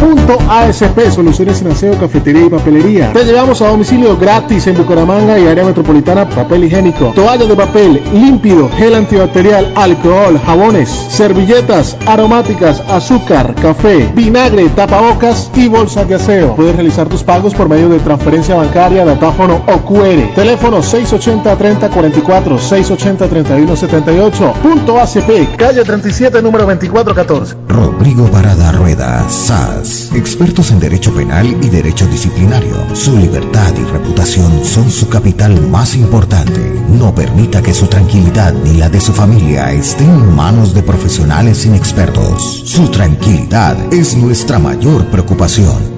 Punto 0.00 0.38
ASP, 0.48 1.10
soluciones 1.10 1.60
aseo, 1.62 1.98
cafetería 1.98 2.46
y 2.46 2.48
papelería. 2.48 3.12
Te 3.12 3.24
llevamos 3.24 3.60
a 3.62 3.68
domicilio 3.68 4.16
gratis 4.16 4.66
en 4.68 4.76
Bucaramanga 4.76 5.38
y 5.38 5.46
área 5.46 5.64
metropolitana 5.64 6.28
papel 6.28 6.64
higiénico, 6.64 7.12
toalla 7.14 7.46
de 7.46 7.56
papel, 7.56 8.00
límpido, 8.12 8.70
gel 8.76 8.94
antibacterial, 8.94 9.72
alcohol, 9.74 10.40
jabones, 10.44 10.88
servilletas, 10.88 11.96
aromáticas, 12.06 12.80
azúcar, 12.88 13.54
café, 13.56 14.08
vinagre, 14.14 14.68
tapabocas 14.68 15.50
y 15.54 15.66
bolsas 15.68 16.08
de 16.08 16.14
aseo. 16.14 16.54
Puedes 16.54 16.76
realizar 16.76 17.08
tus 17.08 17.24
pagos 17.24 17.54
por 17.54 17.68
medio 17.68 17.88
de 17.88 17.98
transferencia 17.98 18.54
bancaria, 18.54 19.04
datáfono 19.04 19.62
o 19.66 19.78
QR. 19.84 20.34
Teléfono 20.34 20.78
680-3044, 20.78 22.58
680-3178. 22.58 24.52
Punto 24.62 25.00
ACP, 25.00 25.56
calle 25.56 25.82
37, 25.84 26.40
número 26.40 26.66
2414. 26.66 27.56
Rodrigo 27.68 28.26
Parada 28.26 28.72
Rueda, 28.72 29.28
SAS. 29.28 29.87
Expertos 30.14 30.70
en 30.70 30.80
derecho 30.80 31.14
penal 31.14 31.46
y 31.62 31.68
derecho 31.68 32.06
disciplinario. 32.06 32.94
Su 32.94 33.16
libertad 33.16 33.72
y 33.76 33.84
reputación 33.84 34.64
son 34.64 34.90
su 34.90 35.08
capital 35.08 35.66
más 35.68 35.94
importante. 35.96 36.60
No 36.88 37.14
permita 37.14 37.62
que 37.62 37.72
su 37.72 37.86
tranquilidad 37.86 38.52
ni 38.52 38.74
la 38.74 38.90
de 38.90 39.00
su 39.00 39.12
familia 39.12 39.72
estén 39.72 40.10
en 40.10 40.34
manos 40.34 40.74
de 40.74 40.82
profesionales 40.82 41.64
inexpertos. 41.64 42.62
Su 42.66 42.88
tranquilidad 42.88 43.76
es 43.92 44.16
nuestra 44.16 44.58
mayor 44.58 45.06
preocupación. 45.06 45.97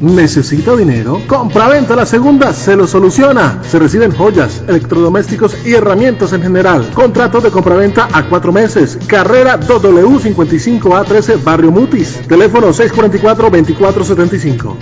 ¿Necesita 0.00 0.74
dinero? 0.76 1.20
Compra-venta 1.26 1.96
la 1.96 2.04
segunda 2.04 2.52
se 2.52 2.76
lo 2.76 2.86
soluciona. 2.86 3.62
Se 3.62 3.78
reciben 3.78 4.12
joyas, 4.12 4.62
electrodomésticos 4.68 5.66
y 5.66 5.72
herramientas 5.72 6.34
en 6.34 6.42
general. 6.42 6.90
Contrato 6.92 7.40
de 7.40 7.50
compraventa 7.50 8.06
a 8.12 8.28
cuatro 8.28 8.52
meses. 8.52 8.98
Carrera 9.06 9.58
2W55A13 9.58 11.42
Barrio 11.42 11.70
Mutis. 11.70 12.20
Teléfono 12.28 12.68
644-2475. 12.68 14.74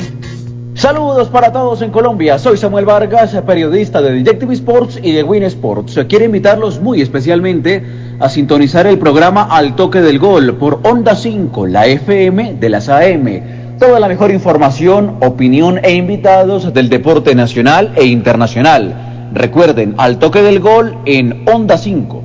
Saludos 0.75 1.29
para 1.29 1.53
todos 1.53 1.83
en 1.83 1.93
Colombia. 1.93 2.41
Soy 2.41 2.57
Samuel 2.57 2.85
Vargas, 2.85 3.41
periodista 3.47 4.03
de 4.03 4.13
Detective 4.13 4.55
Sports 4.55 4.99
y 5.01 5.13
de 5.13 5.23
Win 5.23 5.45
Sports. 5.45 6.01
Quiero 6.09 6.25
invitarlos 6.25 6.81
muy 6.81 7.01
especialmente 7.01 7.85
a 8.19 8.29
sintonizar 8.29 8.89
el 8.89 8.99
programa 8.99 9.45
Al 9.45 9.77
Toque 9.77 10.01
del 10.01 10.19
Gol 10.19 10.57
por 10.57 10.81
Onda 10.83 11.15
5, 11.15 11.69
la 11.69 11.87
FM 11.87 12.55
de 12.55 12.69
las 12.69 12.89
AM 12.89 13.64
toda 13.79 14.01
la 14.01 14.09
mejor 14.09 14.31
información, 14.31 15.17
opinión 15.21 15.81
e 15.83 15.95
invitados 15.95 16.73
del 16.73 16.89
deporte 16.89 17.35
nacional 17.35 17.93
e 17.97 18.05
internacional. 18.05 19.31
Recuerden, 19.33 19.95
al 19.99 20.19
toque 20.19 20.43
del 20.43 20.61
gol 20.61 20.97
en 21.05 21.45
Onda 21.53 21.77
5. 21.77 22.23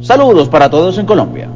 Saludos 0.00 0.48
para 0.48 0.70
todos 0.70 0.96
en 0.98 1.06
Colombia. 1.06 1.48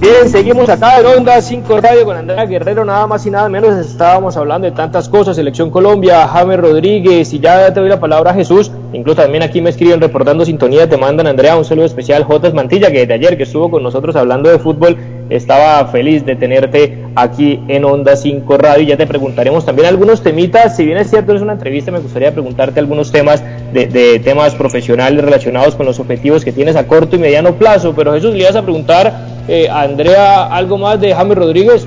Bien, 0.00 0.28
seguimos 0.28 0.68
acá 0.68 0.98
en 0.98 1.06
Onda 1.06 1.40
5 1.40 1.80
Radio 1.80 2.04
con 2.04 2.16
Andrea 2.16 2.44
Guerrero, 2.44 2.84
nada 2.84 3.06
más 3.06 3.24
y 3.24 3.30
nada 3.30 3.48
menos. 3.48 3.78
Estábamos 3.78 4.36
hablando 4.36 4.66
de 4.66 4.72
tantas 4.72 5.08
cosas, 5.08 5.36
Selección 5.36 5.70
Colombia, 5.70 6.26
James 6.26 6.58
Rodríguez, 6.58 7.32
y 7.32 7.38
ya 7.38 7.72
te 7.72 7.78
doy 7.78 7.88
la 7.88 8.00
palabra 8.00 8.32
a 8.32 8.34
Jesús. 8.34 8.72
Incluso 8.92 9.22
también 9.22 9.44
aquí 9.44 9.60
me 9.60 9.70
escriben 9.70 10.00
reportando 10.00 10.44
sintonía, 10.44 10.88
te 10.88 10.96
mandan 10.96 11.28
Andrea 11.28 11.56
un 11.56 11.64
saludo 11.64 11.86
especial, 11.86 12.24
Jotas 12.24 12.52
Mantilla, 12.52 12.90
que 12.90 13.06
de 13.06 13.14
ayer 13.14 13.36
que 13.36 13.44
estuvo 13.44 13.70
con 13.70 13.84
nosotros 13.84 14.16
hablando 14.16 14.50
de 14.50 14.58
fútbol, 14.58 14.96
estaba 15.36 15.86
feliz 15.86 16.24
de 16.24 16.36
tenerte 16.36 16.98
aquí 17.14 17.60
en 17.68 17.84
Onda 17.84 18.16
5 18.16 18.58
Radio. 18.58 18.86
Ya 18.86 18.96
te 18.96 19.06
preguntaremos 19.06 19.64
también 19.64 19.88
algunos 19.88 20.22
temitas. 20.22 20.76
Si 20.76 20.84
bien 20.84 20.98
es 20.98 21.10
cierto, 21.10 21.34
es 21.34 21.42
una 21.42 21.54
entrevista, 21.54 21.90
me 21.90 21.98
gustaría 21.98 22.32
preguntarte 22.32 22.80
algunos 22.80 23.10
temas 23.10 23.42
de, 23.72 23.86
de 23.86 24.18
temas 24.18 24.54
profesionales 24.54 25.24
relacionados 25.24 25.74
con 25.74 25.86
los 25.86 25.98
objetivos 25.98 26.44
que 26.44 26.52
tienes 26.52 26.76
a 26.76 26.86
corto 26.86 27.16
y 27.16 27.18
mediano 27.18 27.54
plazo. 27.56 27.94
Pero 27.94 28.12
Jesús, 28.12 28.34
le 28.34 28.40
ibas 28.40 28.56
a 28.56 28.62
preguntar 28.62 29.12
eh, 29.48 29.68
a 29.68 29.82
Andrea 29.82 30.44
algo 30.46 30.78
más 30.78 31.00
de 31.00 31.14
James 31.14 31.36
Rodríguez. 31.36 31.86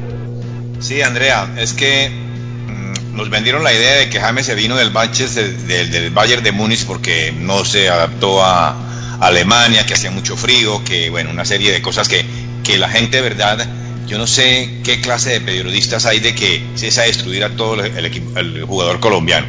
Sí, 0.80 1.02
Andrea, 1.02 1.48
es 1.58 1.74
que 1.74 2.10
mm, 2.10 3.16
nos 3.16 3.30
vendieron 3.30 3.64
la 3.64 3.74
idea 3.74 3.94
de 3.98 4.10
que 4.10 4.20
James 4.20 4.46
se 4.46 4.56
vino 4.56 4.76
del 4.76 4.92
Manchester, 4.92 5.56
del, 5.56 5.92
del 5.92 6.10
Bayern 6.10 6.44
de 6.44 6.52
Múnich 6.52 6.86
porque 6.86 7.32
no 7.32 7.64
se 7.64 7.90
adaptó 7.90 8.44
a 8.44 8.76
Alemania, 9.20 9.86
que 9.86 9.94
hacía 9.94 10.12
mucho 10.12 10.36
frío, 10.36 10.84
que 10.84 11.10
bueno, 11.10 11.32
una 11.32 11.46
serie 11.46 11.72
de 11.72 11.82
cosas 11.82 12.08
que, 12.08 12.26
que 12.66 12.78
la 12.78 12.90
gente 12.90 13.18
de 13.18 13.24
verdad, 13.24 13.66
yo 14.08 14.18
no 14.18 14.28
sé 14.28 14.80
qué 14.84 15.00
clase 15.00 15.30
de 15.30 15.42
periodistas 15.42 16.06
hay 16.06 16.20
de 16.20 16.36
que 16.36 16.62
se 16.76 16.88
es 16.88 16.98
a 16.98 17.04
destruir 17.04 17.44
a 17.44 17.56
todo 17.56 17.76
el, 17.84 18.06
equipo, 18.06 18.38
el 18.38 18.66
jugador 18.66 19.00
colombiano. 19.00 19.48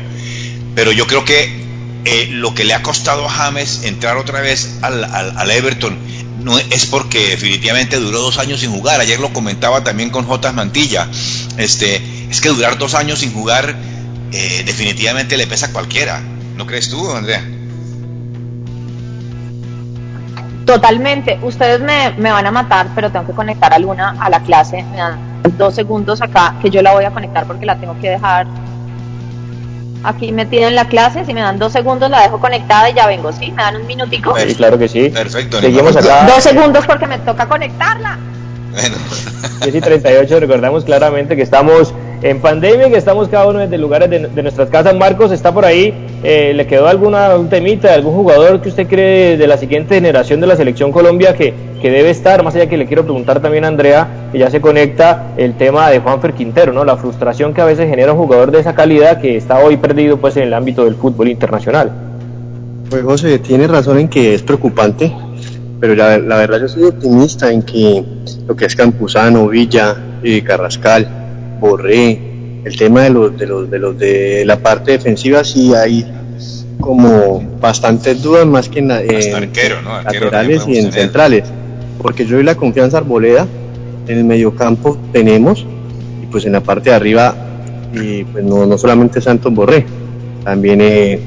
Pero 0.75 0.93
yo 0.93 1.07
creo 1.07 1.25
que 1.25 1.67
eh, 2.05 2.29
lo 2.31 2.55
que 2.55 2.65
le 2.65 2.75
ha 2.75 2.83
costado 2.83 3.27
a 3.27 3.31
James 3.31 3.81
entrar 3.83 4.17
otra 4.17 4.41
vez 4.41 4.79
al, 4.83 5.03
al, 5.03 5.37
al 5.37 5.51
Everton 5.51 5.99
no 6.45 6.59
es 6.59 6.87
porque 6.87 7.31
definitivamente 7.31 7.97
duró 7.97 8.21
dos 8.21 8.39
años 8.39 8.61
sin 8.61 8.71
jugar. 8.71 9.01
Ayer 9.01 9.19
lo 9.19 9.33
comentaba 9.33 9.83
también 9.83 10.11
con 10.11 10.25
J. 10.27 10.53
Mantilla. 10.53 11.09
Este, 11.57 12.01
es 12.31 12.41
que 12.41 12.51
durar 12.51 12.79
dos 12.79 12.95
años 12.95 13.19
sin 13.19 13.33
jugar 13.33 13.75
eh, 14.33 14.63
definitivamente 14.65 15.37
le 15.37 15.47
pesa 15.47 15.67
a 15.67 15.73
cualquiera. 15.73 16.23
¿No 16.57 16.67
crees 16.67 16.89
tú, 16.89 17.11
Andrea? 17.11 17.45
Totalmente. 20.67 21.39
Ustedes 21.43 21.81
me, 21.81 22.11
me, 22.19 22.33
van 22.33 22.45
a 22.45 22.51
matar, 22.51 22.89
pero 22.95 23.11
tengo 23.11 23.25
que 23.25 23.33
conectar 23.33 23.73
a 23.73 23.79
Luna 23.79 24.17
a 24.19 24.29
la 24.29 24.41
clase. 24.41 24.83
Me 24.91 24.97
dan 24.97 25.17
dos 25.57 25.77
segundos 25.77 26.21
acá 26.21 26.57
que 26.61 26.71
yo 26.71 26.83
la 26.83 26.93
voy 26.93 27.05
a 27.05 27.13
conectar 27.13 27.47
porque 27.47 27.65
la 27.65 27.77
tengo 27.77 27.97
que 28.01 28.11
dejar 28.11 28.47
aquí 30.03 30.33
metida 30.33 30.67
en 30.67 30.75
la 30.75 30.87
clase. 30.87 31.25
Si 31.25 31.33
me 31.33 31.41
dan 31.41 31.61
dos 31.61 31.73
segundos, 31.73 32.11
la 32.11 32.23
dejo 32.23 32.41
conectada 32.41 32.91
y 32.91 32.95
ya 32.95 33.07
vengo. 33.07 33.33
¿Sí? 33.33 33.53
¿Me 33.53 33.63
dan 33.63 33.77
un 33.77 33.87
minutico? 33.87 34.37
Sí, 34.37 34.57
claro 34.57 34.77
que 34.77 34.89
sí. 34.89 35.09
Perfecto. 35.09 35.61
Seguimos 35.61 35.97
acá. 35.97 36.27
Dos 36.27 36.43
segundos 36.43 36.85
porque 36.85 37.07
me 37.07 37.19
toca 37.21 37.47
conectarla. 37.47 38.19
Bueno. 38.73 38.97
10 39.63 39.75
y 39.75 39.81
38, 39.81 40.41
recordamos 40.41 40.85
claramente 40.85 41.35
que 41.35 41.43
estamos 41.43 41.95
en 42.23 42.41
pandemia, 42.41 42.91
que 42.91 42.99
estamos 42.99 43.29
cada 43.29 43.47
uno 43.47 43.61
desde 43.61 43.79
lugares 43.79 44.11
de, 44.11 44.27
de 44.27 44.43
nuestras 44.43 44.69
casas. 44.69 44.95
Marcos 44.97 45.31
está 45.31 45.53
por 45.53 45.65
ahí. 45.65 45.95
Eh, 46.23 46.53
¿Le 46.55 46.67
quedó 46.67 46.89
alguna 46.89 47.37
un 47.37 47.49
temita, 47.49 47.93
algún 47.93 48.15
jugador 48.15 48.61
que 48.61 48.71
usted 48.71 48.87
cree 48.87 49.37
de 49.37 49.47
la 49.47 49.59
siguiente 49.59 49.97
generación 49.97 50.41
de 50.41 50.47
la 50.47 50.57
selección 50.57 50.91
Colombia 50.91 51.35
que, 51.35 51.53
que 51.81 51.91
debe 51.91 52.11
estar? 52.11 52.43
Más 52.43 52.55
allá 52.55 52.69
que 52.69 52.77
le 52.77 52.87
quiero 52.87 53.05
preguntar 53.05 53.41
también 53.41 53.65
a 53.65 53.69
Andrea, 53.69 54.09
que 54.33 54.39
ya 54.39 54.51
se 54.51 54.61
conecta 54.61 55.35
el 55.37 55.55
tema 55.55 55.91
de 55.91 56.01
Juanfer 56.01 56.33
Quintero, 56.33 56.73
¿no? 56.73 56.85
La 56.85 56.97
frustración 56.97 57.53
que 57.53 57.61
a 57.61 57.67
veces 57.67 57.89
genera 57.89 58.13
un 58.13 58.19
jugador 58.19 58.51
de 58.51 58.61
esa 58.61 58.75
calidad 58.75 59.21
que 59.21 59.37
está 59.37 59.59
hoy 59.59 59.77
perdido 59.77 60.17
pues 60.17 60.37
en 60.37 60.45
el 60.45 60.55
ámbito 60.55 60.85
del 60.85 60.95
fútbol 60.95 61.29
internacional. 61.29 61.93
Pues 62.89 63.03
José, 63.03 63.39
tiene 63.39 63.67
razón 63.67 63.99
en 63.99 64.09
que 64.09 64.35
es 64.35 64.43
preocupante, 64.43 65.13
pero 65.81 65.95
la, 65.95 66.19
la 66.19 66.37
verdad 66.39 66.61
yo 66.61 66.69
soy 66.69 66.85
optimista 66.85 67.53
en 67.53 67.63
que 67.63 68.03
lo 68.47 68.57
que 68.57 68.65
es 68.65 68.75
Campuzano, 68.75 69.49
Villa, 69.49 69.97
eh, 70.23 70.43
Carrascal, 70.43 71.07
Borré, 71.61 72.36
el 72.67 72.77
tema 72.77 73.03
de 73.05 73.11
los, 73.11 73.39
de 73.39 73.47
los 73.47 73.71
de 73.71 73.79
los 73.79 73.99
de 73.99 74.45
la 74.45 74.59
parte 74.59 74.91
defensiva 74.93 75.43
sí 75.45 75.73
hay 75.75 76.05
como 76.81 77.43
bastantes 77.61 78.23
dudas 78.23 78.47
más 78.47 78.69
que 78.69 78.81
en, 78.81 78.89
la- 78.89 79.03
en 79.03 79.35
arquero, 79.35 79.81
¿no? 79.83 79.93
Arquero 79.95 80.25
laterales 80.27 80.63
y 80.69 80.73
en 80.79 80.85
tener. 80.91 80.93
centrales, 80.93 81.45
porque 82.03 82.27
yo 82.27 82.37
doy 82.37 82.45
la 82.45 82.55
confianza 82.55 82.99
Arboleda, 82.99 83.47
en 84.07 84.19
el 84.19 84.25
mediocampo 84.25 84.99
tenemos 85.13 85.65
y 86.23 86.27
pues 86.27 86.45
en 86.45 86.53
la 86.53 86.61
parte 86.61 86.91
de 86.91 86.97
arriba 86.97 87.35
y 87.95 88.25
pues 88.25 88.45
no, 88.45 88.67
no 88.67 88.77
solamente 88.77 89.21
Santos 89.21 89.55
Borré, 89.55 89.87
también 90.45 90.81
eh, 90.83 91.19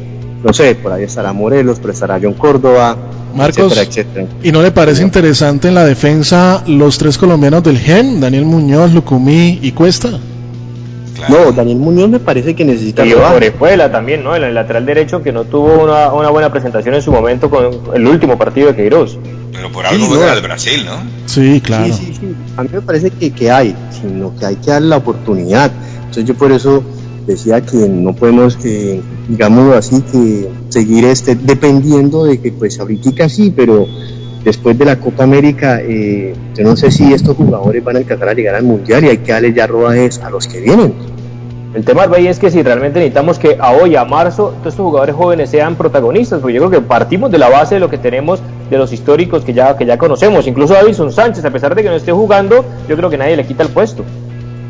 no 0.43 0.53
sé, 0.53 0.75
por 0.75 0.91
ahí 0.91 1.03
estará 1.03 1.33
Morelos, 1.33 1.79
pero 1.81 1.93
estará 1.93 2.19
John 2.21 2.33
Córdoba, 2.33 2.95
Marcos, 3.35 3.75
etcétera, 3.77 3.81
etcétera. 4.21 4.27
¿Y 4.43 4.51
no 4.51 4.61
le 4.61 4.71
parece 4.71 5.03
interesante 5.03 5.67
en 5.69 5.75
la 5.75 5.85
defensa 5.85 6.63
los 6.67 6.97
tres 6.97 7.17
colombianos 7.17 7.63
del 7.63 7.77
GEN, 7.79 8.19
Daniel 8.21 8.45
Muñoz, 8.45 8.93
Lucumí 8.93 9.59
y 9.61 9.71
Cuesta? 9.71 10.19
No, 11.29 11.51
Daniel 11.51 11.77
Muñoz 11.77 12.09
me 12.09 12.19
parece 12.19 12.55
que 12.55 12.63
necesita 12.65 13.05
Y. 13.05 13.13
Orejuela 13.13 13.91
también, 13.91 14.23
¿no? 14.23 14.35
En 14.35 14.43
el 14.43 14.53
lateral 14.53 14.85
derecho 14.85 15.21
que 15.21 15.31
no 15.31 15.43
tuvo 15.43 15.83
una, 15.83 16.13
una 16.13 16.29
buena 16.29 16.51
presentación 16.51 16.95
en 16.95 17.01
su 17.01 17.11
momento 17.11 17.49
con 17.49 17.69
el 17.93 18.07
último 18.07 18.37
partido 18.37 18.67
de 18.67 18.75
Queiroz. 18.75 19.17
Pero 19.51 19.71
por 19.71 19.85
algo 19.85 20.05
Sí, 20.05 20.09
juega 20.09 20.27
no. 20.31 20.33
el 20.37 20.41
Brasil, 20.41 20.85
¿no? 20.85 20.93
Sí, 21.25 21.61
claro. 21.61 21.85
Sí, 21.85 21.93
sí, 21.93 22.13
sí. 22.19 22.35
A 22.55 22.63
mí 22.63 22.69
me 22.71 22.81
parece 22.81 23.09
que, 23.11 23.31
que 23.31 23.51
hay, 23.51 23.75
sino 23.91 24.33
que 24.37 24.45
hay 24.45 24.55
que 24.55 24.71
darle 24.71 24.89
la 24.89 24.97
oportunidad. 24.97 25.71
Entonces 25.99 26.25
yo 26.25 26.35
por 26.35 26.51
eso 26.51 26.83
decía 27.27 27.61
que 27.61 27.77
no 27.77 28.15
podemos, 28.15 28.57
eh, 28.63 29.01
digámoslo 29.27 29.75
así, 29.75 30.01
que 30.01 30.49
seguir 30.69 31.05
este, 31.05 31.35
dependiendo 31.35 32.23
de 32.23 32.39
que 32.39 32.51
pues 32.51 32.79
ahorita 32.79 33.27
sí, 33.29 33.53
pero 33.55 33.85
después 34.43 34.77
de 34.77 34.85
la 34.85 34.95
Copa 34.97 35.23
América, 35.23 35.79
eh, 35.81 36.33
yo 36.55 36.63
no 36.63 36.75
sé 36.75 36.91
si 36.91 37.13
estos 37.13 37.35
jugadores 37.35 37.83
van 37.83 37.95
a 37.95 37.99
alcanzar 37.99 38.29
a 38.29 38.33
llegar 38.33 38.55
al 38.55 38.63
Mundial 38.63 39.03
y 39.05 39.09
hay 39.09 39.17
que 39.17 39.31
darle 39.31 39.53
ya 39.53 39.67
rodajes 39.67 40.19
a 40.19 40.29
los 40.29 40.47
que 40.47 40.59
vienen. 40.61 40.93
El 41.73 41.85
tema 41.85 42.07
Valle 42.07 42.29
es 42.29 42.39
que 42.39 42.49
si 42.49 42.63
realmente 42.63 42.97
necesitamos 42.97 43.37
que 43.37 43.57
a 43.59 43.73
hoy, 43.73 43.95
a 43.95 44.03
marzo, 44.03 44.55
todos 44.59 44.73
estos 44.73 44.83
jugadores 44.83 45.15
jóvenes 45.15 45.51
sean 45.51 45.75
protagonistas, 45.75 46.39
porque 46.39 46.55
yo 46.55 46.67
creo 46.67 46.81
que 46.81 46.87
partimos 46.87 47.29
de 47.29 47.37
la 47.37 47.47
base 47.47 47.75
de 47.75 47.79
lo 47.79 47.91
que 47.91 47.99
tenemos, 47.99 48.41
de 48.71 48.77
los 48.77 48.91
históricos 48.91 49.45
que 49.45 49.53
ya, 49.53 49.77
que 49.77 49.85
ya 49.85 49.97
conocemos. 49.97 50.47
Incluso 50.47 50.73
Davidson 50.73 51.11
Sánchez, 51.11 51.45
a 51.45 51.51
pesar 51.51 51.75
de 51.75 51.83
que 51.83 51.89
no 51.89 51.95
esté 51.95 52.11
jugando, 52.11 52.65
yo 52.87 52.97
creo 52.97 53.09
que 53.11 53.17
nadie 53.19 53.37
le 53.37 53.45
quita 53.45 53.61
el 53.61 53.69
puesto. 53.69 54.03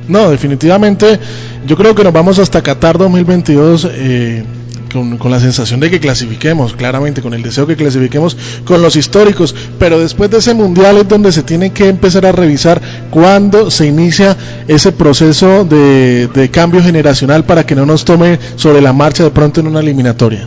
No, 0.09 0.30
definitivamente 0.30 1.20
yo 1.65 1.78
creo 1.78 1.95
que 1.95 2.03
nos 2.03 2.11
vamos 2.11 2.38
hasta 2.39 2.61
Qatar 2.61 2.97
2022 2.97 3.89
eh, 3.91 4.43
con, 4.91 5.17
con 5.17 5.31
la 5.31 5.39
sensación 5.39 5.79
de 5.79 5.89
que 5.89 5.99
clasifiquemos, 5.99 6.73
claramente, 6.73 7.21
con 7.21 7.33
el 7.33 7.43
deseo 7.43 7.67
que 7.67 7.75
clasifiquemos 7.75 8.37
con 8.65 8.81
los 8.81 8.95
históricos, 8.95 9.55
pero 9.77 9.99
después 9.99 10.29
de 10.31 10.37
ese 10.37 10.53
mundial 10.53 10.97
es 10.97 11.07
donde 11.07 11.31
se 11.31 11.43
tiene 11.43 11.71
que 11.71 11.87
empezar 11.87 12.25
a 12.25 12.31
revisar 12.31 12.81
cuándo 13.09 13.71
se 13.71 13.87
inicia 13.87 14.35
ese 14.67 14.91
proceso 14.91 15.65
de, 15.65 16.27
de 16.27 16.49
cambio 16.49 16.81
generacional 16.81 17.43
para 17.43 17.65
que 17.65 17.75
no 17.75 17.85
nos 17.85 18.05
tome 18.05 18.39
sobre 18.55 18.81
la 18.81 18.93
marcha 18.93 19.23
de 19.23 19.31
pronto 19.31 19.59
en 19.59 19.67
una 19.67 19.79
eliminatoria. 19.79 20.45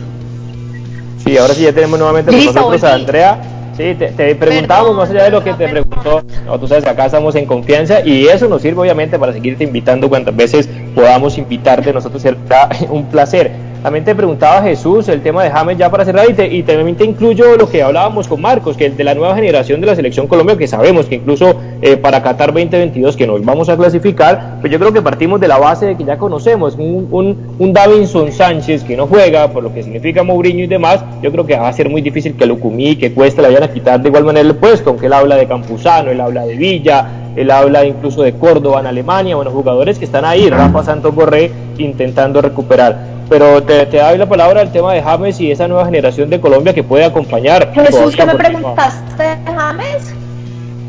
Sí, 1.23 1.37
ahora 1.37 1.53
sí 1.53 1.63
ya 1.63 1.73
tenemos 1.73 1.97
nuevamente 1.99 2.31
con 2.31 2.39
Listo, 2.39 2.53
nosotros 2.53 2.83
a. 2.83 2.93
Andrea. 2.95 3.41
Sí, 3.77 3.95
te, 3.97 4.09
te 4.09 4.35
preguntábamos 4.35 4.95
más 4.95 5.09
allá 5.09 5.23
de 5.23 5.31
lo 5.31 5.43
que 5.43 5.53
te 5.53 5.67
preguntó. 5.67 6.21
No, 6.45 6.59
tú 6.59 6.67
sabes 6.67 6.85
acá 6.85 7.07
estamos 7.07 7.33
en 7.35 7.45
confianza 7.45 8.05
y 8.05 8.27
eso 8.27 8.47
nos 8.47 8.61
sirve 8.61 8.81
obviamente 8.81 9.17
para 9.17 9.33
seguirte 9.33 9.63
invitando 9.63 10.09
cuantas 10.09 10.35
veces 10.35 10.69
podamos 10.93 11.37
invitarte. 11.37 11.91
Nosotros 11.93 12.21
será 12.21 12.69
un 12.89 13.05
placer. 13.05 13.51
También 13.83 14.05
te 14.05 14.15
preguntaba 14.15 14.61
Jesús 14.61 15.09
el 15.09 15.21
tema 15.21 15.43
de 15.43 15.49
James 15.49 15.77
ya 15.77 15.91
para 15.91 16.05
cerrar 16.05 16.25
y, 16.29 16.33
te- 16.33 16.47
y 16.47 16.63
también 16.63 16.95
te 16.95 17.03
incluyo 17.03 17.57
lo 17.57 17.69
que 17.69 17.83
hablábamos 17.83 18.29
con 18.29 18.39
Marcos, 18.39 18.77
que 18.77 18.85
el 18.85 18.95
de 18.95 19.03
la 19.03 19.13
nueva 19.13 19.35
generación 19.35 19.81
de 19.81 19.87
la 19.87 19.93
selección 19.97 20.25
Colombia, 20.25 20.57
que 20.57 20.67
sabemos 20.69 21.07
que 21.07 21.15
incluso 21.15 21.53
eh, 21.81 21.97
para 21.97 22.23
Qatar 22.23 22.53
2022 22.53 23.17
que 23.17 23.27
nos 23.27 23.43
vamos 23.43 23.67
a 23.67 23.75
clasificar, 23.75 24.59
pues 24.61 24.71
yo 24.71 24.79
creo 24.79 24.93
que 24.93 25.01
partimos 25.01 25.41
de 25.41 25.49
la 25.49 25.57
base 25.57 25.85
de 25.85 25.97
que 25.97 26.05
ya 26.05 26.17
conocemos 26.17 26.75
un, 26.75 27.09
un, 27.11 27.55
un 27.59 27.73
Davinson 27.73 28.31
Sánchez 28.31 28.85
que 28.85 28.95
no 28.95 29.05
juega, 29.05 29.49
por 29.49 29.61
lo 29.63 29.73
que 29.73 29.83
significa 29.83 30.23
Mourinho 30.23 30.63
y 30.63 30.67
demás, 30.67 31.03
yo 31.21 31.29
creo 31.33 31.45
que 31.45 31.57
va 31.57 31.67
a 31.67 31.73
ser 31.73 31.89
muy 31.89 32.01
difícil 32.01 32.35
que 32.37 32.45
Lucumí, 32.45 32.95
que 32.95 33.11
Cuesta 33.11 33.41
le 33.41 33.49
vayan 33.49 33.63
a 33.63 33.67
quitar 33.73 34.01
de 34.01 34.07
igual 34.07 34.23
manera 34.23 34.47
el 34.47 34.55
puesto, 34.55 34.91
aunque 34.91 35.07
él 35.07 35.13
habla 35.13 35.35
de 35.35 35.45
Campuzano, 35.45 36.09
él 36.09 36.21
habla 36.21 36.45
de 36.45 36.55
Villa, 36.55 37.05
él 37.35 37.51
habla 37.51 37.85
incluso 37.85 38.23
de 38.23 38.33
Córdoba 38.33 38.79
en 38.79 38.87
Alemania, 38.87 39.35
bueno, 39.35 39.51
jugadores 39.51 39.99
que 39.99 40.05
están 40.05 40.25
ahí, 40.25 40.49
Rafa 40.49 40.83
Santos 40.83 41.13
Borré 41.13 41.51
intentando 41.77 42.41
recuperar. 42.41 43.13
Pero 43.29 43.63
te, 43.63 43.85
te 43.87 43.97
doy 43.97 44.17
la 44.17 44.27
palabra 44.27 44.61
al 44.61 44.71
tema 44.71 44.93
de 44.93 45.01
James 45.01 45.39
y 45.39 45.51
esa 45.51 45.67
nueva 45.67 45.85
generación 45.85 46.29
de 46.29 46.39
Colombia 46.39 46.73
que 46.73 46.83
puede 46.83 47.05
acompañar. 47.05 47.71
Jesús, 47.73 48.15
¿qué 48.15 48.25
me 48.25 48.35
preguntaste, 48.35 49.37
James? 49.45 50.13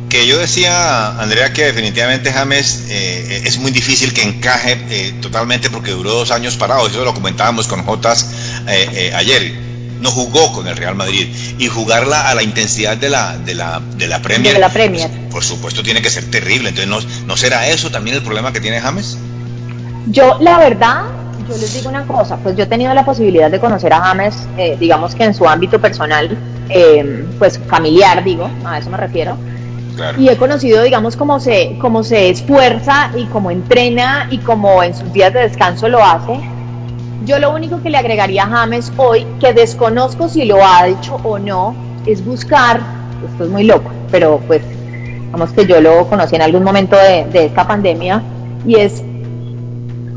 Que 0.09 0.27
yo 0.27 0.39
decía, 0.39 1.19
Andrea, 1.21 1.53
que 1.53 1.65
definitivamente 1.65 2.31
James 2.31 2.87
eh, 2.89 3.43
es 3.47 3.59
muy 3.59 3.73
difícil 3.73 4.13
que 4.13 4.23
encaje 4.23 4.79
eh, 4.91 5.15
totalmente 5.21 5.71
porque 5.71 5.91
duró 5.91 6.11
dos 6.11 6.31
años 6.31 6.57
parado. 6.57 6.87
Eso 6.87 7.05
lo 7.05 7.15
comentábamos 7.15 7.67
con 7.67 7.83
Jotas 7.85 8.31
eh, 8.69 8.89
eh, 8.93 9.13
ayer. 9.15 9.74
No 10.01 10.11
jugó 10.11 10.53
con 10.53 10.67
el 10.69 10.77
Real 10.77 10.95
Madrid 10.95 11.29
y 11.59 11.69
jugarla 11.69 12.29
a 12.29 12.35
la 12.35 12.43
intensidad 12.43 12.97
de 12.97 13.09
la 13.11 13.39
de 13.39 13.55
la 13.55 13.81
de 13.97 14.07
la 14.07 14.21
Premier. 14.21 14.55
De 14.55 14.61
la 14.61 14.69
Premier. 14.69 15.11
Por 15.31 15.43
supuesto 15.45 15.83
tiene 15.83 16.03
que 16.03 16.11
ser 16.11 16.31
terrible. 16.31 16.71
Entonces 16.71 16.89
no, 16.89 17.27
no 17.27 17.37
será 17.37 17.69
eso 17.69 17.91
también 17.91 18.17
el 18.17 18.23
problema 18.23 18.53
que 18.53 18.61
tiene 18.61 18.81
James. 18.81 19.17
Yo, 20.07 20.37
la 20.41 20.59
verdad, 20.59 21.05
yo 21.49 21.57
les 21.57 21.73
digo 21.75 21.89
una 21.89 22.07
cosa, 22.07 22.37
pues 22.37 22.57
yo 22.57 22.65
he 22.65 22.67
tenido 22.67 22.93
la 22.93 23.05
posibilidad 23.05 23.51
de 23.51 23.59
conocer 23.59 23.93
a 23.93 24.01
James, 24.03 24.35
eh, 24.59 24.77
digamos 24.79 25.15
que 25.15 25.25
en 25.25 25.35
su 25.35 25.49
ámbito 25.49 25.81
personal, 25.81 26.37
eh, 26.69 27.25
pues 27.39 27.59
familiar, 27.69 28.23
digo, 28.23 28.51
a 28.65 28.79
eso 28.79 28.91
me 28.91 28.99
refiero, 28.99 29.39
Claro. 29.97 30.21
y 30.21 30.29
he 30.29 30.37
conocido, 30.37 30.83
digamos, 30.83 31.17
cómo 31.17 31.41
se, 31.41 31.77
cómo 31.81 32.03
se 32.05 32.29
esfuerza 32.29 33.13
y 33.17 33.25
cómo 33.27 33.51
entrena 33.51 34.27
y 34.31 34.39
cómo 34.39 34.83
en 34.83 34.95
sus 34.95 35.11
días 35.13 35.33
de 35.33 35.41
descanso 35.41 35.89
lo 35.89 36.05
hace. 36.05 36.39
Yo 37.25 37.39
lo 37.39 37.55
único 37.55 37.83
que 37.83 37.91
le 37.91 37.97
agregaría 37.97 38.45
a 38.45 38.47
James 38.47 38.93
hoy, 38.97 39.27
que 39.41 39.53
desconozco 39.53 40.29
si 40.29 40.45
lo 40.45 40.65
ha 40.65 40.87
hecho 40.89 41.17
o 41.23 41.39
no, 41.39 41.75
es 42.07 42.25
buscar, 42.25 42.81
esto 43.31 43.45
es 43.45 43.51
muy 43.51 43.65
loco, 43.65 43.91
pero 44.11 44.41
pues, 44.47 44.63
digamos 45.25 45.53
que 45.53 45.67
yo 45.67 45.81
lo 45.81 46.07
conocí 46.09 46.37
en 46.37 46.43
algún 46.43 46.63
momento 46.63 46.97
de, 46.97 47.25
de 47.33 47.47
esta 47.47 47.67
pandemia, 47.67 48.23
y 48.67 48.77
es 48.77 49.03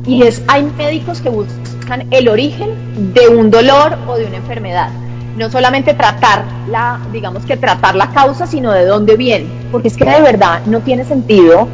y 0.06 0.24
es 0.24 0.42
hay 0.48 0.64
médicos 0.78 1.22
que 1.22 1.30
buscan 1.30 2.08
el 2.12 2.30
origen 2.30 3.14
de 3.14 3.28
un 3.28 3.52
dolor 3.52 3.98
o 4.08 4.16
de 4.18 4.26
una 4.26 4.38
enfermedad. 4.38 4.90
No 5.38 5.52
solamente 5.52 5.94
tratar 5.94 6.46
la 6.70 7.00
digamos 7.12 7.46
que 7.46 7.58
tratar 7.58 7.96
la 7.96 8.10
causa 8.12 8.48
sino 8.48 8.72
de 8.72 8.86
dónde 8.86 9.18
viene. 9.18 9.48
Porque 9.72 9.90
es 9.90 9.98
que 9.98 10.06
de 10.06 10.22
verdad 10.22 10.62
no 10.66 10.80
tiene 10.80 11.04
sentido 11.04 11.68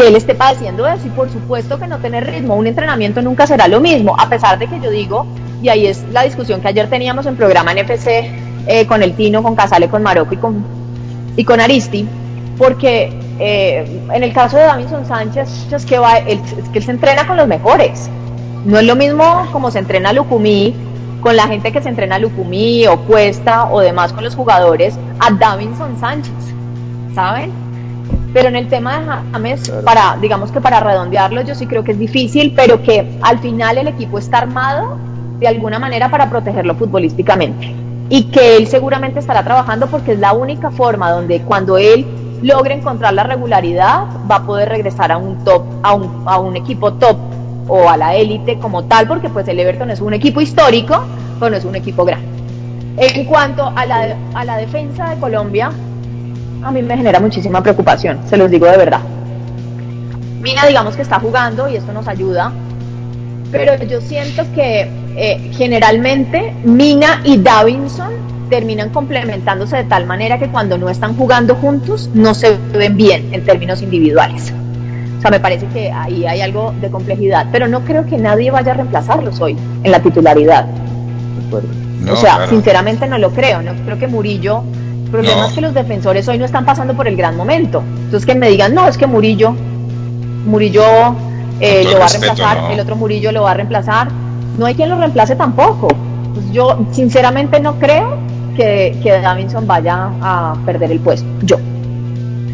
que 0.00 0.08
él 0.08 0.16
esté 0.16 0.34
padeciendo 0.34 0.86
eso 0.86 1.06
y 1.06 1.10
por 1.10 1.30
supuesto 1.30 1.78
que 1.78 1.86
no 1.86 1.98
tener 1.98 2.26
ritmo 2.26 2.54
un 2.54 2.66
entrenamiento 2.66 3.20
nunca 3.20 3.46
será 3.46 3.68
lo 3.68 3.80
mismo 3.80 4.16
a 4.18 4.28
pesar 4.30 4.58
de 4.58 4.66
que 4.66 4.80
yo 4.80 4.90
digo 4.90 5.26
y 5.62 5.68
ahí 5.68 5.86
es 5.86 6.02
la 6.10 6.22
discusión 6.22 6.62
que 6.62 6.68
ayer 6.68 6.88
teníamos 6.88 7.26
en 7.26 7.36
programa 7.36 7.74
NFC 7.74 8.08
eh, 8.66 8.86
con 8.86 9.02
el 9.02 9.14
Tino 9.14 9.42
con 9.42 9.54
Casale 9.54 9.88
con 9.88 10.02
Marocco 10.02 10.32
y 10.32 10.38
con 10.38 10.64
y 11.36 11.44
con 11.44 11.60
Aristi 11.60 12.06
porque 12.56 13.12
eh, 13.38 14.02
en 14.12 14.22
el 14.22 14.32
caso 14.32 14.56
de 14.56 14.64
Davinson 14.64 15.06
Sánchez 15.06 15.72
es 15.72 15.86
que, 15.86 15.98
va, 15.98 16.18
es 16.18 16.40
que 16.72 16.78
él 16.78 16.84
se 16.84 16.90
entrena 16.90 17.26
con 17.26 17.38
los 17.38 17.48
mejores. 17.48 18.10
No 18.66 18.78
es 18.78 18.84
lo 18.84 18.96
mismo 18.96 19.48
como 19.50 19.70
se 19.70 19.78
entrena 19.78 20.12
Lucumí 20.12 20.74
con 21.22 21.36
la 21.36 21.46
gente 21.46 21.72
que 21.72 21.80
se 21.80 21.88
entrena 21.88 22.18
Lucumí 22.18 22.86
o 22.86 22.98
Cuesta 23.00 23.70
o 23.72 23.80
demás 23.80 24.12
con 24.12 24.24
los 24.24 24.34
jugadores 24.34 24.94
a 25.20 25.30
Davinson 25.32 25.98
Sánchez, 25.98 26.34
¿saben? 27.14 27.69
Pero 28.32 28.48
en 28.48 28.56
el 28.56 28.68
tema 28.68 29.00
de 29.00 29.06
James, 29.32 29.72
para, 29.84 30.16
digamos 30.20 30.52
que 30.52 30.60
para 30.60 30.80
redondearlo, 30.80 31.42
yo 31.42 31.54
sí 31.54 31.66
creo 31.66 31.82
que 31.82 31.92
es 31.92 31.98
difícil, 31.98 32.52
pero 32.54 32.82
que 32.82 33.18
al 33.22 33.38
final 33.40 33.78
el 33.78 33.88
equipo 33.88 34.18
está 34.18 34.38
armado 34.38 34.98
de 35.40 35.48
alguna 35.48 35.78
manera 35.78 36.10
para 36.10 36.30
protegerlo 36.30 36.74
futbolísticamente. 36.76 37.74
Y 38.08 38.24
que 38.24 38.56
él 38.56 38.66
seguramente 38.68 39.18
estará 39.18 39.42
trabajando 39.42 39.88
porque 39.88 40.12
es 40.12 40.18
la 40.18 40.32
única 40.32 40.70
forma 40.70 41.10
donde 41.10 41.40
cuando 41.42 41.76
él 41.78 42.06
logre 42.42 42.74
encontrar 42.74 43.14
la 43.14 43.24
regularidad, 43.24 44.06
va 44.30 44.36
a 44.36 44.42
poder 44.42 44.68
regresar 44.68 45.12
a 45.12 45.18
un 45.18 45.44
top, 45.44 45.62
a 45.82 45.94
un, 45.94 46.22
a 46.26 46.38
un 46.38 46.56
equipo 46.56 46.92
top 46.94 47.16
o 47.68 47.88
a 47.88 47.96
la 47.96 48.14
élite 48.14 48.58
como 48.58 48.84
tal, 48.84 49.06
porque 49.06 49.28
pues 49.28 49.46
el 49.48 49.58
Everton 49.58 49.90
es 49.90 50.00
un 50.00 50.14
equipo 50.14 50.40
histórico, 50.40 51.02
pero 51.38 51.50
no 51.50 51.56
es 51.56 51.64
un 51.64 51.76
equipo 51.76 52.04
grande. 52.04 52.28
En 52.96 53.24
cuanto 53.24 53.72
a 53.74 53.86
la, 53.86 54.16
a 54.34 54.44
la 54.44 54.56
defensa 54.56 55.10
de 55.10 55.20
Colombia, 55.20 55.70
a 56.62 56.70
mí 56.70 56.82
me 56.82 56.96
genera 56.96 57.20
muchísima 57.20 57.62
preocupación, 57.62 58.20
se 58.28 58.36
los 58.36 58.50
digo 58.50 58.66
de 58.66 58.76
verdad. 58.76 59.00
Mina, 60.40 60.66
digamos 60.66 60.96
que 60.96 61.02
está 61.02 61.20
jugando 61.20 61.68
y 61.68 61.76
esto 61.76 61.92
nos 61.92 62.08
ayuda, 62.08 62.52
pero 63.52 63.76
yo 63.84 64.00
siento 64.00 64.44
que 64.54 64.90
eh, 65.16 65.50
generalmente 65.54 66.54
Mina 66.64 67.20
y 67.24 67.36
Davinson 67.38 68.12
terminan 68.48 68.90
complementándose 68.90 69.76
de 69.76 69.84
tal 69.84 70.06
manera 70.06 70.38
que 70.38 70.48
cuando 70.48 70.76
no 70.76 70.88
están 70.88 71.16
jugando 71.16 71.54
juntos 71.54 72.10
no 72.14 72.34
se 72.34 72.56
ven 72.72 72.96
bien 72.96 73.32
en 73.32 73.44
términos 73.44 73.80
individuales. 73.82 74.52
O 75.18 75.20
sea, 75.20 75.30
me 75.30 75.40
parece 75.40 75.66
que 75.66 75.92
ahí 75.92 76.26
hay 76.26 76.40
algo 76.40 76.74
de 76.80 76.90
complejidad, 76.90 77.46
pero 77.52 77.68
no 77.68 77.84
creo 77.84 78.06
que 78.06 78.16
nadie 78.16 78.50
vaya 78.50 78.72
a 78.72 78.74
reemplazarlos 78.76 79.40
hoy 79.40 79.56
en 79.82 79.92
la 79.92 80.00
titularidad. 80.00 80.66
o 82.10 82.16
sea, 82.16 82.46
sinceramente 82.48 83.06
no 83.06 83.18
lo 83.18 83.30
creo. 83.30 83.60
No 83.62 83.72
creo 83.84 83.98
que 83.98 84.06
Murillo. 84.06 84.64
El 85.10 85.24
problema 85.24 85.46
es 85.48 85.52
que 85.54 85.60
los 85.60 85.74
defensores 85.74 86.28
hoy 86.28 86.38
no 86.38 86.44
están 86.44 86.64
pasando 86.64 86.94
por 86.94 87.08
el 87.08 87.16
gran 87.16 87.36
momento. 87.36 87.82
Entonces 88.04 88.24
que 88.24 88.36
me 88.36 88.48
digan, 88.48 88.72
no, 88.72 88.86
es 88.86 88.96
que 88.96 89.08
Murillo, 89.08 89.52
Murillo 90.46 90.84
eh, 91.58 91.82
lo 91.84 91.98
va 91.98 92.04
a 92.04 92.08
reemplazar, 92.08 92.70
el 92.70 92.78
otro 92.78 92.94
Murillo 92.94 93.32
lo 93.32 93.42
va 93.42 93.50
a 93.50 93.54
reemplazar. 93.54 94.08
No 94.56 94.66
hay 94.66 94.76
quien 94.76 94.88
lo 94.88 94.98
reemplace 94.98 95.34
tampoco. 95.34 95.88
Pues 96.32 96.52
yo 96.52 96.78
sinceramente 96.92 97.58
no 97.58 97.74
creo 97.80 98.18
que, 98.56 98.96
que 99.02 99.20
Davinson 99.20 99.66
vaya 99.66 100.10
a 100.22 100.54
perder 100.64 100.92
el 100.92 101.00
puesto. 101.00 101.26
Yo. 101.42 101.56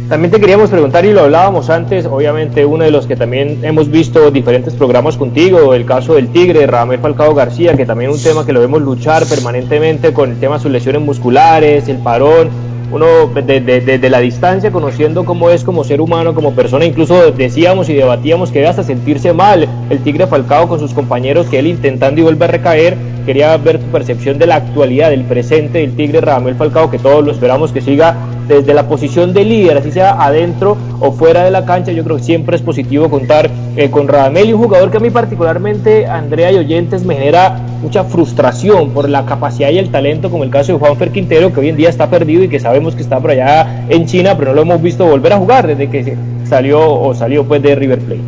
También 0.09 0.30
te 0.30 0.38
queríamos 0.38 0.70
preguntar, 0.70 1.04
y 1.04 1.12
lo 1.12 1.22
hablábamos 1.22 1.68
antes, 1.68 2.07
obviamente 2.07 2.64
uno 2.64 2.84
de 2.84 2.92
los 2.92 3.09
que 3.09 3.16
también 3.16 3.64
hemos 3.64 3.90
visto 3.90 4.30
diferentes 4.30 4.72
programas 4.72 5.16
contigo, 5.16 5.74
el 5.74 5.84
caso 5.84 6.14
del 6.14 6.28
Tigre, 6.28 6.64
Ramel 6.68 7.00
Falcao 7.00 7.34
García, 7.34 7.74
que 7.74 7.84
también 7.84 8.12
es 8.12 8.18
un 8.18 8.22
tema 8.22 8.46
que 8.46 8.52
lo 8.52 8.61
vemos 8.61 8.82
luchar 8.82 9.26
permanentemente 9.26 10.12
con 10.12 10.30
el 10.30 10.38
tema 10.38 10.59
de 10.59 10.62
sus 10.62 10.70
lesiones 10.70 11.02
musculares, 11.02 11.88
el 11.88 11.96
parón, 11.96 12.50
uno 12.92 13.07
desde 13.34 14.09
la 14.09 14.20
distancia 14.20 14.70
conociendo 14.70 15.24
cómo 15.24 15.50
es 15.50 15.64
como 15.64 15.82
ser 15.82 16.00
humano, 16.00 16.34
como 16.34 16.52
persona, 16.52 16.84
incluso 16.84 17.32
decíamos 17.32 17.88
y 17.88 17.94
debatíamos 17.94 18.52
que 18.52 18.61
debe 18.61 18.68
hasta 18.68 18.84
sentirse 18.84 19.32
mal 19.32 19.66
el 19.90 19.98
Tigre 19.98 20.28
Falcao 20.28 20.68
con 20.68 20.78
sus 20.78 20.94
compañeros, 20.94 21.48
que 21.48 21.59
él 21.59 21.66
intentando 21.66 22.20
y 22.20 22.22
vuelve 22.24 22.44
a 22.44 22.48
recaer, 22.48 22.96
quería 23.26 23.57
ver 23.57 23.80
tu 23.80 23.86
percepción 23.86 24.38
de 24.38 24.46
la 24.46 24.54
actualidad, 24.54 25.11
del 25.11 25.24
presente 25.24 25.78
del 25.78 25.96
Tigre 25.96 26.20
Ramel 26.20 26.54
Falcao, 26.54 26.92
que 26.92 27.00
todos 27.00 27.24
lo 27.24 27.32
esperamos 27.32 27.72
que 27.72 27.80
siga 27.80 28.16
desde 28.49 28.74
la 28.74 28.88
posición 28.88 29.32
de 29.32 29.44
líder, 29.44 29.78
así 29.78 29.90
sea 29.90 30.22
adentro 30.22 30.76
o 31.01 31.12
fuera 31.12 31.44
de 31.44 31.51
la 31.51 31.64
cancha, 31.64 31.92
yo 31.92 32.05
creo 32.05 32.16
que 32.16 32.22
siempre 32.22 32.57
es 32.57 32.62
positivo 32.62 33.11
contar 33.11 33.51
eh, 33.76 33.90
con 33.90 34.09
Radamel 34.09 34.49
y 34.49 34.53
un 34.53 34.62
jugador 34.62 34.90
que 34.90 34.99
a 34.99 35.01
mí 35.01 35.11
particularmente, 35.11 36.07
Andrea 36.07 36.53
y 36.53 36.57
Oyentes, 36.57 37.05
me 37.05 37.14
genera 37.14 37.59
mucha 37.82 38.05
frustración 38.05 38.90
por 38.90 39.09
la 39.09 39.26
capacidad 39.26 39.70
y 39.70 39.78
el 39.78 39.90
talento, 39.90 40.30
como 40.30 40.44
el 40.44 40.51
caso 40.51 40.72
de 40.72 40.78
Juanfer 40.78 41.11
Quintero, 41.11 41.53
que 41.53 41.61
hoy 41.61 41.68
en 41.68 41.76
día 41.76 41.88
está 41.88 42.09
perdido 42.09 42.44
y 42.44 42.49
que 42.49 42.61
sabemos 42.61 42.94
que 42.94 43.03
está 43.03 43.20
por 43.20 43.30
allá 43.30 43.86
en 43.88 44.07
China, 44.07 44.34
pero 44.38 44.51
no 44.51 44.57
lo 44.57 44.62
hemos 44.62 44.82
visto 44.82 45.07
volver 45.07 45.32
a 45.32 45.38
jugar 45.38 45.66
desde 45.66 45.88
que 45.88 46.16
salió 46.44 46.88
o 46.88 47.14
salió 47.14 47.44
pues 47.44 47.62
de 47.62 47.74
River 47.74 47.99
Plate. 48.01 48.22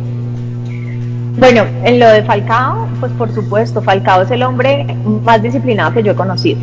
Bueno, 1.37 1.63
en 1.85 1.99
lo 1.99 2.09
de 2.09 2.21
Falcao, 2.23 2.87
pues 2.99 3.11
por 3.13 3.33
supuesto, 3.33 3.81
Falcao 3.81 4.23
es 4.23 4.31
el 4.31 4.43
hombre 4.43 4.85
más 5.23 5.41
disciplinado 5.41 5.93
que 5.93 6.03
yo 6.03 6.11
he 6.11 6.15
conocido 6.15 6.59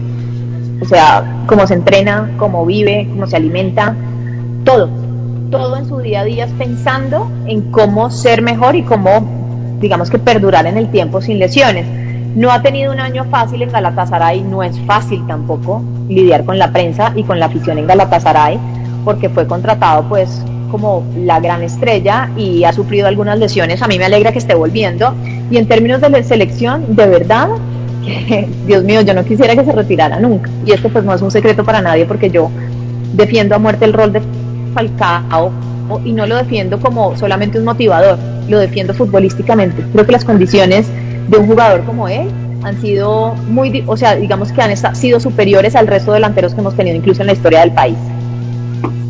o 0.81 0.85
sea, 0.85 1.25
cómo 1.47 1.67
se 1.67 1.75
entrena, 1.75 2.31
cómo 2.37 2.67
vive, 2.67 3.07
cómo 3.11 3.27
se 3.27 3.37
alimenta, 3.37 3.95
todo. 4.65 4.89
Todo 5.51 5.77
en 5.77 5.87
su 5.87 5.99
día 5.99 6.21
a 6.21 6.25
día 6.25 6.49
pensando 6.59 7.31
en 7.47 7.71
cómo 7.71 8.11
ser 8.11 8.43
mejor 8.43 8.75
y 8.77 8.83
cómo, 8.83 9.79
digamos 9.81 10.11
que 10.11 10.19
perdurar 10.19 10.67
en 10.67 10.77
el 10.77 10.91
tiempo 10.91 11.21
sin 11.21 11.39
lesiones. 11.39 11.87
No 12.35 12.51
ha 12.51 12.61
tenido 12.61 12.93
un 12.93 13.01
año 13.01 13.25
fácil 13.31 13.63
en 13.63 13.71
Galatasaray, 13.71 14.43
no 14.43 14.63
es 14.63 14.79
fácil 14.81 15.27
tampoco 15.27 15.83
lidiar 16.09 16.45
con 16.45 16.59
la 16.59 16.73
prensa 16.73 17.13
y 17.17 17.23
con 17.23 17.41
la 17.41 17.47
afición 17.47 17.79
en 17.79 17.87
Galatasaray, 17.87 18.59
porque 19.05 19.31
fue 19.31 19.47
contratado 19.47 20.05
pues 20.09 20.45
como 20.71 21.05
la 21.17 21.41
gran 21.41 21.63
estrella 21.63 22.29
y 22.37 22.65
ha 22.65 22.73
sufrido 22.73 23.07
algunas 23.07 23.39
lesiones. 23.39 23.81
A 23.83 23.89
mí 23.89 23.99
me 23.99 24.05
alegra 24.05 24.33
que 24.33 24.39
esté 24.39 24.55
volviendo. 24.55 25.15
Y 25.51 25.59
en 25.59 25.67
términos 25.67 26.01
de 26.01 26.23
selección, 26.25 26.97
de 26.97 27.07
verdad, 27.07 27.49
Dios 28.67 28.85
mío, 28.85 29.01
yo 29.03 29.15
no 29.15 29.25
quisiera 29.25 29.55
que 29.55 29.65
se 29.65 29.73
retirara 29.73 30.19
nunca. 30.21 30.51
Y 30.65 30.73
esto 30.73 30.89
pues 30.89 31.05
no 31.05 31.15
es 31.15 31.23
un 31.23 31.31
secreto 31.31 31.65
para 31.65 31.81
nadie 31.81 32.07
porque 32.07 32.31
yo 32.31 32.51
defiendo 33.15 33.55
a 33.55 33.59
muerte 33.59 33.85
el 33.85 33.93
rol 33.93 34.13
de 34.13 34.23
Falcao 34.75 35.51
y 36.05 36.13
no 36.13 36.27
lo 36.27 36.37
defiendo 36.37 36.79
como 36.81 37.17
solamente 37.17 37.59
un 37.59 37.65
motivador, 37.65 38.19
lo 38.49 38.59
defiendo 38.59 38.93
futbolísticamente. 38.95 39.85
Creo 39.93 40.05
que 40.05 40.13
las 40.13 40.25
condiciones 40.25 40.87
de 41.29 41.39
un 41.39 41.47
jugador 41.47 41.85
como 41.85 42.09
él 42.09 42.29
han 42.63 42.81
sido 42.81 43.35
muy, 43.49 43.85
o 43.87 43.97
sea, 43.97 44.17
digamos 44.17 44.51
que 44.51 44.61
han 44.61 44.97
sido 44.97 45.21
superiores 45.21 45.77
al 45.77 45.87
resto 45.87 46.11
de 46.11 46.17
delanteros 46.17 46.55
que 46.55 46.61
hemos 46.61 46.75
tenido 46.75 46.97
incluso 46.97 47.23
en 47.23 47.29
la 47.29 47.33
historia 47.33 47.61
del 47.61 47.73
país. 47.73 47.97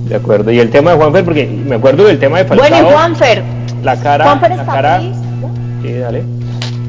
De 0.09 0.15
acuerdo. 0.15 0.53
Y 0.53 0.61
el 0.61 0.71
tema 0.71 0.93
de 0.93 0.99
Juanfer, 0.99 1.25
porque 1.25 1.47
me 1.47 1.77
acuerdo 1.77 2.05
del 2.05 2.19
tema 2.19 2.39
de 2.39 2.45
Falcao. 2.45 2.69
Bueno, 2.69 2.89
y 2.89 2.93
Juanfer. 2.93 3.43
La 3.83 3.97
cara. 3.97 4.25
Juanfer 4.25 4.53
está 4.53 4.67
cara, 4.67 4.99
feliz. 4.99 5.17
Sí, 5.83 5.93
dale. 5.95 6.23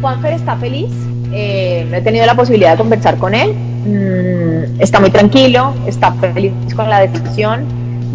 Juanfer 0.02 0.34
está 0.34 0.56
feliz 0.58 0.92
eh, 1.34 1.88
he 1.92 2.02
tenido 2.02 2.26
la 2.26 2.36
posibilidad 2.36 2.72
de 2.72 2.78
conversar 2.78 3.18
con 3.18 3.34
él. 3.34 3.54
Mm, 3.54 4.82
está 4.82 5.00
muy 5.00 5.10
tranquilo, 5.10 5.74
está 5.86 6.12
feliz 6.14 6.54
con 6.76 6.90
la 6.90 7.02
decisión. 7.02 7.66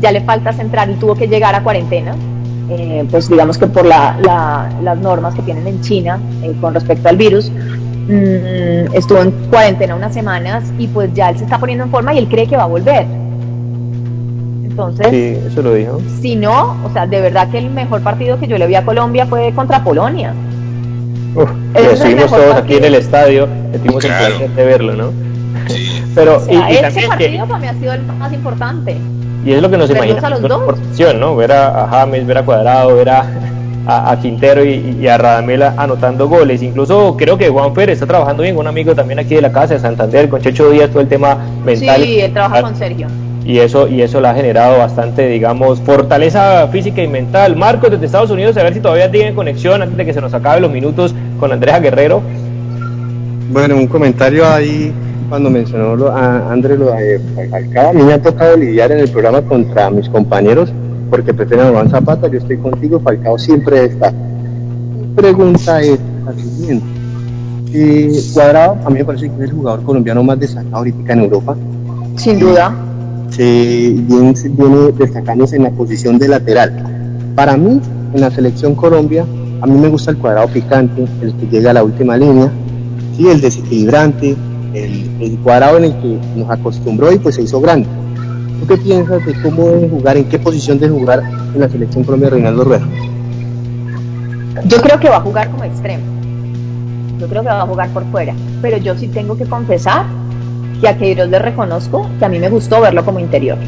Ya 0.01 0.13
le 0.13 0.21
falta 0.23 0.53
centrar 0.53 0.91
y 0.91 0.95
tuvo 0.95 1.15
que 1.15 1.29
llegar 1.29 1.55
a 1.55 1.63
cuarentena. 1.63 2.15
Eh, 2.71 3.07
pues 3.11 3.29
digamos 3.29 3.59
que 3.59 3.67
por 3.67 3.85
las 3.85 4.99
normas 4.99 5.35
que 5.35 5.43
tienen 5.43 5.67
en 5.67 5.81
China 5.83 6.19
eh, 6.43 6.55
con 6.61 6.75
respecto 6.75 7.09
al 7.09 7.17
virus, 7.17 7.51
mm, 7.51 8.95
estuvo 8.95 9.19
en 9.19 9.31
cuarentena 9.51 9.95
unas 9.95 10.15
semanas 10.15 10.65
y 10.79 10.87
pues 10.87 11.13
ya 11.13 11.31
él 11.31 11.39
se 11.39 11.45
está 11.45 11.59
poniendo 11.59 11.85
en 11.85 11.91
forma 11.91 12.15
y 12.15 12.19
él 12.19 12.29
cree 12.29 12.47
que 12.47 12.57
va 12.57 12.65
a 12.65 12.67
volver. 12.67 13.07
Entonces, 14.65 15.09
sí, 15.11 15.37
eso 15.47 15.61
lo 15.61 15.75
dijo. 15.75 16.01
Si 16.23 16.35
no, 16.35 16.77
o 16.85 16.91
sea, 16.95 17.07
de 17.07 17.21
verdad 17.21 17.51
que 17.51 17.59
el 17.59 17.69
mejor 17.69 18.01
partido 18.01 18.41
que 18.41 18.47
yo 18.47 18.57
le 18.57 18.67
vi 18.67 18.75
a 18.75 18.85
Colombia 18.85 19.27
fue 19.27 19.53
contra 19.53 19.85
Polonia. 19.85 20.33
Uf, 21.35 21.51
estuvimos 21.93 22.31
todos 22.31 22.57
aquí 22.57 22.75
en 22.75 22.85
el 22.85 22.95
estadio, 22.95 23.49
tuvimos 23.73 24.05
el 24.05 24.11
placer 24.11 24.51
de 24.51 24.65
verlo, 24.65 24.95
¿no? 24.95 25.13
Sí. 25.69 26.03
Pero 26.15 26.43
y, 26.49 26.57
ese 26.75 27.09
partido 27.09 27.47
para 27.47 27.59
mí 27.59 27.67
ha 27.69 27.75
sido 27.75 27.93
el 27.95 28.03
más 28.03 28.33
importante. 28.33 28.97
Y 29.45 29.53
es 29.53 29.63
lo 29.63 29.71
que 29.71 29.79
nos 29.79 29.91
imaginamos 29.91 30.41
por 30.41 31.15
¿no? 31.17 31.37
Ver 31.37 31.53
a, 31.53 31.89
James, 31.91 32.27
ver 32.27 32.39
a 32.39 32.45
Cuadrado, 32.45 32.95
ver 32.95 33.09
a, 33.09 33.27
a, 33.87 34.17
Quintero 34.21 34.65
y, 34.65 35.09
a 35.09 35.19
Radamela 35.19 35.75
anotando 35.79 36.29
goles. 36.29 36.63
Incluso 36.63 37.17
creo 37.17 37.39
que 37.39 37.49
Juan 37.49 37.73
Pérez 37.73 37.95
está 37.95 38.07
trabajando 38.07 38.43
bien, 38.43 38.57
un 38.57 38.67
amigo 38.67 38.95
también 38.95 39.19
aquí 39.19 39.35
de 39.35 39.43
la 39.43 39.51
casa 39.51 39.75
de 39.75 39.81
Santander, 39.81 40.29
con 40.29 40.41
Checho 40.41 40.71
Díaz, 40.71 40.91
todo 40.91 41.01
el 41.01 41.09
tema 41.09 41.39
mental. 41.65 42.03
Sí, 42.03 42.21
él 42.21 42.33
trabaja 42.33 42.63
con 42.63 42.77
Sergio 42.77 43.09
y 43.45 43.59
eso 43.59 43.89
y 43.89 44.03
eso 44.03 44.21
le 44.21 44.29
ha 44.29 44.35
generado 44.35 44.79
bastante 44.79 45.29
digamos 45.29 45.81
fortaleza 45.81 46.67
física 46.69 47.03
y 47.03 47.09
mental. 47.09 47.57
Marcos 47.57 47.91
desde 47.91 48.07
Estados 48.07 48.31
Unidos 48.31 48.57
a 48.57 48.63
ver 48.63 48.75
si 48.75 48.81
todavía 48.81 49.11
tiene 49.11 49.35
conexión 49.35 49.83
antes 49.83 49.97
de 49.97 50.05
que 50.05 50.15
se 50.15 50.21
nos 50.21 50.33
acabe 50.35 50.61
los 50.61 50.71
minutos 50.71 51.15
con 51.41 51.53
Andrea 51.53 51.81
Guerrero. 51.81 52.23
Bueno 53.51 53.77
un 53.77 53.87
comentario 53.87 54.47
ahí 54.47 54.93
cuando 55.29 55.51
mencionó 55.51 55.97
lo, 55.97 56.11
a 56.11 56.53
Andrés 56.53 56.79
lo 56.79 56.93
de 56.93 57.21
Falcao 57.51 57.91
a 57.91 57.93
mí 57.93 58.03
me 58.03 58.13
ha 58.13 58.23
tocado 58.23 58.57
lidiar 58.57 58.93
en 58.93 59.01
el 59.01 59.09
programa 59.09 59.43
contra 59.43 59.91
mis 59.91 60.09
compañeros 60.09 60.73
porque 61.11 61.35
prefieren 61.35 61.67
a 61.67 61.71
Juan 61.71 61.91
Zapata. 61.91 62.29
Yo 62.29 62.39
estoy 62.39 62.59
contigo 62.59 63.01
Falcao 63.01 63.39
siempre 63.39 63.85
está. 63.85 64.13
Pregunta 65.17 65.81
es 65.83 65.99
la 66.25 66.33
siguiente. 66.33 66.87
Eh, 67.75 68.21
Cuadrado 68.35 68.77
a 68.85 68.91
mí 68.91 68.99
me 68.99 69.05
parece 69.05 69.29
que 69.29 69.35
es 69.35 69.51
el 69.51 69.53
jugador 69.53 69.83
colombiano 69.83 70.23
más 70.23 70.39
destacado 70.39 70.77
ahorita 70.77 71.13
en 71.13 71.21
Europa. 71.21 71.57
Sin 72.17 72.39
duda 72.39 72.75
se 73.33 74.49
viene, 74.49 74.93
destacándose 74.99 75.57
en 75.57 75.65
la 75.65 75.71
posición 75.71 76.19
de 76.19 76.29
lateral. 76.29 76.73
Para 77.35 77.57
mí, 77.57 77.81
en 78.15 78.21
la 78.21 78.31
selección 78.31 78.75
Colombia, 78.75 79.25
a 79.61 79.67
mí 79.67 79.79
me 79.79 79.89
gusta 79.89 80.11
el 80.11 80.19
cuadrado 80.19 80.49
picante, 80.49 81.05
el 81.23 81.35
que 81.35 81.47
llega 81.47 81.71
a 81.71 81.75
la 81.75 81.85
última 81.85 82.17
línea, 82.17 82.51
¿sí? 83.17 83.29
el 83.29 83.41
desequilibrante, 83.41 84.37
el, 84.75 85.39
cuadrado 85.43 85.79
en 85.79 85.85
el 85.85 85.93
que 86.01 86.19
nos 86.37 86.51
acostumbró 86.51 87.13
y 87.13 87.19
pues 87.19 87.37
se 87.37 87.43
hizo 87.43 87.61
grande. 87.61 87.89
¿Tú 88.61 88.67
qué 88.67 88.77
piensas 88.77 89.25
de 89.25 89.35
cómo 89.43 89.69
debe 89.69 89.89
jugar, 89.89 90.17
en 90.17 90.25
qué 90.29 90.39
posición 90.39 90.79
de 90.79 90.89
jugar 90.89 91.23
en 91.55 91.61
la 91.61 91.69
selección 91.69 92.05
Colombia 92.05 92.31
Reinaldo 92.31 92.65
Rueda? 92.65 92.87
Yo 94.67 94.81
creo 94.81 95.01
que 95.01 95.09
va 95.09 95.17
a 95.17 95.21
jugar 95.21 95.51
como 95.51 95.65
extremo. 95.65 96.05
Yo 97.19 97.29
creo 97.29 97.43
que 97.43 97.49
va 97.49 97.63
a 97.63 97.67
jugar 97.67 97.89
por 97.91 98.05
fuera. 98.11 98.35
Pero 98.61 98.77
yo 98.79 98.97
sí 98.97 99.09
tengo 99.09 99.37
que 99.37 99.47
confesar 99.47 100.07
y 100.81 100.87
a 100.87 100.97
Queiroz 100.97 101.29
le 101.29 101.39
reconozco 101.39 102.09
que 102.19 102.25
a 102.25 102.29
mí 102.29 102.39
me 102.39 102.49
gustó 102.49 102.81
verlo 102.81 103.05
como 103.05 103.19
interior. 103.19 103.59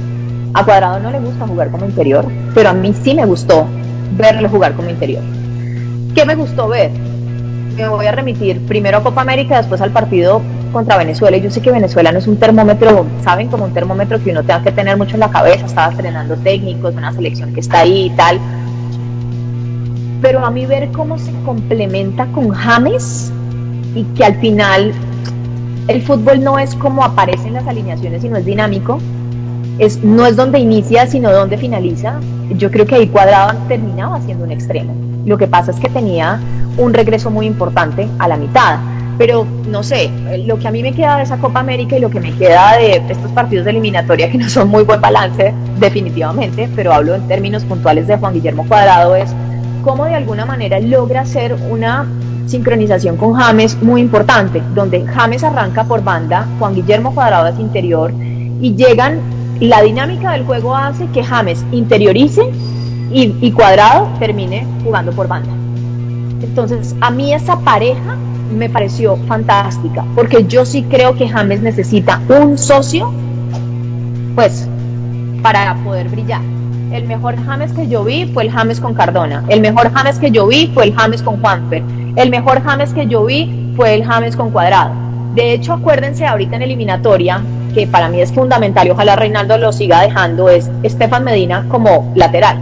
A 0.54 0.64
Cuadrado 0.64 1.00
no 1.00 1.10
le 1.10 1.18
gusta 1.18 1.46
jugar 1.46 1.70
como 1.70 1.84
interior, 1.84 2.26
pero 2.54 2.68
a 2.68 2.72
mí 2.72 2.94
sí 3.02 3.14
me 3.14 3.26
gustó 3.26 3.66
verlo 4.16 4.48
jugar 4.48 4.74
como 4.74 4.88
interior. 4.88 5.22
¿Qué 6.14 6.24
me 6.24 6.36
gustó 6.36 6.68
ver? 6.68 6.90
Me 7.76 7.88
voy 7.88 8.06
a 8.06 8.12
remitir 8.12 8.60
primero 8.66 8.98
a 8.98 9.02
Copa 9.02 9.20
América, 9.22 9.56
después 9.56 9.80
al 9.80 9.90
partido 9.90 10.40
contra 10.72 10.96
Venezuela. 10.96 11.36
Yo 11.38 11.50
sé 11.50 11.60
que 11.60 11.72
Venezuela 11.72 12.12
no 12.12 12.18
es 12.18 12.28
un 12.28 12.36
termómetro, 12.36 13.04
¿saben? 13.24 13.48
Como 13.48 13.64
un 13.64 13.74
termómetro 13.74 14.22
que 14.22 14.30
uno 14.30 14.42
tenga 14.42 14.62
que 14.62 14.70
tener 14.70 14.96
mucho 14.96 15.14
en 15.14 15.20
la 15.20 15.30
cabeza. 15.30 15.66
Estaba 15.66 15.90
estrenando 15.90 16.36
técnicos, 16.36 16.94
una 16.94 17.12
selección 17.12 17.52
que 17.52 17.60
está 17.60 17.80
ahí 17.80 18.06
y 18.06 18.10
tal. 18.10 18.38
Pero 20.22 20.44
a 20.44 20.50
mí 20.50 20.66
ver 20.66 20.92
cómo 20.92 21.18
se 21.18 21.32
complementa 21.44 22.26
con 22.26 22.50
James 22.50 23.32
y 23.94 24.04
que 24.16 24.24
al 24.24 24.36
final 24.36 24.92
el 25.88 26.02
fútbol 26.02 26.42
no 26.42 26.58
es 26.58 26.74
como 26.74 27.04
aparece 27.04 27.48
en 27.48 27.54
las 27.54 27.66
alineaciones, 27.66 28.22
sino 28.22 28.36
es 28.36 28.44
dinámico. 28.44 28.98
Es, 29.78 30.02
no 30.02 30.24
es 30.24 30.36
donde 30.36 30.58
inicia, 30.58 31.06
sino 31.06 31.32
donde 31.32 31.58
finaliza. 31.58 32.20
Yo 32.56 32.70
creo 32.70 32.86
que 32.86 32.94
ahí 32.94 33.08
Cuadrado 33.08 33.58
terminaba 33.68 34.20
siendo 34.22 34.44
un 34.44 34.52
extremo. 34.52 34.94
Lo 35.26 35.36
que 35.36 35.46
pasa 35.46 35.72
es 35.72 35.80
que 35.80 35.88
tenía 35.88 36.40
un 36.78 36.94
regreso 36.94 37.30
muy 37.30 37.46
importante 37.46 38.08
a 38.18 38.28
la 38.28 38.36
mitad. 38.36 38.78
Pero 39.18 39.46
no 39.68 39.82
sé, 39.82 40.10
lo 40.44 40.58
que 40.58 40.66
a 40.66 40.70
mí 40.70 40.82
me 40.82 40.92
queda 40.92 41.18
de 41.18 41.22
esa 41.22 41.36
Copa 41.36 41.60
América 41.60 41.96
y 41.96 42.00
lo 42.00 42.10
que 42.10 42.18
me 42.18 42.32
queda 42.32 42.76
de 42.78 42.96
estos 42.96 43.30
partidos 43.32 43.64
de 43.64 43.70
eliminatoria 43.70 44.30
que 44.30 44.38
no 44.38 44.48
son 44.48 44.68
muy 44.68 44.82
buen 44.82 45.00
balance, 45.00 45.54
definitivamente, 45.78 46.68
pero 46.74 46.92
hablo 46.92 47.14
en 47.14 47.28
términos 47.28 47.64
puntuales 47.64 48.08
de 48.08 48.16
Juan 48.16 48.34
Guillermo 48.34 48.66
Cuadrado, 48.66 49.14
es 49.14 49.32
cómo 49.84 50.04
de 50.06 50.16
alguna 50.16 50.46
manera 50.46 50.80
logra 50.80 51.24
ser 51.26 51.54
una 51.70 52.06
sincronización 52.46 53.16
con 53.16 53.34
James 53.34 53.80
muy 53.82 54.00
importante, 54.00 54.62
donde 54.74 55.04
James 55.06 55.44
arranca 55.44 55.84
por 55.84 56.02
banda, 56.02 56.46
Juan 56.58 56.74
Guillermo 56.74 57.14
Cuadrado 57.14 57.48
es 57.48 57.58
interior 57.58 58.12
y 58.60 58.74
llegan, 58.74 59.20
la 59.60 59.82
dinámica 59.82 60.32
del 60.32 60.44
juego 60.44 60.76
hace 60.76 61.06
que 61.08 61.22
James 61.22 61.64
interiorice 61.72 62.50
y, 63.12 63.52
Cuadrado 63.52 64.08
termine 64.18 64.66
jugando 64.82 65.12
por 65.12 65.28
banda. 65.28 65.52
Entonces, 66.42 66.96
a 67.00 67.10
mí 67.10 67.32
esa 67.32 67.58
pareja 67.60 68.16
me 68.52 68.68
pareció 68.68 69.16
fantástica, 69.28 70.04
porque 70.14 70.44
yo 70.44 70.64
sí 70.64 70.82
creo 70.84 71.14
que 71.14 71.28
James 71.28 71.62
necesita 71.62 72.20
un 72.28 72.58
socio, 72.58 73.12
pues, 74.34 74.68
para 75.42 75.74
poder 75.76 76.08
brillar. 76.08 76.40
El 76.92 77.06
mejor 77.06 77.36
James 77.44 77.72
que 77.72 77.88
yo 77.88 78.04
vi 78.04 78.26
fue 78.26 78.44
el 78.44 78.50
James 78.50 78.80
con 78.80 78.94
Cardona. 78.94 79.44
El 79.48 79.60
mejor 79.60 79.92
James 79.92 80.18
que 80.18 80.30
yo 80.30 80.46
vi 80.46 80.70
fue 80.72 80.84
el 80.84 80.94
James 80.94 81.22
con 81.22 81.40
Juanfer. 81.40 81.82
El 82.16 82.30
mejor 82.30 82.62
James 82.62 82.94
que 82.94 83.06
yo 83.06 83.24
vi 83.24 83.72
fue 83.76 83.94
el 83.94 84.04
James 84.04 84.36
con 84.36 84.50
Cuadrado. 84.50 84.92
De 85.34 85.52
hecho, 85.52 85.72
acuérdense 85.72 86.26
ahorita 86.26 86.56
en 86.56 86.62
eliminatoria, 86.62 87.42
que 87.74 87.88
para 87.88 88.08
mí 88.08 88.20
es 88.20 88.32
fundamental 88.32 88.86
y 88.86 88.90
ojalá 88.90 89.16
Reinaldo 89.16 89.58
lo 89.58 89.72
siga 89.72 90.00
dejando, 90.00 90.48
es 90.48 90.70
Estefan 90.84 91.24
Medina 91.24 91.66
como 91.68 92.12
lateral. 92.14 92.58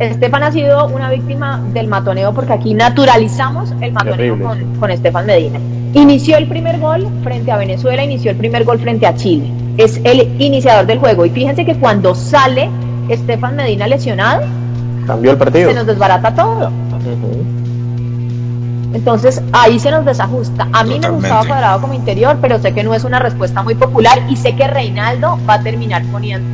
Estefan 0.00 0.42
ha 0.42 0.52
sido 0.52 0.88
una 0.88 1.10
víctima 1.10 1.62
del 1.72 1.86
matoneo 1.86 2.34
porque 2.34 2.52
aquí 2.52 2.74
naturalizamos 2.74 3.72
el 3.80 3.92
matoneo 3.92 4.38
con, 4.40 4.76
con 4.80 4.90
Estefan 4.90 5.24
Medina. 5.24 5.60
Inició 5.94 6.36
el 6.36 6.48
primer 6.48 6.80
gol 6.80 7.06
frente 7.22 7.52
a 7.52 7.56
Venezuela, 7.56 8.04
inició 8.04 8.32
el 8.32 8.36
primer 8.36 8.64
gol 8.64 8.78
frente 8.78 9.06
a 9.06 9.14
Chile. 9.14 9.50
Es 9.78 10.00
el 10.04 10.42
iniciador 10.42 10.84
del 10.84 10.98
juego. 10.98 11.24
Y 11.24 11.30
fíjense 11.30 11.64
que 11.64 11.76
cuando 11.76 12.14
sale 12.14 12.68
Estefan 13.08 13.56
Medina 13.56 13.86
lesionado, 13.86 14.42
cambió 15.06 15.30
el 15.30 15.38
partido. 15.38 15.70
Se 15.70 15.76
nos 15.76 15.86
desbarata 15.86 16.34
todo. 16.34 16.70
Entonces 18.94 19.42
ahí 19.52 19.78
se 19.78 19.90
nos 19.90 20.04
desajusta. 20.04 20.64
A 20.64 20.84
mí 20.84 20.94
Totalmente. 20.94 21.08
me 21.08 21.14
gustaba 21.14 21.46
Cuadrado 21.46 21.80
como 21.80 21.94
interior, 21.94 22.38
pero 22.40 22.58
sé 22.58 22.72
que 22.72 22.82
no 22.82 22.94
es 22.94 23.04
una 23.04 23.18
respuesta 23.18 23.62
muy 23.62 23.74
popular 23.74 24.18
y 24.28 24.36
sé 24.36 24.54
que 24.54 24.66
Reinaldo 24.66 25.38
va 25.48 25.54
a 25.54 25.62
terminar 25.62 26.02
poniendo. 26.12 26.48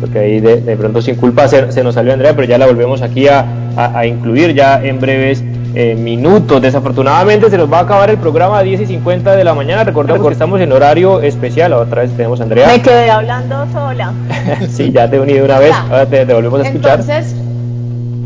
Porque 0.00 0.18
ahí 0.18 0.40
de, 0.40 0.60
de 0.60 0.76
pronto 0.76 1.00
sin 1.00 1.14
culpa 1.14 1.48
se, 1.48 1.72
se, 1.72 1.82
nos 1.82 1.94
salió 1.94 2.12
Andrea, 2.12 2.34
pero 2.34 2.46
ya 2.46 2.58
la 2.58 2.66
volvemos 2.66 3.00
aquí 3.00 3.28
a, 3.28 3.46
a, 3.76 3.98
a 3.98 4.06
incluir 4.06 4.54
ya 4.54 4.82
en 4.82 5.00
breves 5.00 5.42
eh, 5.76 5.96
minutos. 5.96 6.62
Desafortunadamente 6.62 7.50
se 7.50 7.58
nos 7.58 7.72
va 7.72 7.78
a 7.78 7.82
acabar 7.82 8.08
el 8.08 8.18
programa 8.18 8.58
a 8.58 8.62
10 8.62 8.82
y 8.82 8.86
50 8.86 9.34
de 9.34 9.42
la 9.42 9.54
mañana. 9.54 9.82
Recordemos 9.82 10.24
que 10.24 10.32
estamos 10.32 10.60
en 10.60 10.70
horario 10.70 11.20
especial. 11.20 11.72
Otra 11.72 12.02
vez 12.02 12.12
tenemos 12.12 12.38
a 12.40 12.44
Andrea. 12.44 12.68
Me 12.68 12.80
quedé 12.80 13.10
hablando 13.10 13.66
sola. 13.72 14.12
sí, 14.70 14.92
ya 14.92 15.10
te 15.10 15.16
he 15.16 15.20
unido 15.20 15.44
una 15.44 15.58
vez. 15.58 15.70
Ya. 15.70 15.82
Ahora 15.82 16.06
te, 16.06 16.24
te, 16.24 16.32
volvemos 16.32 16.60
a 16.60 16.68
escuchar. 16.68 17.00
Entonces, 17.00 17.34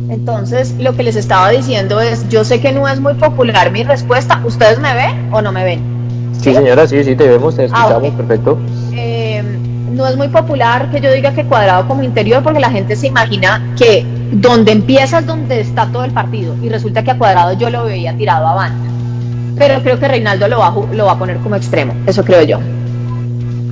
entonces, 0.09 0.75
lo 0.79 0.97
que 0.97 1.03
les 1.03 1.17
estaba 1.17 1.51
diciendo 1.51 2.01
es, 2.01 2.29
yo 2.29 2.45
sé 2.45 2.61
que 2.61 2.73
no 2.73 2.89
es 2.89 3.01
muy 3.01 3.15
popular 3.15 3.71
mi 3.71 3.85
respuesta. 3.85 4.41
¿Ustedes 4.45 4.79
me 4.79 4.95
ven 4.95 5.29
o 5.33 5.43
no 5.43 5.53
me 5.53 5.65
ven? 5.65 5.81
Sí, 6.41 6.55
señora, 6.55 6.87
sí, 6.87 7.03
sí, 7.05 7.15
te 7.15 7.29
vemos, 7.29 7.57
te 7.57 7.65
escuchamos, 7.65 7.93
ah, 7.93 7.99
okay. 7.99 8.11
perfecto. 8.13 8.59
Eh, 8.95 9.43
no 9.93 10.07
es 10.07 10.17
muy 10.17 10.29
popular 10.29 10.91
que 10.91 11.01
yo 11.01 11.13
diga 11.13 11.35
que 11.35 11.45
cuadrado 11.45 11.87
como 11.89 12.03
interior 12.03 12.43
porque 12.43 12.61
la 12.61 12.71
gente 12.71 12.95
se 12.97 13.09
imagina 13.09 13.75
que 13.77 14.07
donde 14.33 14.73
empieza 14.73 15.19
es 15.19 15.27
donde 15.27 15.61
está 15.61 15.87
todo 15.87 16.05
el 16.05 16.13
partido 16.13 16.55
y 16.63 16.69
resulta 16.69 17.03
que 17.03 17.11
a 17.11 17.19
cuadrado 17.19 17.59
yo 17.59 17.69
lo 17.69 17.85
veía 17.85 18.17
tirado 18.17 18.47
a 18.47 18.55
banda. 18.55 18.89
Pero 19.59 19.83
creo 19.83 19.99
que 19.99 20.07
Reinaldo 20.07 20.47
lo 20.49 20.59
va, 20.59 20.73
lo 20.93 21.07
va 21.07 21.13
a 21.13 21.19
poner 21.19 21.39
como 21.39 21.57
extremo, 21.57 21.95
eso 22.07 22.25
creo 22.25 22.43
yo. 22.43 22.61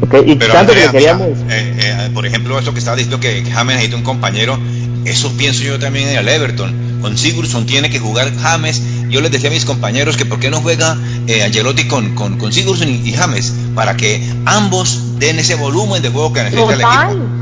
Okay, 0.02 0.22
y 0.26 0.34
Pero 0.34 0.52
tanto 0.52 0.72
Andrea, 0.72 0.90
que 0.90 0.98
queríamos... 0.98 1.28
mira, 1.28 1.56
eh, 1.56 1.74
eh, 1.78 2.10
por 2.12 2.26
ejemplo, 2.26 2.58
esto 2.58 2.72
que 2.72 2.80
estaba 2.80 2.96
diciendo 2.96 3.20
que 3.20 3.42
James 3.50 3.76
necesita 3.76 3.96
un 3.96 4.02
compañero, 4.02 4.58
eso 5.04 5.32
pienso 5.36 5.62
yo 5.62 5.78
también 5.78 6.08
en 6.08 6.16
el 6.16 6.28
Everton. 6.28 7.00
Con 7.00 7.16
Sigurdsson 7.16 7.66
tiene 7.66 7.90
que 7.90 7.98
jugar 7.98 8.34
James. 8.36 8.82
Yo 9.08 9.20
les 9.20 9.30
decía 9.30 9.50
a 9.50 9.52
mis 9.52 9.64
compañeros 9.64 10.16
que 10.16 10.26
por 10.26 10.40
qué 10.40 10.50
no 10.50 10.60
juega 10.60 10.96
eh, 11.26 11.42
Angelotti 11.42 11.86
con, 11.86 12.14
con, 12.14 12.38
con 12.38 12.52
Sigurdsson 12.52 12.88
y, 12.88 13.08
y, 13.08 13.12
James, 13.12 13.52
para 13.74 13.96
que 13.96 14.20
ambos 14.44 15.18
den 15.18 15.38
ese 15.38 15.54
volumen 15.54 16.02
de 16.02 16.08
juego 16.08 16.32
que 16.32 16.42
necesita 16.42 16.72
total, 16.72 17.10
el 17.10 17.18
equipo. 17.18 17.36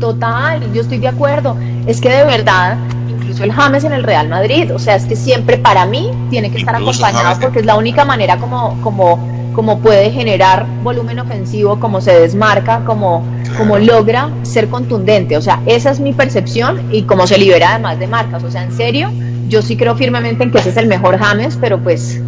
Total, 0.00 0.72
yo 0.72 0.80
estoy 0.80 0.98
de 0.98 1.08
acuerdo. 1.08 1.56
Es 1.86 2.00
que 2.00 2.08
de 2.08 2.24
verdad, 2.24 2.78
incluso 3.08 3.44
el 3.44 3.52
James 3.52 3.84
en 3.84 3.92
el 3.92 4.02
Real 4.02 4.28
Madrid, 4.28 4.74
o 4.74 4.78
sea, 4.78 4.96
es 4.96 5.04
que 5.04 5.16
siempre 5.16 5.58
para 5.58 5.86
mí 5.86 6.10
tiene 6.30 6.50
que 6.50 6.58
estar 6.58 6.74
Incluso 6.74 7.04
acompañado 7.04 7.40
porque 7.40 7.60
es 7.60 7.66
la 7.66 7.76
única 7.76 8.04
manera 8.04 8.38
como, 8.38 8.80
como, 8.82 9.29
como 9.54 9.80
puede 9.80 10.10
generar 10.10 10.66
volumen 10.82 11.18
ofensivo, 11.18 11.80
como 11.80 12.00
se 12.00 12.12
desmarca, 12.12 12.84
como, 12.84 13.24
como 13.56 13.78
logra 13.78 14.30
ser 14.42 14.68
contundente. 14.68 15.36
O 15.36 15.42
sea, 15.42 15.60
esa 15.66 15.90
es 15.90 16.00
mi 16.00 16.12
percepción 16.12 16.88
y 16.92 17.02
como 17.02 17.26
se 17.26 17.38
libera 17.38 17.70
además 17.70 17.98
de 17.98 18.06
marcas. 18.06 18.44
O 18.44 18.50
sea, 18.50 18.64
en 18.64 18.72
serio, 18.72 19.10
yo 19.48 19.62
sí 19.62 19.76
creo 19.76 19.96
firmemente 19.96 20.44
en 20.44 20.50
que 20.50 20.58
ese 20.58 20.70
es 20.70 20.76
el 20.76 20.86
mejor 20.86 21.18
James, 21.18 21.58
pero 21.60 21.78
pues 21.80 22.20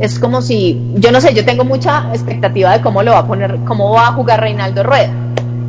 es 0.00 0.18
como 0.18 0.42
si, 0.42 0.80
yo 0.96 1.12
no 1.12 1.20
sé, 1.20 1.34
yo 1.34 1.44
tengo 1.44 1.64
mucha 1.64 2.10
expectativa 2.12 2.72
de 2.72 2.80
cómo 2.80 3.02
lo 3.02 3.12
va 3.12 3.18
a 3.18 3.26
poner, 3.26 3.58
cómo 3.66 3.92
va 3.92 4.08
a 4.08 4.12
jugar 4.12 4.40
Reinaldo 4.40 4.82
Rueda. 4.82 5.12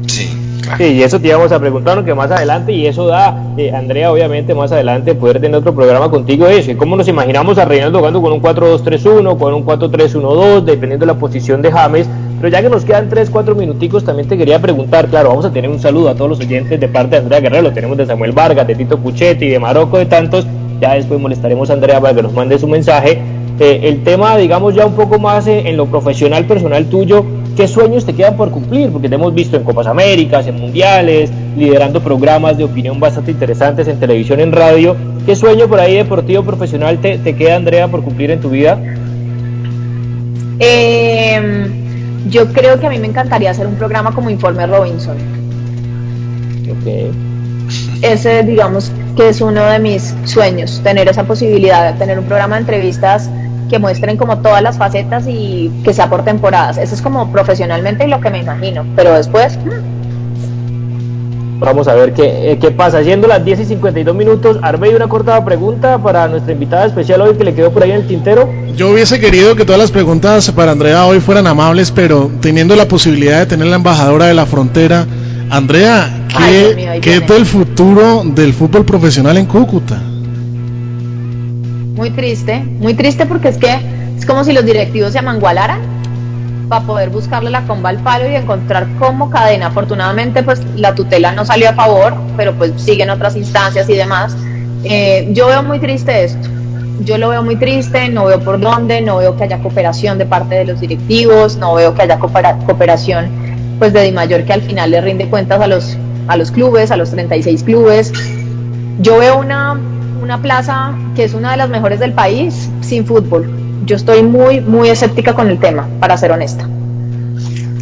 Sí. 0.07 0.40
Sí, 0.77 0.83
y 0.83 1.03
eso 1.03 1.19
te 1.19 1.27
íbamos 1.27 1.51
a 1.51 1.59
preguntar 1.59 2.03
que 2.03 2.13
más 2.13 2.31
adelante, 2.31 2.71
y 2.71 2.85
eso 2.85 3.07
da, 3.07 3.53
eh, 3.57 3.71
Andrea, 3.71 4.11
obviamente 4.11 4.53
más 4.53 4.71
adelante 4.71 5.15
poder 5.15 5.39
tener 5.39 5.57
otro 5.57 5.73
programa 5.73 6.09
contigo 6.09 6.47
eso. 6.47 6.71
Cómo 6.77 6.95
nos 6.95 7.07
imaginamos 7.07 7.57
a 7.57 7.65
Reinaldo 7.65 7.99
jugando 7.99 8.21
con 8.21 8.33
un 8.33 8.41
4-2-3-1, 8.41 9.37
con 9.37 9.53
un 9.53 9.65
4-3-1-2, 9.65 10.63
dependiendo 10.63 11.05
de 11.05 11.13
la 11.13 11.19
posición 11.19 11.61
de 11.61 11.71
James. 11.71 12.07
Pero 12.39 12.49
ya 12.49 12.61
que 12.61 12.69
nos 12.69 12.85
quedan 12.85 13.09
3, 13.09 13.29
4 13.29 13.55
minuticos, 13.55 14.03
también 14.03 14.27
te 14.27 14.37
quería 14.37 14.59
preguntar, 14.59 15.07
claro, 15.07 15.29
vamos 15.29 15.45
a 15.45 15.51
tener 15.51 15.69
un 15.69 15.79
saludo 15.79 16.09
a 16.09 16.15
todos 16.15 16.29
los 16.29 16.39
oyentes 16.39 16.79
de 16.79 16.87
parte 16.87 17.11
de 17.11 17.17
Andrea 17.17 17.39
Guerrero, 17.39 17.63
lo 17.63 17.71
tenemos 17.71 17.97
de 17.97 18.05
Samuel 18.05 18.31
Vargas, 18.31 18.65
de 18.65 18.75
Tito 18.75 18.97
Puchetti, 18.97 19.49
de 19.49 19.59
Marocco, 19.59 19.97
de 19.97 20.05
tantos. 20.05 20.47
Ya 20.79 20.95
después 20.95 21.19
molestaremos 21.19 21.69
a 21.69 21.73
Andrea 21.73 22.01
para 22.01 22.15
que 22.15 22.23
nos 22.23 22.33
mande 22.33 22.57
su 22.57 22.67
mensaje. 22.67 23.21
Eh, 23.59 23.81
el 23.83 24.03
tema, 24.03 24.37
digamos, 24.37 24.73
ya 24.73 24.87
un 24.87 24.95
poco 24.95 25.19
más 25.19 25.45
eh, 25.45 25.69
en 25.69 25.77
lo 25.77 25.85
profesional, 25.85 26.45
personal 26.45 26.85
tuyo, 26.85 27.23
¿qué 27.55 27.67
sueños 27.67 28.05
te 28.05 28.13
quedan 28.13 28.37
por 28.37 28.51
cumplir? 28.51 28.89
Porque 28.91 29.09
te 29.09 29.15
hemos 29.15 29.33
visto 29.33 29.57
en 29.57 29.63
Copas 29.63 29.87
Américas, 29.87 30.47
en 30.47 30.59
Mundiales, 30.59 31.31
liderando 31.57 32.01
programas 32.01 32.57
de 32.57 32.63
opinión 32.63 32.99
bastante 32.99 33.31
interesantes 33.31 33.87
en 33.87 33.99
televisión, 33.99 34.39
en 34.39 34.51
radio. 34.51 34.95
¿Qué 35.25 35.35
sueño 35.35 35.67
por 35.67 35.79
ahí 35.79 35.95
deportivo, 35.95 36.43
profesional 36.43 36.99
te, 36.99 37.17
te 37.17 37.35
queda, 37.35 37.55
Andrea, 37.55 37.87
por 37.87 38.03
cumplir 38.03 38.31
en 38.31 38.41
tu 38.41 38.49
vida? 38.49 38.79
Eh, 40.59 41.67
yo 42.29 42.53
creo 42.53 42.79
que 42.79 42.87
a 42.87 42.89
mí 42.89 42.99
me 42.99 43.07
encantaría 43.07 43.51
hacer 43.51 43.67
un 43.67 43.75
programa 43.75 44.13
como 44.13 44.29
Informe 44.29 44.65
Robinson. 44.67 45.17
Ok. 46.69 47.13
Ese, 48.01 48.43
digamos, 48.43 48.91
que 49.15 49.29
es 49.29 49.41
uno 49.41 49.63
de 49.65 49.79
mis 49.79 50.15
sueños, 50.25 50.81
tener 50.83 51.09
esa 51.09 51.23
posibilidad 51.23 51.91
de 51.91 51.99
tener 51.99 52.19
un 52.19 52.25
programa 52.25 52.55
de 52.55 52.61
entrevistas 52.61 53.29
que 53.71 53.79
muestren 53.79 54.17
como 54.17 54.39
todas 54.39 54.61
las 54.61 54.77
facetas 54.77 55.23
y 55.27 55.71
que 55.83 55.93
sea 55.93 56.09
por 56.09 56.25
temporadas. 56.25 56.77
Eso 56.77 56.93
es 56.93 57.01
como 57.01 57.31
profesionalmente 57.31 58.05
lo 58.05 58.19
que 58.19 58.29
me 58.29 58.39
imagino, 58.39 58.85
pero 58.95 59.13
después... 59.15 59.57
Vamos 61.59 61.87
a 61.87 61.93
ver 61.93 62.11
qué, 62.13 62.51
eh, 62.51 62.57
qué 62.59 62.71
pasa. 62.71 63.03
Siendo 63.03 63.27
las 63.27 63.45
10 63.45 63.59
y 63.59 63.65
52 63.65 64.15
minutos, 64.15 64.57
Arbey, 64.63 64.95
una 64.95 65.07
corta 65.07 65.45
pregunta 65.45 65.99
para 65.99 66.27
nuestra 66.27 66.53
invitada 66.53 66.87
especial 66.87 67.21
hoy 67.21 67.35
que 67.35 67.43
le 67.43 67.53
quedó 67.53 67.71
por 67.71 67.83
ahí 67.83 67.91
en 67.91 67.97
el 67.97 68.07
tintero. 68.07 68.51
Yo 68.75 68.89
hubiese 68.89 69.19
querido 69.19 69.55
que 69.55 69.63
todas 69.63 69.79
las 69.79 69.91
preguntas 69.91 70.51
para 70.51 70.71
Andrea 70.71 71.05
hoy 71.05 71.19
fueran 71.19 71.45
amables, 71.45 71.91
pero 71.91 72.31
teniendo 72.41 72.75
la 72.75 72.87
posibilidad 72.87 73.37
de 73.37 73.45
tener 73.45 73.67
la 73.67 73.75
embajadora 73.75 74.25
de 74.25 74.33
la 74.33 74.47
frontera, 74.47 75.05
Andrea, 75.51 76.25
¿qué, 76.29 76.35
Ay, 76.35 76.75
mío, 76.75 76.91
¿qué 76.99 77.17
es 77.17 77.27
del 77.27 77.45
futuro 77.45 78.23
del 78.25 78.53
fútbol 78.53 78.83
profesional 78.83 79.37
en 79.37 79.45
Cúcuta? 79.45 80.01
Muy 82.01 82.09
triste, 82.09 82.63
muy 82.79 82.95
triste 82.95 83.27
porque 83.27 83.49
es 83.49 83.57
que 83.59 83.77
es 84.17 84.25
como 84.25 84.43
si 84.43 84.53
los 84.53 84.65
directivos 84.65 85.11
se 85.13 85.19
amangualaran 85.19 85.81
para 86.67 86.83
poder 86.83 87.11
buscarle 87.11 87.51
la 87.51 87.61
comba 87.67 87.89
al 87.89 87.97
palo 87.99 88.27
y 88.27 88.33
encontrar 88.33 88.87
cómo 88.97 89.29
cadena. 89.29 89.67
Afortunadamente, 89.67 90.41
pues 90.41 90.63
la 90.77 90.95
tutela 90.95 91.31
no 91.31 91.45
salió 91.45 91.69
a 91.69 91.73
favor, 91.73 92.15
pero 92.35 92.53
pues 92.55 92.71
siguen 92.81 93.11
otras 93.11 93.35
instancias 93.35 93.87
y 93.87 93.93
demás. 93.93 94.35
Eh, 94.83 95.29
yo 95.33 95.45
veo 95.45 95.61
muy 95.61 95.77
triste 95.77 96.23
esto. 96.23 96.49
Yo 97.01 97.19
lo 97.19 97.29
veo 97.29 97.43
muy 97.43 97.55
triste, 97.57 98.09
no 98.09 98.25
veo 98.25 98.39
por 98.39 98.59
dónde, 98.59 98.99
no 99.01 99.17
veo 99.17 99.37
que 99.37 99.43
haya 99.43 99.59
cooperación 99.59 100.17
de 100.17 100.25
parte 100.25 100.55
de 100.55 100.65
los 100.65 100.79
directivos, 100.81 101.57
no 101.57 101.75
veo 101.75 101.93
que 101.93 102.01
haya 102.01 102.17
coopera- 102.17 102.57
cooperación 102.65 103.27
pues 103.77 103.93
de 103.93 104.01
Dimayor 104.05 104.43
que 104.45 104.53
al 104.53 104.63
final 104.63 104.89
le 104.89 105.01
rinde 105.01 105.27
cuentas 105.29 105.61
a 105.61 105.67
los, 105.67 105.95
a 106.27 106.35
los 106.35 106.49
clubes, 106.49 106.89
a 106.89 106.97
los 106.97 107.11
36 107.11 107.61
clubes. 107.61 108.11
Yo 109.01 109.19
veo 109.19 109.37
una, 109.39 109.79
una 110.21 110.41
plaza 110.41 110.93
que 111.15 111.23
es 111.23 111.33
una 111.33 111.51
de 111.51 111.57
las 111.57 111.69
mejores 111.69 111.99
del 111.99 112.13
país 112.13 112.69
sin 112.81 113.05
fútbol. 113.05 113.49
Yo 113.85 113.95
estoy 113.95 114.23
muy, 114.23 114.61
muy 114.61 114.89
escéptica 114.89 115.33
con 115.33 115.49
el 115.49 115.57
tema, 115.59 115.87
para 115.99 116.15
ser 116.17 116.31
honesta. 116.31 116.67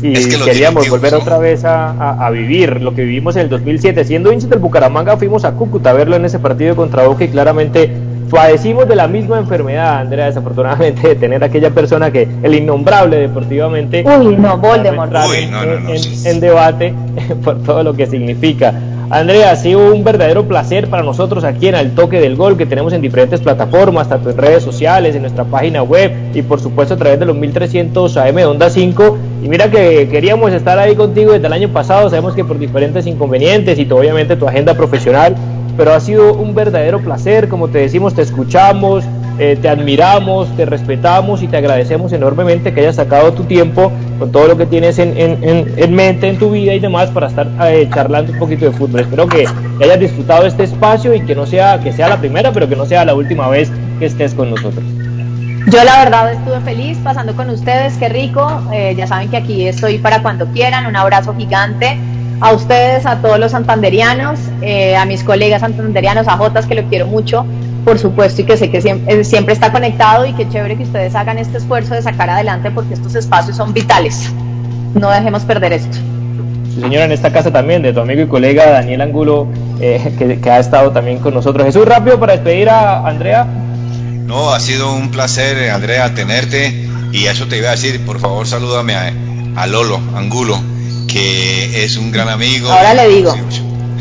Y 0.02 0.14
Es 0.14 0.28
que 0.28 0.44
queríamos 0.46 0.90
volver 0.90 1.12
¿no? 1.12 1.20
otra 1.20 1.38
vez 1.40 1.66
a, 1.66 1.90
a- 1.92 2.26
a 2.26 2.30
vivir 2.32 2.82
lo 2.82 2.96
que 2.96 3.04
vivimos 3.04 3.36
en 3.36 3.44
el 3.44 3.50
2007. 3.50 4.06
Siendo 4.06 4.32
hinchas 4.32 4.50
del 4.50 4.60
Bucaramanga, 4.60 5.18
fuimos 5.18 5.44
a 5.44 5.52
Cúcuta 5.52 5.90
a 5.90 5.94
verlo 5.94 6.16
en 6.16 6.24
ese 6.24 6.40
partido 6.40 6.76
contra 6.76 7.06
Boca 7.06 7.26
y 7.26 7.28
claramente 7.28 7.92
padecimos 8.30 8.88
de 8.88 8.96
la 8.96 9.08
misma 9.08 9.40
enfermedad, 9.40 9.98
Andrea, 10.00 10.28
desafortunadamente, 10.28 11.06
de 11.10 11.16
tener 11.16 11.44
aquella 11.44 11.72
persona 11.72 12.12
que, 12.12 12.28
el 12.44 12.56
innombrable 12.56 13.18
deportivamente, 13.18 14.06
Uy, 14.06 14.38
no, 14.38 14.58
Voldemort. 14.58 15.12
Uy, 15.30 15.48
no, 15.48 15.66
no, 15.66 15.80
no, 15.82 15.90
en- 15.90 16.00
sí, 16.00 16.16
sí. 16.16 16.30
en 16.30 16.40
debate 16.40 16.94
por 17.44 17.62
todo 17.64 17.84
lo 17.84 17.94
que 17.94 18.06
significa. 18.08 18.74
Andrea, 19.12 19.50
ha 19.50 19.56
sido 19.56 19.92
un 19.92 20.04
verdadero 20.04 20.48
placer 20.48 20.88
para 20.88 21.02
nosotros 21.02 21.44
aquí 21.44 21.68
en 21.68 21.74
Al 21.74 21.96
Toque 21.96 22.22
del 22.22 22.36
Gol, 22.36 22.58
que 22.58 22.68
tenemos 22.68 22.94
en 22.94 23.02
diferentes 23.02 23.40
plataformas, 23.40 24.08
tanto 24.08 24.30
en 24.30 24.38
redes 24.38 24.62
sociales, 24.62 25.16
en 25.16 25.24
nuestra 25.24 25.46
página 25.46 25.82
web 25.82 26.14
y 26.36 26.44
por 26.44 26.60
supuesto 26.60 26.94
a 26.94 26.98
través 26.98 27.20
de 27.20 27.26
los 27.26 27.36
1300 27.36 28.16
AM 28.18 28.36
de 28.36 28.46
Onda 28.46 28.70
5. 28.70 29.18
Y 29.44 29.50
mira 29.50 29.72
que 29.72 30.08
queríamos 30.10 30.54
estar 30.54 30.78
ahí 30.78 30.96
contigo 30.96 31.32
desde 31.32 31.48
el 31.48 31.54
año 31.54 31.70
pasado, 31.70 32.08
sabemos 32.12 32.36
que 32.36 32.46
por 32.46 32.60
diferentes 32.60 33.08
inconvenientes 33.08 33.80
y 33.80 33.92
obviamente 33.92 34.36
tu 34.36 34.48
agenda 34.48 34.76
profesional, 34.76 35.36
pero 35.76 35.92
ha 35.92 36.00
sido 36.00 36.36
un 36.36 36.54
verdadero 36.54 37.00
placer, 37.00 37.50
como 37.50 37.70
te 37.70 37.80
decimos, 37.80 38.14
te 38.14 38.22
escuchamos, 38.22 39.06
eh, 39.40 39.58
te 39.62 39.70
admiramos, 39.70 40.54
te 40.58 40.66
respetamos 40.66 41.42
y 41.42 41.48
te 41.48 41.56
agradecemos 41.56 42.12
enormemente 42.12 42.74
que 42.74 42.82
hayas 42.82 42.98
sacado 42.98 43.32
tu 43.32 43.46
tiempo 43.46 43.90
con 44.20 44.34
todo 44.34 44.48
lo 44.48 44.58
que 44.58 44.66
tienes 44.66 45.00
en, 45.00 45.14
en, 45.18 45.96
mente, 45.96 46.28
en 46.28 46.38
tu 46.38 46.52
vida 46.52 46.74
y 46.74 46.80
demás 46.82 47.10
para 47.12 47.28
estar 47.28 47.48
eh, 47.64 47.90
charlando 47.94 48.34
un 48.34 48.40
poquito 48.40 48.66
de 48.66 48.72
fútbol. 48.72 49.00
Espero 49.00 49.28
que 49.28 49.46
hayas 49.82 50.00
disfrutado 50.00 50.46
este 50.46 50.64
espacio 50.64 51.14
y 51.16 51.22
que 51.22 51.36
no 51.36 51.46
sea, 51.46 51.80
que 51.80 51.94
sea 51.94 52.10
la 52.10 52.18
primera, 52.18 52.52
pero 52.52 52.68
que 52.68 52.76
no 52.76 52.86
sea 52.86 53.06
la 53.06 53.16
última 53.16 53.48
vez 53.48 53.72
que 53.98 54.08
estés 54.08 54.34
con 54.34 54.50
nosotros. 54.50 54.84
Yo 55.72 55.84
la 55.86 56.04
verdad 56.04 56.34
estuve 56.34 56.60
feliz 56.60 56.98
pasando 57.02 57.34
con 57.34 57.50
ustedes, 57.50 57.96
qué 57.98 58.10
rico. 58.10 58.62
Eh, 58.74 58.94
ya 58.98 59.08
saben 59.08 59.30
que 59.30 59.38
aquí 59.38 59.68
estoy 59.70 60.00
para 60.00 60.22
cuando 60.22 60.48
quieran. 60.48 60.86
Un 60.86 60.98
abrazo 60.98 61.34
gigante 61.38 61.98
a 62.42 62.52
ustedes, 62.52 63.06
a 63.06 63.22
todos 63.22 63.40
los 63.40 63.54
santanderianos, 63.54 64.38
a 64.98 65.06
mis 65.06 65.24
colegas 65.24 65.62
santanderianos, 65.62 66.28
a 66.28 66.36
Jotas 66.36 66.66
que 66.66 66.76
lo 66.76 66.84
quiero 66.84 67.08
mucho 67.08 67.46
por 67.86 68.00
supuesto, 68.00 68.42
y 68.42 68.46
que 68.46 68.58
sé 68.58 68.70
que 68.70 68.82
siempre, 68.82 69.24
siempre 69.24 69.54
está 69.54 69.72
conectado 69.72 70.26
y 70.26 70.34
que 70.34 70.48
chévere 70.50 70.78
que 70.78 70.84
ustedes 70.84 71.16
hagan 71.16 71.38
este 71.38 71.58
esfuerzo 71.58 71.94
de 71.94 72.02
sacar 72.02 72.30
adelante 72.30 72.72
porque 72.72 72.94
estos 72.94 73.16
espacios 73.16 73.58
son 73.58 73.74
vitales. 73.74 74.32
No 74.94 75.10
dejemos 75.10 75.44
perder 75.44 75.74
esto. 75.74 75.98
Sí, 76.74 76.82
señora, 76.82 77.06
en 77.06 77.12
esta 77.12 77.32
casa 77.32 77.52
también, 77.52 77.82
de 77.82 77.94
tu 77.94 78.00
amigo 78.00 78.22
y 78.22 78.28
colega 78.28 78.70
Daniel 78.70 79.02
Angulo, 79.02 79.48
eh, 79.80 80.14
que, 80.18 80.40
que, 80.40 80.50
ha 80.50 80.60
estado 80.60 80.92
también 80.92 81.20
con 81.20 81.34
nosotros. 81.34 81.66
Jesús, 81.66 81.86
rápido 81.86 82.20
para 82.20 82.34
despedir 82.34 82.70
a 82.70 83.08
Andrea. 83.08 83.46
No, 84.26 84.52
ha 84.52 84.60
sido 84.60 84.94
un 84.94 85.10
placer, 85.10 85.72
Andrea, 85.72 86.14
tenerte. 86.14 86.88
Y 87.12 87.26
eso 87.26 87.48
te 87.48 87.58
iba 87.58 87.70
a 87.70 87.72
decir, 87.72 88.06
por 88.06 88.20
favor, 88.20 88.46
salúdame 88.46 88.94
a, 88.94 89.12
a 89.56 89.68
Lolo 89.68 90.00
Angulo, 90.16 90.60
que 91.08 91.84
es 91.84 91.98
un 91.98 92.12
gran 92.12 92.30
amigo. 92.30 92.72
Ahora 92.72 92.94
le 92.94 93.08
digo. 93.08 93.34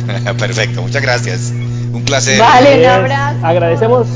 Perfecto, 0.38 0.82
muchas 0.82 1.02
gracias. 1.02 1.52
Un 1.92 2.04
placer. 2.04 2.38
Vale, 2.38 2.80
un 2.80 2.86
abrazo. 2.86 3.46
Agradecemos 3.46 4.06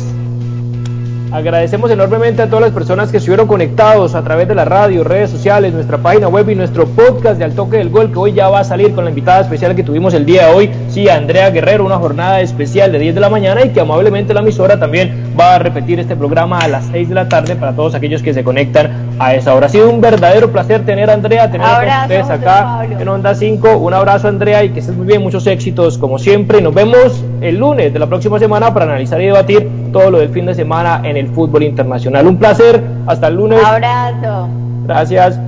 Agradecemos 1.32 1.90
enormemente 1.90 2.42
a 2.42 2.46
todas 2.46 2.60
las 2.60 2.72
personas 2.72 3.10
que 3.10 3.16
estuvieron 3.16 3.46
conectados 3.46 4.14
a 4.14 4.22
través 4.22 4.48
de 4.48 4.54
la 4.54 4.66
radio, 4.66 5.02
redes 5.02 5.30
sociales, 5.30 5.72
nuestra 5.72 5.96
página 5.96 6.28
web 6.28 6.46
y 6.50 6.54
nuestro 6.54 6.86
podcast 6.86 7.38
de 7.38 7.44
Al 7.44 7.54
Toque 7.54 7.78
del 7.78 7.88
Gol, 7.88 8.12
que 8.12 8.18
hoy 8.18 8.32
ya 8.34 8.50
va 8.50 8.60
a 8.60 8.64
salir 8.64 8.92
con 8.94 9.04
la 9.04 9.10
invitada 9.10 9.40
especial 9.40 9.74
que 9.74 9.82
tuvimos 9.82 10.12
el 10.12 10.26
día 10.26 10.48
de 10.48 10.54
hoy, 10.54 10.70
sí, 10.90 11.08
Andrea 11.08 11.48
Guerrero, 11.48 11.86
una 11.86 11.96
jornada 11.96 12.42
especial 12.42 12.92
de 12.92 12.98
10 12.98 13.14
de 13.14 13.20
la 13.22 13.30
mañana 13.30 13.64
y 13.64 13.70
que 13.70 13.80
amablemente 13.80 14.34
la 14.34 14.40
emisora 14.40 14.78
también 14.78 15.21
va 15.38 15.56
a 15.56 15.58
repetir 15.58 16.00
este 16.00 16.16
programa 16.16 16.58
a 16.58 16.68
las 16.68 16.86
6 16.86 17.08
de 17.08 17.14
la 17.14 17.28
tarde 17.28 17.56
para 17.56 17.72
todos 17.72 17.94
aquellos 17.94 18.22
que 18.22 18.34
se 18.34 18.44
conectan 18.44 18.90
a 19.18 19.34
esa 19.34 19.54
hora. 19.54 19.66
Ha 19.66 19.68
sido 19.68 19.90
un 19.90 20.00
verdadero 20.00 20.50
placer 20.52 20.84
tener 20.84 21.10
a 21.10 21.14
Andrea, 21.14 21.50
tener 21.50 21.66
a 21.66 22.02
ustedes 22.02 22.30
acá 22.30 22.84
en 22.84 23.08
Onda 23.08 23.34
5. 23.34 23.76
Un 23.78 23.94
abrazo, 23.94 24.28
Andrea, 24.28 24.64
y 24.64 24.70
que 24.70 24.80
estés 24.80 24.96
muy 24.96 25.06
bien, 25.06 25.22
muchos 25.22 25.46
éxitos 25.46 25.98
como 25.98 26.18
siempre. 26.18 26.60
Nos 26.60 26.74
vemos 26.74 27.24
el 27.40 27.58
lunes 27.58 27.92
de 27.92 27.98
la 27.98 28.06
próxima 28.06 28.38
semana 28.38 28.72
para 28.72 28.86
analizar 28.86 29.20
y 29.20 29.26
debatir 29.26 29.68
todo 29.92 30.10
lo 30.10 30.18
del 30.18 30.30
fin 30.30 30.46
de 30.46 30.54
semana 30.54 31.00
en 31.04 31.16
el 31.16 31.28
fútbol 31.28 31.62
internacional. 31.62 32.26
Un 32.26 32.38
placer, 32.38 32.82
hasta 33.06 33.28
el 33.28 33.36
lunes. 33.36 33.62
Abrazo. 33.64 34.48
Gracias. 34.84 35.38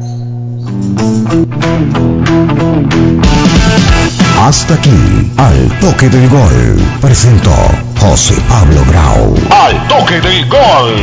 Hasta 4.41 4.75
aquí, 4.75 5.33
al 5.37 5.79
toque 5.81 6.09
del 6.09 6.29
gol, 6.29 6.79
presentó 7.01 7.51
José 8.07 8.35
Pablo 8.49 8.85
Grau. 8.87 9.35
Al 9.51 9.89
toque 9.89 10.21
del 10.21 10.47
gol. 10.47 10.95